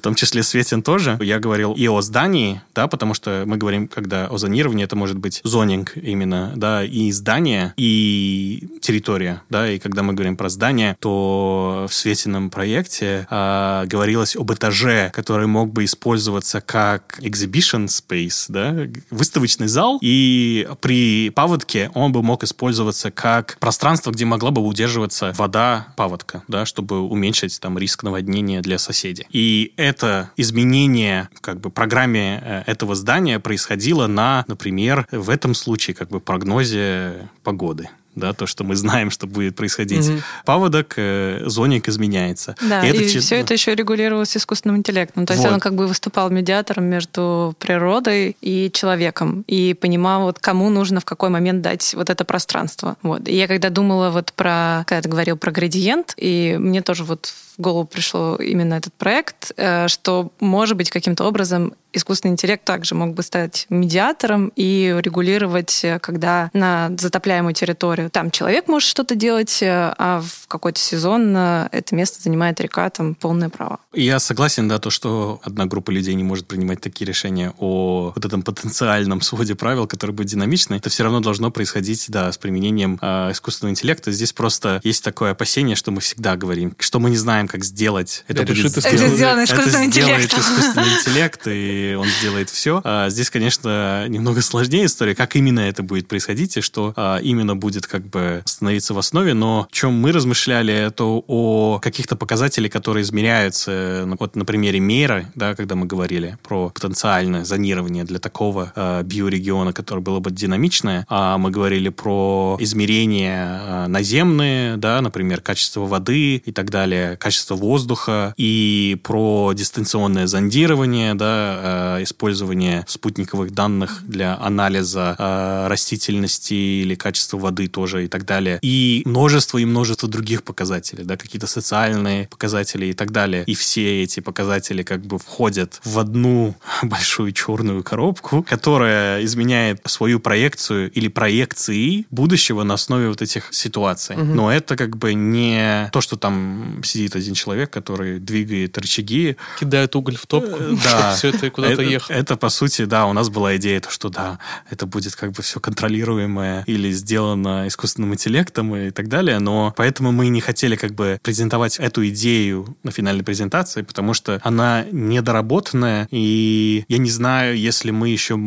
том 0.10 0.16
числе 0.16 0.42
Светин 0.42 0.82
тоже. 0.82 1.20
Я 1.22 1.38
говорил 1.38 1.74
и 1.74 1.88
о 1.88 2.02
здании, 2.02 2.64
да, 2.74 2.88
потому 2.88 3.14
что 3.14 3.44
мы 3.46 3.58
говорим, 3.58 3.88
когда 3.88 4.26
о 4.26 4.40
зонировании, 4.40 4.84
это 4.84 4.96
может 4.96 5.20
быть 5.20 5.40
зонинг 5.44 5.96
именно, 5.96 6.52
да, 6.56 6.84
и 6.84 7.12
здание, 7.12 7.76
и 7.78 8.68
территория, 8.82 9.44
да, 9.52 9.70
и 9.70 9.78
когда 9.78 10.02
мы 10.02 10.14
говорим 10.14 10.36
про 10.36 10.50
здание, 10.50 10.98
то 11.00 11.86
в 11.88 11.94
Светином 11.94 12.50
проекте 12.50 13.28
а, 13.30 13.86
говорилось 13.86 14.36
об 14.36 14.52
этаже, 14.52 15.12
который 15.14 15.46
мог 15.46 15.72
бы 15.72 15.86
использоваться 15.86 16.60
как 16.60 17.20
exhibition 17.22 17.86
space, 17.86 18.46
да, 18.50 18.88
выставочный 19.12 19.68
зал, 19.68 20.00
и 20.02 20.68
при 20.82 21.30
паводке 21.30 21.92
он 21.94 22.12
бы 22.12 22.24
мог 22.24 22.44
использоваться 22.44 23.12
как 23.12 23.58
пространство, 23.60 24.10
где 24.10 24.26
могла 24.26 24.50
бы 24.50 24.64
удерживаться 24.64 25.36
вода 25.38 25.94
паводка, 25.96 26.42
да, 26.48 26.66
чтобы 26.66 27.00
уменьшить 27.02 27.60
там 27.60 27.78
риск 27.78 28.02
наводнения 28.02 28.62
для 28.62 28.80
соседей. 28.80 29.28
И 29.30 29.74
это 29.78 29.99
изменение 30.38 31.30
как 31.42 31.60
бы 31.60 31.70
программе 31.70 32.42
э, 32.44 32.64
этого 32.66 32.96
здания 32.96 33.40
происходило 33.40 34.08
на, 34.08 34.46
например, 34.48 35.08
в 35.12 35.30
этом 35.30 35.54
случае 35.54 35.96
как 35.96 36.10
бы 36.10 36.20
прогнозе 36.20 37.30
погоды 37.44 37.90
да, 38.20 38.34
то, 38.34 38.46
что 38.46 38.64
мы 38.64 38.76
знаем, 38.76 39.10
что 39.10 39.26
будет 39.28 39.56
происходить. 39.56 40.08
Угу. 40.08 40.20
Паводок, 40.46 40.94
э, 40.98 41.44
зоник 41.46 41.88
изменяется. 41.88 42.56
Да, 42.62 42.86
и, 42.86 42.92
и 42.92 43.06
это 43.06 43.20
все 43.20 43.36
это 43.38 43.54
еще 43.54 43.74
регулировалось 43.74 44.36
искусственным 44.36 44.78
интеллектом. 44.78 45.26
То 45.26 45.34
есть 45.34 45.46
вот. 45.46 45.54
он 45.54 45.60
как 45.60 45.76
бы 45.76 45.88
выступал 45.88 46.30
медиатором 46.30 46.86
между 46.86 47.56
природой 47.60 48.36
и 48.42 48.72
человеком 48.72 49.44
и 49.48 49.74
понимал, 49.74 50.24
вот 50.24 50.40
кому 50.40 50.70
нужно 50.70 51.00
в 51.00 51.06
какой 51.06 51.30
момент 51.30 51.62
дать 51.62 51.94
вот 51.96 52.10
это 52.10 52.26
пространство. 52.26 52.98
Вот. 53.02 53.28
И 53.28 53.36
я 53.36 53.48
когда 53.48 53.70
думала 53.70 54.10
вот 54.10 54.34
про, 54.34 54.84
когда 54.86 55.02
ты 55.02 55.10
говорил 55.10 55.38
про 55.38 55.52
градиент, 55.52 56.14
и 56.18 56.58
мне 56.60 56.82
тоже 56.82 57.04
вот 57.04 57.34
голову 57.60 57.86
пришло 57.86 58.36
именно 58.36 58.76
этот 58.76 58.94
проект, 58.94 59.52
э, 59.58 59.88
что, 59.88 60.32
может 60.40 60.78
быть, 60.78 60.90
каким-то 60.90 61.26
образом 61.26 61.74
искусственный 61.92 62.34
интеллект 62.34 62.64
также 62.64 62.94
мог 62.94 63.16
бы 63.16 63.24
стать 63.24 63.66
медиатором 63.70 64.52
и 64.56 64.96
регулировать, 65.00 65.82
э, 65.84 66.00
когда 66.00 66.50
на 66.54 66.92
затопляемую 66.98 67.54
территорию 67.54 68.10
там 68.10 68.32
человек 68.32 68.68
может 68.68 68.88
что-то 68.88 69.16
делать, 69.16 69.62
э, 69.62 69.94
а 69.98 70.22
в 70.22 70.48
какой-то 70.48 70.80
сезон 70.80 71.36
это 71.36 71.96
место 71.96 72.22
занимает 72.22 72.60
река, 72.62 72.90
там 72.90 73.16
полное 73.16 73.50
право. 73.50 73.80
Я 73.94 74.20
согласен, 74.20 74.68
да, 74.68 74.80
то, 74.80 74.90
что 74.90 75.40
одна 75.44 75.66
группа 75.66 75.92
людей 75.92 76.14
не 76.14 76.24
может 76.24 76.48
принимать 76.48 76.80
такие 76.80 77.08
решения 77.08 77.54
о 77.58 78.14
вот 78.16 78.26
этом 78.26 78.42
потенциальном 78.44 79.22
своде 79.22 79.56
правил, 79.56 79.88
который 79.88 80.12
будет 80.12 80.28
динамичный. 80.28 80.78
Это 80.78 80.90
все 80.90 81.04
равно 81.04 81.20
должно 81.20 81.52
происходить, 81.52 82.06
да, 82.10 82.32
с 82.32 82.38
применением 82.38 83.00
э, 83.02 83.32
искусственного 83.32 83.72
интеллекта. 83.72 84.12
Здесь 84.12 84.34
просто 84.34 84.80
есть 84.84 85.04
такое 85.04 85.32
опасение, 85.32 85.76
что 85.76 85.92
мы 85.92 86.02
всегда 86.02 86.36
говорим, 86.36 86.76
что 86.80 87.00
мы 87.00 87.10
не 87.10 87.18
знаем, 87.18 87.48
как 87.50 87.64
сделать. 87.64 88.24
Это, 88.28 88.44
это 88.44 88.54
будет 88.54 88.72
сделано, 88.72 89.02
это 89.02 89.16
сделано 89.16 89.44
искусственным 89.44 89.90
это 89.90 89.92
сделает 89.92 90.34
искусственный 90.34 90.88
интеллект, 91.00 91.42
и 91.48 91.96
он 92.00 92.08
сделает 92.08 92.50
все. 92.50 92.82
А 92.84 93.10
здесь, 93.10 93.30
конечно, 93.30 94.08
немного 94.08 94.42
сложнее 94.42 94.86
история, 94.86 95.16
как 95.16 95.36
именно 95.36 95.60
это 95.60 95.84
будет 95.84 96.08
происходить, 96.08 96.58
и 96.58 96.62
что 96.62 96.94
а, 96.96 97.18
именно 97.18 97.56
будет 97.56 97.88
как 97.88 98.06
бы 98.06 98.42
становиться 98.46 98.94
в 98.94 99.00
основе. 99.00 99.34
Но 99.34 99.68
о 99.70 99.74
чем 99.74 99.94
мы 99.94 100.12
размышляли, 100.12 100.74
это 100.74 101.04
о 101.06 101.80
каких-то 101.80 102.16
показателях, 102.16 102.72
которые 102.72 103.04
измеряются 103.04 104.04
ну, 104.06 104.16
вот 104.20 104.36
на 104.36 104.46
примере 104.46 104.80
меры, 104.80 105.28
да, 105.36 105.56
когда 105.56 105.76
мы 105.76 105.86
говорили 105.86 106.38
про 106.44 106.70
потенциальное 106.70 107.46
зонирование 107.46 108.04
для 108.04 108.20
такого 108.20 108.72
э, 108.76 109.04
биорегиона, 109.04 109.74
который 109.74 110.02
было 110.02 110.20
бы 110.20 110.32
динамичное, 110.32 111.06
а 111.10 111.38
мы 111.38 111.52
говорили 111.52 111.90
про 111.90 112.58
измерения 112.60 113.62
э, 113.62 113.88
наземные, 113.88 114.78
да, 114.78 115.02
например, 115.02 115.42
качество 115.42 115.86
воды 115.86 116.36
и 116.38 116.52
так 116.52 116.70
далее, 116.70 117.18
качество 117.18 117.39
воздуха, 117.48 118.34
и 118.38 118.98
про 119.04 119.54
дистанционное 119.54 120.28
зондирование, 120.28 121.14
да, 121.14 121.98
э, 122.00 122.04
использование 122.04 122.86
спутниковых 122.88 123.52
данных 123.52 124.02
для 124.08 124.38
анализа 124.40 125.16
э, 125.18 125.68
растительности 125.68 126.54
или 126.54 126.96
качества 126.96 127.38
воды 127.38 127.68
тоже 127.68 128.06
и 128.06 128.08
так 128.08 128.26
далее, 128.26 128.60
и 128.62 129.04
множество 129.06 129.58
и 129.58 129.66
множество 129.66 130.10
других 130.10 130.44
показателей, 130.44 131.04
да, 131.04 131.18
какие-то 131.18 131.48
социальные 131.48 132.28
показатели 132.28 132.88
и 132.88 132.94
так 132.94 133.12
далее. 133.12 133.44
И 133.46 133.56
все 133.56 134.04
эти 134.04 134.20
показатели 134.20 134.84
как 134.84 135.06
бы 135.06 135.20
входят 135.20 135.80
в 135.84 136.00
одну 136.00 136.56
большую 136.84 137.32
черную 137.32 137.84
коробку, 137.84 138.44
которая 138.44 139.24
изменяет 139.24 139.82
свою 139.86 140.20
проекцию 140.20 140.92
или 140.92 141.08
проекции 141.08 142.06
будущего 142.12 142.64
на 142.64 142.76
основе 142.76 143.10
вот 143.10 143.22
этих 143.22 143.54
ситуаций. 143.54 144.16
Угу. 144.16 144.26
Но 144.26 144.52
это 144.52 144.76
как 144.76 144.98
бы 144.98 145.14
не 145.14 145.90
то, 145.92 146.02
что 146.02 146.16
там 146.16 146.82
сидит 146.84 147.16
один 147.20 147.34
человек, 147.34 147.70
который 147.70 148.20
двигает 148.20 148.78
рычаги. 148.78 149.38
Кидает 149.60 149.96
уголь 149.96 150.16
в 150.16 150.26
топку, 150.26 150.58
э, 150.60 150.76
да. 150.84 151.16
все 151.16 151.30
это 151.30 151.50
куда-то 151.50 151.82
ехало. 151.82 152.16
Это, 152.16 152.36
по 152.36 152.50
сути, 152.50 152.86
да, 152.86 153.06
у 153.06 153.14
нас 153.14 153.30
была 153.30 153.56
идея, 153.58 153.80
то, 153.80 153.92
что 153.92 154.10
да, 154.10 154.40
это 154.70 154.86
будет 154.86 155.16
как 155.16 155.32
бы 155.32 155.44
все 155.44 155.60
контролируемое 155.60 156.64
или 156.68 156.92
сделано 156.92 157.68
искусственным 157.68 158.14
интеллектом 158.14 158.76
и 158.76 158.92
так 158.92 159.08
далее, 159.08 159.40
но 159.40 159.74
поэтому 159.76 160.12
мы 160.12 160.28
не 160.30 160.42
хотели 160.42 160.76
как 160.76 160.94
бы 160.94 161.20
презентовать 161.22 161.78
эту 161.78 162.08
идею 162.10 162.78
на 162.84 162.92
финальной 162.92 163.24
презентации, 163.24 163.82
потому 163.82 164.14
что 164.14 164.40
она 164.44 164.86
недоработанная, 164.92 166.08
и 166.12 166.86
я 166.88 166.98
не 166.98 167.10
знаю, 167.10 167.58
если 167.58 167.92
мы 167.92 168.10
еще 168.10 168.40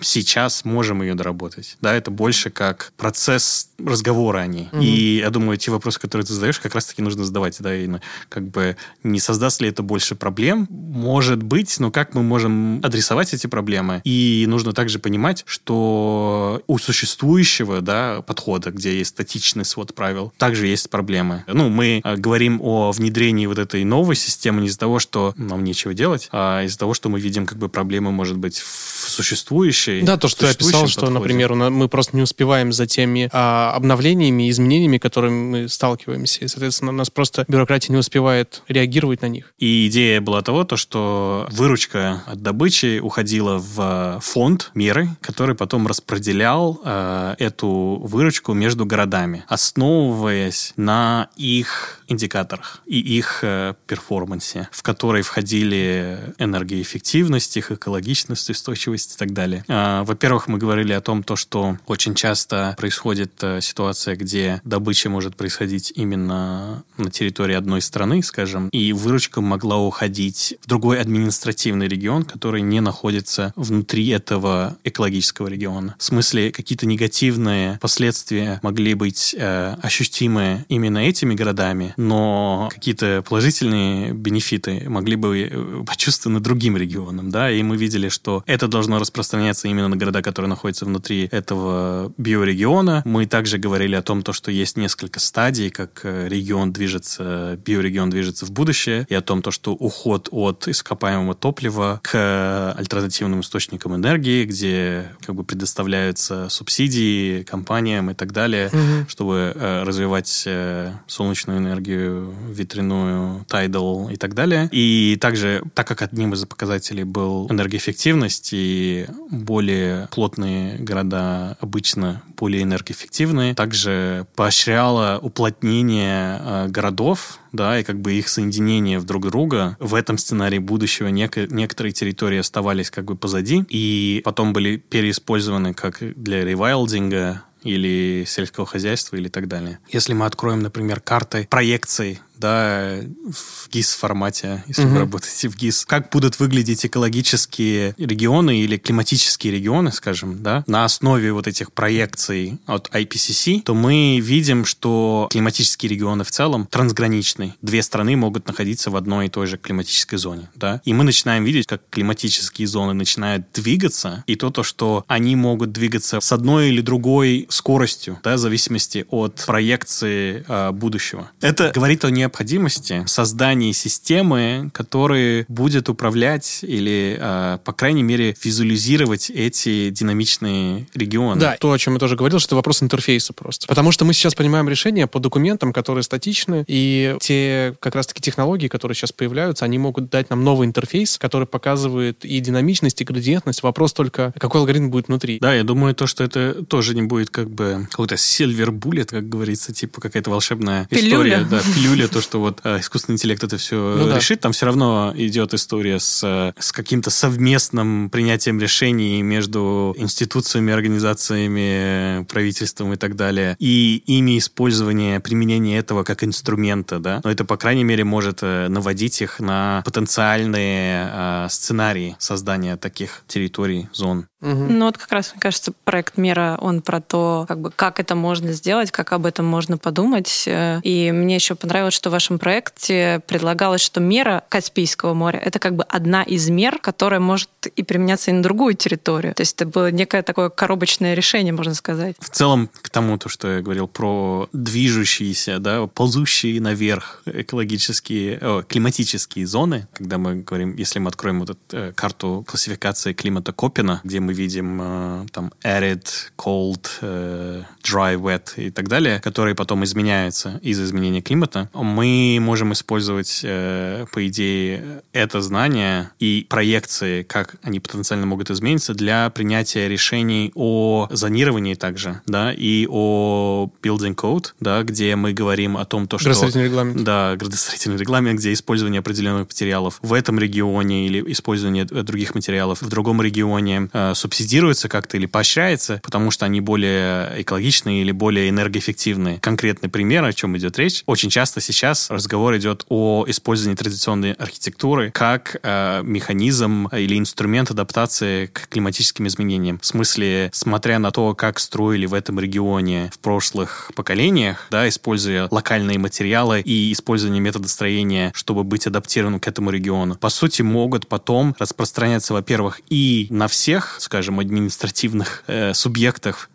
сейчас 0.00 0.64
можем 0.64 1.02
ее 1.02 1.14
доработать. 1.14 1.76
Да, 1.80 1.94
это 1.94 2.10
больше 2.10 2.50
как 2.50 2.92
процесс 2.96 3.70
разговора 3.78 4.38
о 4.40 4.46
ней. 4.46 4.68
Угу. 4.72 4.80
И 4.80 5.18
я 5.18 5.30
думаю, 5.30 5.56
те 5.56 5.70
вопросы, 5.70 6.00
которые 6.00 6.26
ты 6.26 6.32
задаешь, 6.32 6.58
как 6.58 6.74
раз-таки 6.74 7.02
нужно 7.02 7.24
задавать, 7.24 7.56
да, 7.60 7.74
и 7.74 7.88
как 8.28 8.48
бы 8.48 8.76
не 9.02 9.20
создаст 9.20 9.60
ли 9.60 9.68
это 9.68 9.82
больше 9.82 10.14
проблем? 10.14 10.66
Может 10.70 11.42
быть, 11.42 11.78
но 11.78 11.90
как 11.90 12.14
мы 12.14 12.22
можем 12.22 12.80
адресовать 12.82 13.34
эти 13.34 13.46
проблемы? 13.46 14.00
И 14.04 14.44
нужно 14.48 14.72
также 14.72 14.98
понимать, 14.98 15.44
что 15.46 16.62
у 16.66 16.78
существующего, 16.78 17.80
да, 17.80 18.22
подхода, 18.22 18.70
где 18.70 18.98
есть 18.98 19.10
статичный 19.10 19.64
свод 19.64 19.94
правил, 19.94 20.32
также 20.38 20.66
есть 20.66 20.90
проблемы. 20.90 21.44
Ну, 21.46 21.68
мы 21.68 22.00
а, 22.04 22.16
говорим 22.16 22.60
о 22.62 22.92
внедрении 22.92 23.46
вот 23.46 23.58
этой 23.58 23.84
новой 23.84 24.16
системы 24.16 24.60
не 24.60 24.68
из-за 24.68 24.78
того, 24.78 24.98
что 24.98 25.34
нам 25.36 25.64
нечего 25.64 25.94
делать, 25.94 26.28
а 26.32 26.62
из-за 26.64 26.78
того, 26.78 26.94
что 26.94 27.08
мы 27.08 27.20
видим 27.20 27.46
как 27.46 27.58
бы 27.58 27.68
проблемы, 27.68 28.12
может 28.12 28.36
быть, 28.36 28.58
в 28.58 28.97
существующей. 29.18 30.02
Да, 30.02 30.16
то, 30.16 30.28
что 30.28 30.40
ты 30.40 30.52
описал, 30.52 30.82
подходе. 30.82 30.92
что, 30.92 31.10
например, 31.10 31.54
мы 31.54 31.88
просто 31.88 32.16
не 32.16 32.22
успеваем 32.22 32.72
за 32.72 32.86
теми 32.86 33.28
а, 33.32 33.72
обновлениями, 33.74 34.48
изменениями, 34.48 34.98
которыми 34.98 35.62
мы 35.62 35.68
сталкиваемся. 35.68 36.44
И, 36.44 36.48
соответственно, 36.48 36.92
у 36.92 36.94
нас 36.94 37.10
просто 37.10 37.44
бюрократия 37.48 37.92
не 37.92 37.98
успевает 37.98 38.62
реагировать 38.68 39.22
на 39.22 39.26
них. 39.26 39.52
И 39.58 39.88
идея 39.88 40.20
была 40.20 40.42
того, 40.42 40.62
то, 40.62 40.76
что 40.76 41.48
выручка 41.50 42.22
от 42.26 42.42
добычи 42.42 43.00
уходила 43.00 43.58
в 43.58 44.20
фонд 44.22 44.70
меры, 44.74 45.08
который 45.20 45.56
потом 45.56 45.86
распределял 45.88 46.80
э, 46.84 47.34
эту 47.38 48.00
выручку 48.04 48.52
между 48.52 48.86
городами, 48.86 49.44
основываясь 49.48 50.74
на 50.76 51.28
их 51.36 52.02
индикаторах 52.06 52.82
и 52.86 52.98
их 52.98 53.40
э, 53.42 53.74
перформансе, 53.86 54.68
в 54.70 54.82
который 54.82 55.22
входили 55.22 56.34
энергоэффективность, 56.38 57.56
их 57.56 57.72
экологичность, 57.72 58.50
устойчивость 58.50 59.07
эффективность 59.08 59.14
и 59.14 59.18
так 59.18 59.32
далее. 59.32 59.64
А, 59.68 60.04
во-первых, 60.04 60.48
мы 60.48 60.58
говорили 60.58 60.92
о 60.92 61.00
том, 61.00 61.22
то, 61.22 61.36
что 61.36 61.76
очень 61.86 62.14
часто 62.14 62.74
происходит 62.78 63.32
э, 63.42 63.60
ситуация, 63.60 64.16
где 64.16 64.60
добыча 64.64 65.08
может 65.08 65.36
происходить 65.36 65.92
именно 65.96 66.82
на 66.96 67.10
территории 67.10 67.54
одной 67.54 67.80
страны, 67.80 68.22
скажем, 68.22 68.68
и 68.68 68.92
выручка 68.92 69.40
могла 69.40 69.78
уходить 69.78 70.56
в 70.62 70.68
другой 70.68 71.00
административный 71.00 71.88
регион, 71.88 72.24
который 72.24 72.62
не 72.62 72.80
находится 72.80 73.52
внутри 73.56 74.08
этого 74.08 74.76
экологического 74.84 75.48
региона. 75.48 75.94
В 75.98 76.04
смысле, 76.04 76.50
какие-то 76.50 76.86
негативные 76.86 77.78
последствия 77.80 78.60
могли 78.62 78.94
быть 78.94 79.34
э, 79.38 79.76
ощутимы 79.82 80.64
именно 80.68 80.98
этими 80.98 81.34
городами, 81.34 81.94
но 81.96 82.68
какие-то 82.72 83.22
положительные 83.28 84.12
бенефиты 84.12 84.84
могли 84.88 85.16
бы 85.16 85.48
э, 85.50 85.84
почувствованы 85.86 86.40
другим 86.40 86.76
регионам, 86.76 87.30
да, 87.30 87.50
и 87.50 87.62
мы 87.62 87.76
видели, 87.76 88.08
что 88.08 88.42
это 88.46 88.68
должно 88.68 88.97
распространяться 88.98 89.68
именно 89.68 89.88
на 89.88 89.96
города, 89.96 90.22
которые 90.22 90.48
находятся 90.48 90.84
внутри 90.84 91.28
этого 91.30 92.12
биорегиона. 92.18 93.02
Мы 93.04 93.26
также 93.26 93.58
говорили 93.58 93.94
о 93.94 94.02
том, 94.02 94.22
то, 94.22 94.32
что 94.32 94.50
есть 94.50 94.76
несколько 94.76 95.20
стадий, 95.20 95.70
как 95.70 96.00
э, 96.04 96.28
регион 96.28 96.72
движется, 96.72 97.58
биорегион 97.64 98.10
движется 98.10 98.46
в 98.46 98.50
будущее, 98.50 99.06
и 99.08 99.14
о 99.14 99.20
том, 99.20 99.42
то, 99.42 99.50
что 99.50 99.72
уход 99.72 100.28
от 100.30 100.68
ископаемого 100.68 101.34
топлива 101.34 102.00
к 102.02 102.74
альтернативным 102.76 103.40
источникам 103.40 103.94
энергии, 103.94 104.44
где 104.44 105.12
как 105.24 105.34
бы 105.34 105.44
предоставляются 105.44 106.48
субсидии 106.48 107.42
компаниям 107.42 108.10
и 108.10 108.14
так 108.14 108.32
далее, 108.32 108.68
угу. 108.68 109.08
чтобы 109.08 109.52
э, 109.54 109.82
развивать 109.84 110.44
э, 110.46 110.92
солнечную 111.06 111.58
энергию, 111.58 112.34
ветряную, 112.50 113.44
тайдал 113.48 114.08
и 114.10 114.16
так 114.16 114.34
далее. 114.34 114.68
И 114.72 115.16
также, 115.20 115.62
так 115.74 115.86
как 115.86 116.02
одним 116.02 116.34
из 116.34 116.44
показателей 116.44 117.04
был 117.04 117.46
энергоэффективность, 117.50 118.50
и 118.52 118.87
более 119.30 120.08
плотные 120.12 120.78
города 120.78 121.56
обычно 121.60 122.22
более 122.36 122.62
энергоэффективные, 122.62 123.54
также 123.54 124.26
поощряло 124.36 125.18
уплотнение 125.20 126.40
э, 126.40 126.68
городов, 126.68 127.38
да, 127.52 127.80
и 127.80 127.84
как 127.84 128.00
бы 128.00 128.12
их 128.12 128.28
соединение 128.28 128.98
в 128.98 129.04
друг 129.04 129.28
друга. 129.30 129.76
В 129.80 129.94
этом 129.94 130.18
сценарии 130.18 130.58
будущего 130.58 131.08
нек- 131.08 131.52
некоторые 131.52 131.92
территории 131.92 132.38
оставались 132.38 132.90
как 132.90 133.04
бы 133.04 133.16
позади, 133.16 133.64
и 133.68 134.22
потом 134.24 134.52
были 134.52 134.76
переиспользованы 134.76 135.74
как 135.74 135.98
для 136.00 136.44
ревайлдинга, 136.44 137.42
или 137.62 138.24
сельского 138.26 138.66
хозяйства 138.66 139.16
или 139.16 139.28
так 139.28 139.48
далее. 139.48 139.78
Если 139.90 140.12
мы 140.12 140.26
откроем, 140.26 140.60
например, 140.60 141.00
карты 141.00 141.46
проекций 141.50 142.20
да, 142.38 143.00
в 143.30 143.68
GIS 143.70 143.96
формате, 143.98 144.64
если 144.66 144.84
угу. 144.84 144.94
вы 144.94 144.98
работаете 145.00 145.48
в 145.50 145.56
GIS. 145.56 145.84
Как 145.86 146.10
будут 146.10 146.38
выглядеть 146.38 146.86
экологические 146.86 147.94
регионы 147.98 148.60
или 148.60 148.76
климатические 148.76 149.52
регионы, 149.52 149.92
скажем, 149.92 150.42
да, 150.42 150.64
на 150.66 150.84
основе 150.84 151.32
вот 151.32 151.46
этих 151.46 151.72
проекций 151.72 152.58
от 152.66 152.88
IPCC, 152.88 153.62
то 153.62 153.74
мы 153.74 154.20
видим, 154.20 154.64
что 154.64 155.28
климатические 155.30 155.90
регионы 155.90 156.24
в 156.24 156.30
целом 156.30 156.66
трансграничны. 156.70 157.54
Две 157.62 157.82
страны 157.82 158.16
могут 158.16 158.46
находиться 158.46 158.90
в 158.90 158.96
одной 158.96 159.26
и 159.26 159.28
той 159.28 159.46
же 159.46 159.58
климатической 159.58 160.18
зоне, 160.18 160.50
да. 160.54 160.80
И 160.84 160.92
мы 160.92 161.04
начинаем 161.04 161.44
видеть, 161.44 161.66
как 161.66 161.82
климатические 161.90 162.66
зоны 162.68 162.92
начинают 162.92 163.46
двигаться, 163.52 164.24
и 164.26 164.36
то, 164.36 164.50
то 164.50 164.62
что 164.62 165.04
они 165.08 165.36
могут 165.36 165.72
двигаться 165.72 166.20
с 166.20 166.32
одной 166.32 166.68
или 166.68 166.80
другой 166.80 167.46
скоростью, 167.48 168.18
да, 168.22 168.34
в 168.34 168.38
зависимости 168.38 169.06
от 169.10 169.44
проекции 169.46 170.44
э, 170.46 170.70
будущего. 170.72 171.30
Это 171.40 171.72
говорит 171.74 172.04
о 172.04 172.10
не 172.10 172.27
необходимости 172.28 173.02
создания 173.06 173.72
системы, 173.72 174.70
которая 174.72 175.44
будет 175.48 175.88
управлять 175.88 176.60
или, 176.62 177.16
э, 177.18 177.58
по 177.64 177.72
крайней 177.72 178.02
мере, 178.02 178.36
визуализировать 178.42 179.30
эти 179.30 179.90
динамичные 179.90 180.86
регионы. 180.94 181.40
Да, 181.40 181.56
то, 181.58 181.72
о 181.72 181.78
чем 181.78 181.94
я 181.94 181.98
тоже 181.98 182.16
говорил, 182.16 182.38
что 182.38 182.48
это 182.48 182.56
вопрос 182.56 182.82
интерфейса 182.82 183.32
просто. 183.32 183.66
Потому 183.66 183.92
что 183.92 184.04
мы 184.04 184.12
сейчас 184.12 184.34
принимаем 184.34 184.68
решения 184.68 185.06
по 185.06 185.20
документам, 185.20 185.72
которые 185.72 186.04
статичны, 186.04 186.64
и 186.66 187.16
те 187.20 187.74
как 187.80 187.94
раз-таки 187.94 188.20
технологии, 188.20 188.68
которые 188.68 188.94
сейчас 188.94 189.12
появляются, 189.12 189.64
они 189.64 189.78
могут 189.78 190.10
дать 190.10 190.30
нам 190.30 190.44
новый 190.44 190.66
интерфейс, 190.66 191.18
который 191.18 191.46
показывает 191.46 192.24
и 192.24 192.40
динамичность, 192.40 193.00
и 193.00 193.04
градиентность. 193.04 193.62
Вопрос 193.62 193.92
только, 193.92 194.34
какой 194.38 194.60
алгоритм 194.60 194.90
будет 194.90 195.08
внутри. 195.08 195.38
Да, 195.40 195.54
я 195.54 195.64
думаю, 195.64 195.94
то, 195.94 196.06
что 196.06 196.24
это 196.24 196.64
тоже 196.64 196.94
не 196.94 197.02
будет 197.02 197.30
как 197.30 197.50
бы 197.50 197.86
какой-то 197.90 198.16
silver 198.16 198.68
bullet, 198.68 199.06
как 199.06 199.28
говорится, 199.28 199.72
типа 199.72 200.00
какая-то 200.00 200.30
волшебная 200.30 200.86
пилюля. 200.86 201.08
история. 201.08 201.46
Да, 201.50 201.60
пилюля, 201.74 202.08
то, 202.18 202.22
что 202.22 202.40
вот 202.40 202.60
э, 202.64 202.80
искусственный 202.80 203.14
интеллект 203.14 203.44
это 203.44 203.58
все 203.58 203.76
ну, 203.76 204.16
решит, 204.16 204.38
да. 204.38 204.42
там 204.42 204.52
все 204.52 204.66
равно 204.66 205.12
идет 205.16 205.54
история 205.54 206.00
с, 206.00 206.22
э, 206.24 206.52
с 206.60 206.72
каким-то 206.72 207.10
совместным 207.10 208.10
принятием 208.10 208.58
решений 208.58 209.22
между 209.22 209.94
институциями, 209.96 210.72
организациями, 210.72 212.24
правительством 212.24 212.92
и 212.92 212.96
так 212.96 213.14
далее, 213.14 213.56
и 213.60 214.02
ими 214.06 214.38
использование, 214.38 215.20
применение 215.20 215.78
этого 215.78 216.02
как 216.02 216.24
инструмента, 216.24 216.98
да, 216.98 217.20
но 217.22 217.30
это, 217.30 217.44
по 217.44 217.56
крайней 217.56 217.84
мере, 217.84 218.02
может 218.02 218.40
э, 218.42 218.66
наводить 218.68 219.22
их 219.22 219.38
на 219.38 219.82
потенциальные 219.84 221.10
э, 221.12 221.46
сценарии 221.50 222.16
создания 222.18 222.76
таких 222.76 223.22
территорий, 223.28 223.88
зон. 223.92 224.26
Угу. 224.40 224.50
Ну 224.50 224.86
вот 224.86 224.98
как 224.98 225.10
раз, 225.10 225.32
мне 225.32 225.40
кажется, 225.40 225.72
проект 225.84 226.16
«Мера», 226.16 226.56
он 226.60 226.80
про 226.80 227.00
то, 227.00 227.44
как, 227.48 227.60
бы, 227.60 227.70
как 227.70 227.98
это 227.98 228.14
можно 228.14 228.52
сделать, 228.52 228.90
как 228.92 229.12
об 229.12 229.26
этом 229.26 229.46
можно 229.46 229.78
подумать. 229.78 230.44
И 230.46 231.10
мне 231.12 231.34
еще 231.34 231.54
понравилось, 231.54 231.94
что 231.94 232.10
в 232.10 232.12
вашем 232.12 232.38
проекте 232.38 233.20
предлагалось, 233.26 233.80
что 233.80 234.00
мера 234.00 234.44
Каспийского 234.48 235.14
моря— 235.14 235.38
это 235.44 235.58
как 235.58 235.74
бы 235.74 235.84
одна 235.84 236.22
из 236.22 236.48
мер, 236.50 236.78
которая 236.78 237.20
может 237.20 237.50
и 237.74 237.82
применяться 237.82 238.30
и 238.30 238.34
на 238.34 238.42
другую 238.42 238.74
территорию. 238.74 239.34
То 239.34 239.42
есть 239.42 239.54
это 239.56 239.66
было 239.66 239.90
некое 239.90 240.22
такое 240.22 240.50
коробочное 240.50 241.14
решение, 241.14 241.52
можно 241.52 241.74
сказать. 241.74 242.16
В 242.20 242.30
целом, 242.30 242.70
к 242.80 242.90
тому, 242.90 243.18
то, 243.18 243.28
что 243.28 243.48
я 243.48 243.60
говорил 243.60 243.88
про 243.88 244.48
движущиеся, 244.52 245.58
да, 245.58 245.86
ползущие 245.86 246.60
наверх 246.60 247.22
экологические, 247.26 248.38
о, 248.40 248.62
климатические 248.62 249.46
зоны, 249.46 249.88
когда 249.92 250.18
мы 250.18 250.36
говорим, 250.36 250.76
если 250.76 251.00
мы 251.00 251.08
откроем 251.08 251.40
вот 251.40 251.50
эту 251.50 251.60
э, 251.72 251.92
карту 251.92 252.44
классификации 252.46 253.12
климата 253.12 253.52
Копина, 253.52 254.00
где 254.04 254.20
мы 254.20 254.27
мы 254.28 254.34
видим 254.34 254.78
э, 254.82 255.26
там 255.32 255.52
arid, 255.64 256.04
cold, 256.36 256.86
э, 257.00 257.62
dry, 257.82 258.16
wet 258.20 258.50
и 258.56 258.70
так 258.70 258.86
далее, 258.86 259.20
которые 259.20 259.54
потом 259.54 259.84
изменяются 259.84 260.60
из-за 260.62 260.84
изменения 260.84 261.22
климата, 261.22 261.70
мы 261.72 262.36
можем 262.42 262.74
использовать, 262.74 263.40
э, 263.42 264.04
по 264.12 264.26
идее, 264.28 265.02
это 265.14 265.40
знание 265.40 266.10
и 266.18 266.46
проекции, 266.46 267.22
как 267.22 267.56
они 267.62 267.80
потенциально 267.80 268.26
могут 268.26 268.50
измениться 268.50 268.92
для 268.92 269.30
принятия 269.30 269.88
решений 269.88 270.52
о 270.54 271.08
зонировании 271.10 271.74
также, 271.74 272.20
да, 272.26 272.52
и 272.52 272.86
о 272.90 273.70
building 273.82 274.14
code, 274.14 274.48
да, 274.60 274.82
где 274.82 275.16
мы 275.16 275.32
говорим 275.32 275.78
о 275.78 275.86
том, 275.86 276.06
то, 276.06 276.18
что... 276.18 276.26
Градостроительный 276.26 276.66
регламент. 276.66 277.02
Да, 277.02 277.34
градостроительный 277.36 277.96
регламент, 277.96 278.40
где 278.40 278.52
использование 278.52 278.98
определенных 278.98 279.46
материалов 279.48 279.98
в 280.02 280.12
этом 280.12 280.38
регионе 280.38 281.06
или 281.06 281.32
использование 281.32 281.86
других 281.86 282.34
материалов 282.34 282.82
в 282.82 282.88
другом 282.90 283.22
регионе 283.22 283.88
субсидируется 284.18 284.88
как-то 284.88 285.16
или 285.16 285.26
поощряется, 285.26 286.00
потому 286.02 286.30
что 286.30 286.44
они 286.44 286.60
более 286.60 287.42
экологичные 287.42 288.02
или 288.02 288.12
более 288.12 288.48
энергоэффективные. 288.50 289.38
Конкретный 289.38 289.88
пример, 289.88 290.24
о 290.24 290.32
чем 290.32 290.56
идет 290.56 290.78
речь. 290.78 291.02
Очень 291.06 291.30
часто 291.30 291.60
сейчас 291.60 292.10
разговор 292.10 292.56
идет 292.56 292.84
о 292.88 293.24
использовании 293.26 293.76
традиционной 293.76 294.32
архитектуры 294.32 295.10
как 295.10 295.56
э, 295.62 296.02
механизм 296.02 296.88
или 296.88 297.18
инструмент 297.18 297.70
адаптации 297.70 298.46
к 298.46 298.68
климатическим 298.68 299.26
изменениям. 299.26 299.78
В 299.78 299.86
смысле, 299.86 300.50
смотря 300.52 300.98
на 300.98 301.10
то, 301.10 301.34
как 301.34 301.58
строили 301.58 302.06
в 302.06 302.14
этом 302.14 302.40
регионе 302.40 303.10
в 303.12 303.18
прошлых 303.18 303.90
поколениях, 303.94 304.66
да, 304.70 304.88
используя 304.88 305.48
локальные 305.50 305.98
материалы 305.98 306.60
и 306.60 306.92
использование 306.92 307.40
метода 307.40 307.68
строения, 307.68 308.32
чтобы 308.34 308.64
быть 308.64 308.86
адаптированным 308.86 309.40
к 309.40 309.48
этому 309.48 309.70
региону, 309.70 310.16
по 310.16 310.28
сути, 310.28 310.62
могут 310.62 311.06
потом 311.06 311.54
распространяться, 311.58 312.34
во-первых, 312.34 312.80
и 312.88 313.26
на 313.30 313.48
всех, 313.48 313.96
скажем, 314.08 314.40
административных 314.40 315.44
э, 315.48 315.74
субъектах 315.74 316.48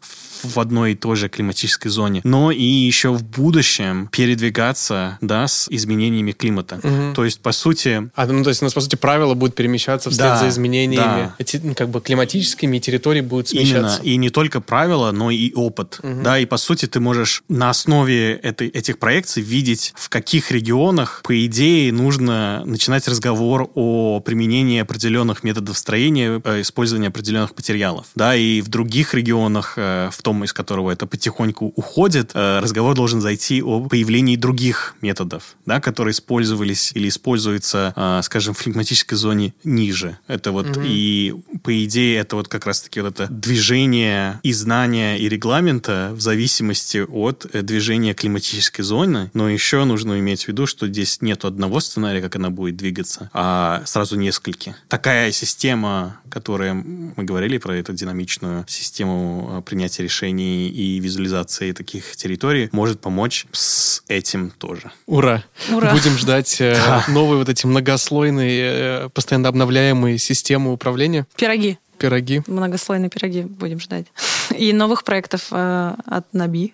в 0.44 0.60
одной 0.60 0.94
и 0.94 0.96
той 0.96 1.16
же 1.16 1.30
климатической 1.30 1.89
зоне, 1.89 2.22
но 2.24 2.52
и 2.52 2.64
еще 2.64 3.10
в 3.10 3.24
будущем 3.24 4.10
передвигаться, 4.12 5.18
да, 5.22 5.48
с 5.48 5.68
изменениями 5.70 6.32
климата. 6.32 6.80
Угу. 6.84 7.14
То 7.16 7.26
есть, 7.26 7.39
по 7.39 7.52
сути... 7.52 8.10
А, 8.16 8.26
ну, 8.26 8.44
то 8.44 8.50
есть, 8.50 8.62
у 8.62 8.66
нас, 8.66 8.74
по 8.74 8.82
сути, 8.82 8.96
правила 8.96 9.34
будут 9.34 9.56
перемещаться 9.56 10.10
вслед 10.10 10.28
да, 10.28 10.38
за 10.38 10.50
изменениями. 10.50 11.04
Да. 11.04 11.36
Эти, 11.39 11.60
ну, 11.64 11.76
как 11.76 11.89
бы, 11.89 12.02
климатическими 12.02 12.80
территории 12.80 13.22
будут 13.22 13.50
смещаться. 13.50 14.00
Именно. 14.02 14.14
И 14.14 14.18
не 14.18 14.30
только 14.30 14.62
правила, 14.62 15.12
но 15.12 15.32
и 15.32 15.54
опыт. 15.54 16.00
Угу. 16.04 16.22
Да, 16.24 16.39
и, 16.39 16.46
по 16.46 16.58
сути, 16.58 16.86
ты 16.86 17.00
можешь 17.00 17.44
на 17.50 17.70
основе 17.70 18.34
этой, 18.34 18.68
этих 18.68 19.00
проекций 19.00 19.44
видеть, 19.44 19.94
в 19.96 20.10
каких 20.10 20.52
регионах, 20.52 21.22
по 21.24 21.46
идее, 21.46 21.91
нужно 21.91 22.64
начинать 22.66 23.08
разговор 23.08 23.70
о 23.76 24.20
применении 24.20 24.80
определенных 24.80 25.44
методов 25.44 25.78
строения, 25.78 26.41
э, 26.44 26.62
использования 26.62 27.08
определенных 27.08 27.56
материалов. 27.56 28.08
Да, 28.16 28.36
и 28.36 28.62
в 28.62 28.68
других 28.68 29.14
регионах, 29.14 29.74
э, 29.78 30.10
в 30.12 30.22
том 30.22 30.32
том, 30.34 30.43
из 30.43 30.53
которого 30.53 30.91
это 30.91 31.05
потихоньку 31.05 31.73
уходит, 31.75 32.31
э, 32.34 32.59
разговор 32.59 32.95
должен 32.95 33.21
зайти 33.21 33.61
о 33.61 33.88
появлении 33.88 34.36
других 34.36 34.95
методов, 35.01 35.55
да, 35.65 35.79
которые 35.79 36.11
использовались 36.11 36.91
или 36.95 37.07
используются, 37.07 37.93
э, 37.95 38.21
скажем, 38.23 38.53
в 38.53 38.57
флегматической 38.57 39.17
зоне 39.17 39.53
ниже. 39.63 40.17
Это 40.27 40.51
вот 40.51 40.65
mm-hmm. 40.65 40.88
и 40.88 41.36
по 41.63 41.84
идее 41.84 42.19
это 42.19 42.36
вот 42.36 42.47
как 42.47 42.65
раз-таки 42.65 43.01
вот 43.01 43.13
это 43.13 43.31
движение 43.31 44.39
и 44.43 44.53
знания 44.53 45.17
и 45.19 45.29
регламента 45.29 46.11
в 46.13 46.21
зависимости 46.21 47.05
от 47.07 47.45
э, 47.53 47.61
движения 47.61 48.13
климатической 48.13 48.84
зоны, 48.84 49.29
но 49.34 49.49
еще 49.49 49.84
нужно 49.86 50.19
иметь 50.19 50.45
в 50.45 50.47
виду, 50.47 50.65
что 50.65 50.88
здесь 50.88 51.21
нет 51.21 51.45
одного 51.45 51.79
сценария, 51.79 52.21
как 52.21 52.36
она 52.36 52.49
будет 52.49 52.75
двигаться, 52.75 53.29
а 53.34 53.84
сразу 53.86 54.15
несколько. 54.15 54.75
Такая 54.88 55.31
система, 55.31 56.17
которая 56.29 56.73
мы 56.73 57.23
говорили 57.23 57.59
про 57.59 57.75
эту 57.75 57.93
динамичную 57.93 58.65
систему 58.67 59.63
принятия 59.65 60.03
решений 60.03 60.22
и 60.32 60.99
визуализации 60.99 61.71
таких 61.71 62.15
территорий, 62.15 62.69
может 62.71 62.99
помочь 62.99 63.45
с 63.51 64.03
этим 64.07 64.51
тоже. 64.51 64.91
Ура! 65.05 65.43
Ура! 65.71 65.91
Будем 65.91 66.17
ждать 66.17 66.59
э, 66.59 66.76
да. 66.76 67.05
новые 67.07 67.38
вот 67.39 67.49
эти 67.49 67.65
многослойные, 67.65 69.05
э, 69.05 69.09
постоянно 69.09 69.49
обновляемые 69.49 70.17
системы 70.17 70.71
управления. 70.71 71.28
Пироги 71.36 71.78
пироги. 72.03 72.41
Многослойные 72.47 73.09
пироги 73.09 73.43
будем 73.43 73.80
ждать. 73.80 74.07
И 74.57 74.74
новых 74.74 75.05
проектов 75.05 75.47
э, 75.51 75.95
от 76.05 76.34
Наби 76.34 76.74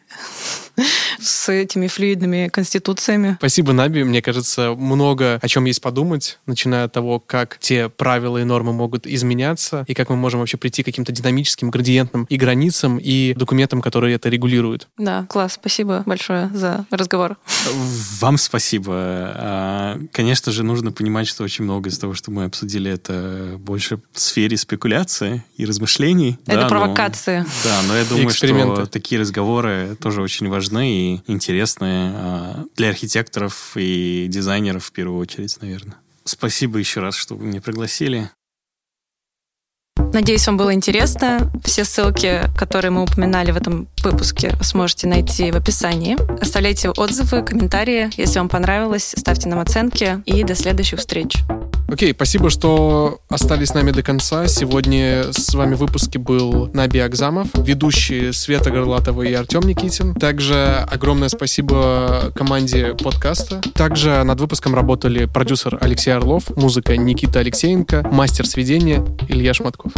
с 1.22 1.50
этими 1.50 1.88
флюидными 1.88 2.50
конституциями. 2.50 3.36
Спасибо, 3.40 3.74
Наби. 3.74 4.04
Мне 4.04 4.22
кажется, 4.22 4.74
много 4.76 5.40
о 5.42 5.48
чем 5.48 5.66
есть 5.66 5.82
подумать, 5.82 6.40
начиная 6.46 6.86
от 6.86 6.94
того, 6.94 7.20
как 7.20 7.58
те 7.60 7.90
правила 7.90 8.38
и 8.38 8.44
нормы 8.44 8.74
могут 8.74 9.06
изменяться, 9.08 9.84
и 9.88 9.94
как 9.94 10.10
мы 10.10 10.16
можем 10.16 10.40
вообще 10.40 10.58
прийти 10.58 10.84
к 10.84 10.86
каким-то 10.86 11.12
динамическим 11.12 11.70
градиентам 11.70 12.26
и 12.30 12.38
границам, 12.38 12.98
и 12.98 13.34
документам, 13.36 13.82
которые 13.82 14.16
это 14.16 14.30
регулируют. 14.30 14.88
Да, 14.98 15.26
класс. 15.30 15.54
Спасибо 15.54 16.04
большое 16.06 16.50
за 16.54 16.86
разговор. 16.92 17.38
Вам 18.20 18.38
спасибо. 18.38 18.94
А, 18.96 20.00
конечно 20.12 20.52
же, 20.52 20.64
нужно 20.64 20.92
понимать, 20.92 21.28
что 21.28 21.44
очень 21.44 21.64
много 21.64 21.90
из 21.90 21.98
того, 21.98 22.14
что 22.14 22.32
мы 22.32 22.46
обсудили, 22.46 22.92
это 22.92 23.56
больше 23.58 24.00
в 24.14 24.20
сфере 24.20 24.58
спекуляции 24.58 25.44
и 25.58 25.66
размышлений. 25.66 26.38
Это 26.46 26.62
да, 26.62 26.68
провокации. 26.68 27.40
Но, 27.40 27.46
да, 27.64 27.82
но 27.88 27.98
я 27.98 28.06
думаю, 28.06 28.30
что 28.30 28.86
такие 28.86 29.20
разговоры 29.20 29.98
тоже 30.00 30.22
очень 30.22 30.48
важны 30.48 30.69
и 30.78 31.22
интересны 31.28 32.12
а, 32.14 32.66
для 32.76 32.90
архитекторов 32.90 33.72
и 33.76 34.28
дизайнеров 34.30 34.86
в 34.86 34.92
первую 34.92 35.20
очередь, 35.20 35.58
наверное. 35.62 35.98
Спасибо 36.24 36.78
еще 36.78 37.00
раз, 37.00 37.16
что 37.16 37.36
вы 37.36 37.46
меня 37.46 37.62
пригласили. 37.62 38.30
Надеюсь, 40.14 40.48
вам 40.48 40.58
было 40.58 40.74
интересно. 40.74 41.52
Все 41.64 41.84
ссылки, 41.84 42.42
которые 42.58 42.92
мы 42.92 43.04
упоминали 43.04 43.52
в 43.52 43.58
этом 43.58 43.88
выпуске, 44.04 44.56
сможете 44.62 45.08
найти 45.08 45.52
в 45.52 45.56
описании. 45.56 46.18
Оставляйте 46.42 46.90
отзывы, 46.90 47.44
комментарии. 47.44 48.10
Если 48.18 48.40
вам 48.40 48.50
понравилось, 48.50 49.14
ставьте 49.18 49.50
нам 49.50 49.60
оценки. 49.60 50.22
И 50.26 50.44
до 50.44 50.56
следующих 50.56 51.00
встреч. 51.00 51.38
Окей, 51.92 52.14
спасибо, 52.14 52.52
что 52.52 53.20
остались 53.30 53.70
с 53.70 53.74
нами 53.74 53.90
до 53.90 54.04
конца. 54.04 54.48
Сегодня 54.48 55.34
с 55.34 55.54
вами 55.56 55.74
в 55.74 55.80
выпуске 55.80 56.20
был 56.20 56.70
Наби 56.72 57.00
Акзамов, 57.00 57.48
ведущие 57.56 58.32
Света 58.32 58.70
Горлатова 58.70 59.24
и 59.24 59.34
Артем 59.34 59.62
Никитин. 59.62 60.14
Также 60.14 60.86
огромное 60.90 61.30
спасибо 61.30 62.32
команде 62.36 62.94
подкаста. 62.94 63.60
Также 63.74 64.24
над 64.24 64.40
выпуском 64.40 64.76
работали 64.76 65.26
продюсер 65.26 65.80
Алексей 65.82 66.12
Орлов, 66.12 66.56
музыка 66.56 66.96
Никита 66.96 67.40
Алексеенко, 67.40 68.08
мастер 68.12 68.46
сведения 68.46 69.04
Илья 69.28 69.56
Шматков. 69.56 69.92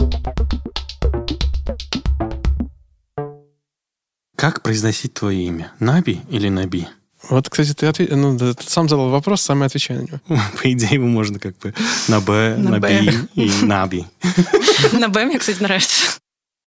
Как 4.37 4.63
произносить 4.63 5.13
твое 5.13 5.43
имя? 5.43 5.73
Наби 5.79 6.21
или 6.29 6.47
Наби? 6.47 6.87
Вот, 7.29 7.49
кстати, 7.49 7.73
ты, 7.73 7.85
ответ... 7.85 8.15
ну, 8.15 8.37
ты 8.37 8.55
сам 8.65 8.89
задал 8.89 9.09
вопрос, 9.09 9.41
сам 9.41 9.63
и 9.63 9.65
отвечай 9.65 9.97
на 9.97 10.01
него. 10.01 10.19
По 10.61 10.71
идее, 10.71 10.95
его 10.95 11.07
можно 11.07 11.39
как 11.39 11.57
бы 11.59 11.73
на 12.07 12.19
Б, 12.19 12.55
на 12.57 12.79
Б 12.79 13.27
и 13.35 13.51
на 13.63 13.87
Би. 13.87 14.05
На 14.93 15.09
Б 15.09 15.25
мне, 15.25 15.39
кстати, 15.39 15.61
нравится. 15.61 16.10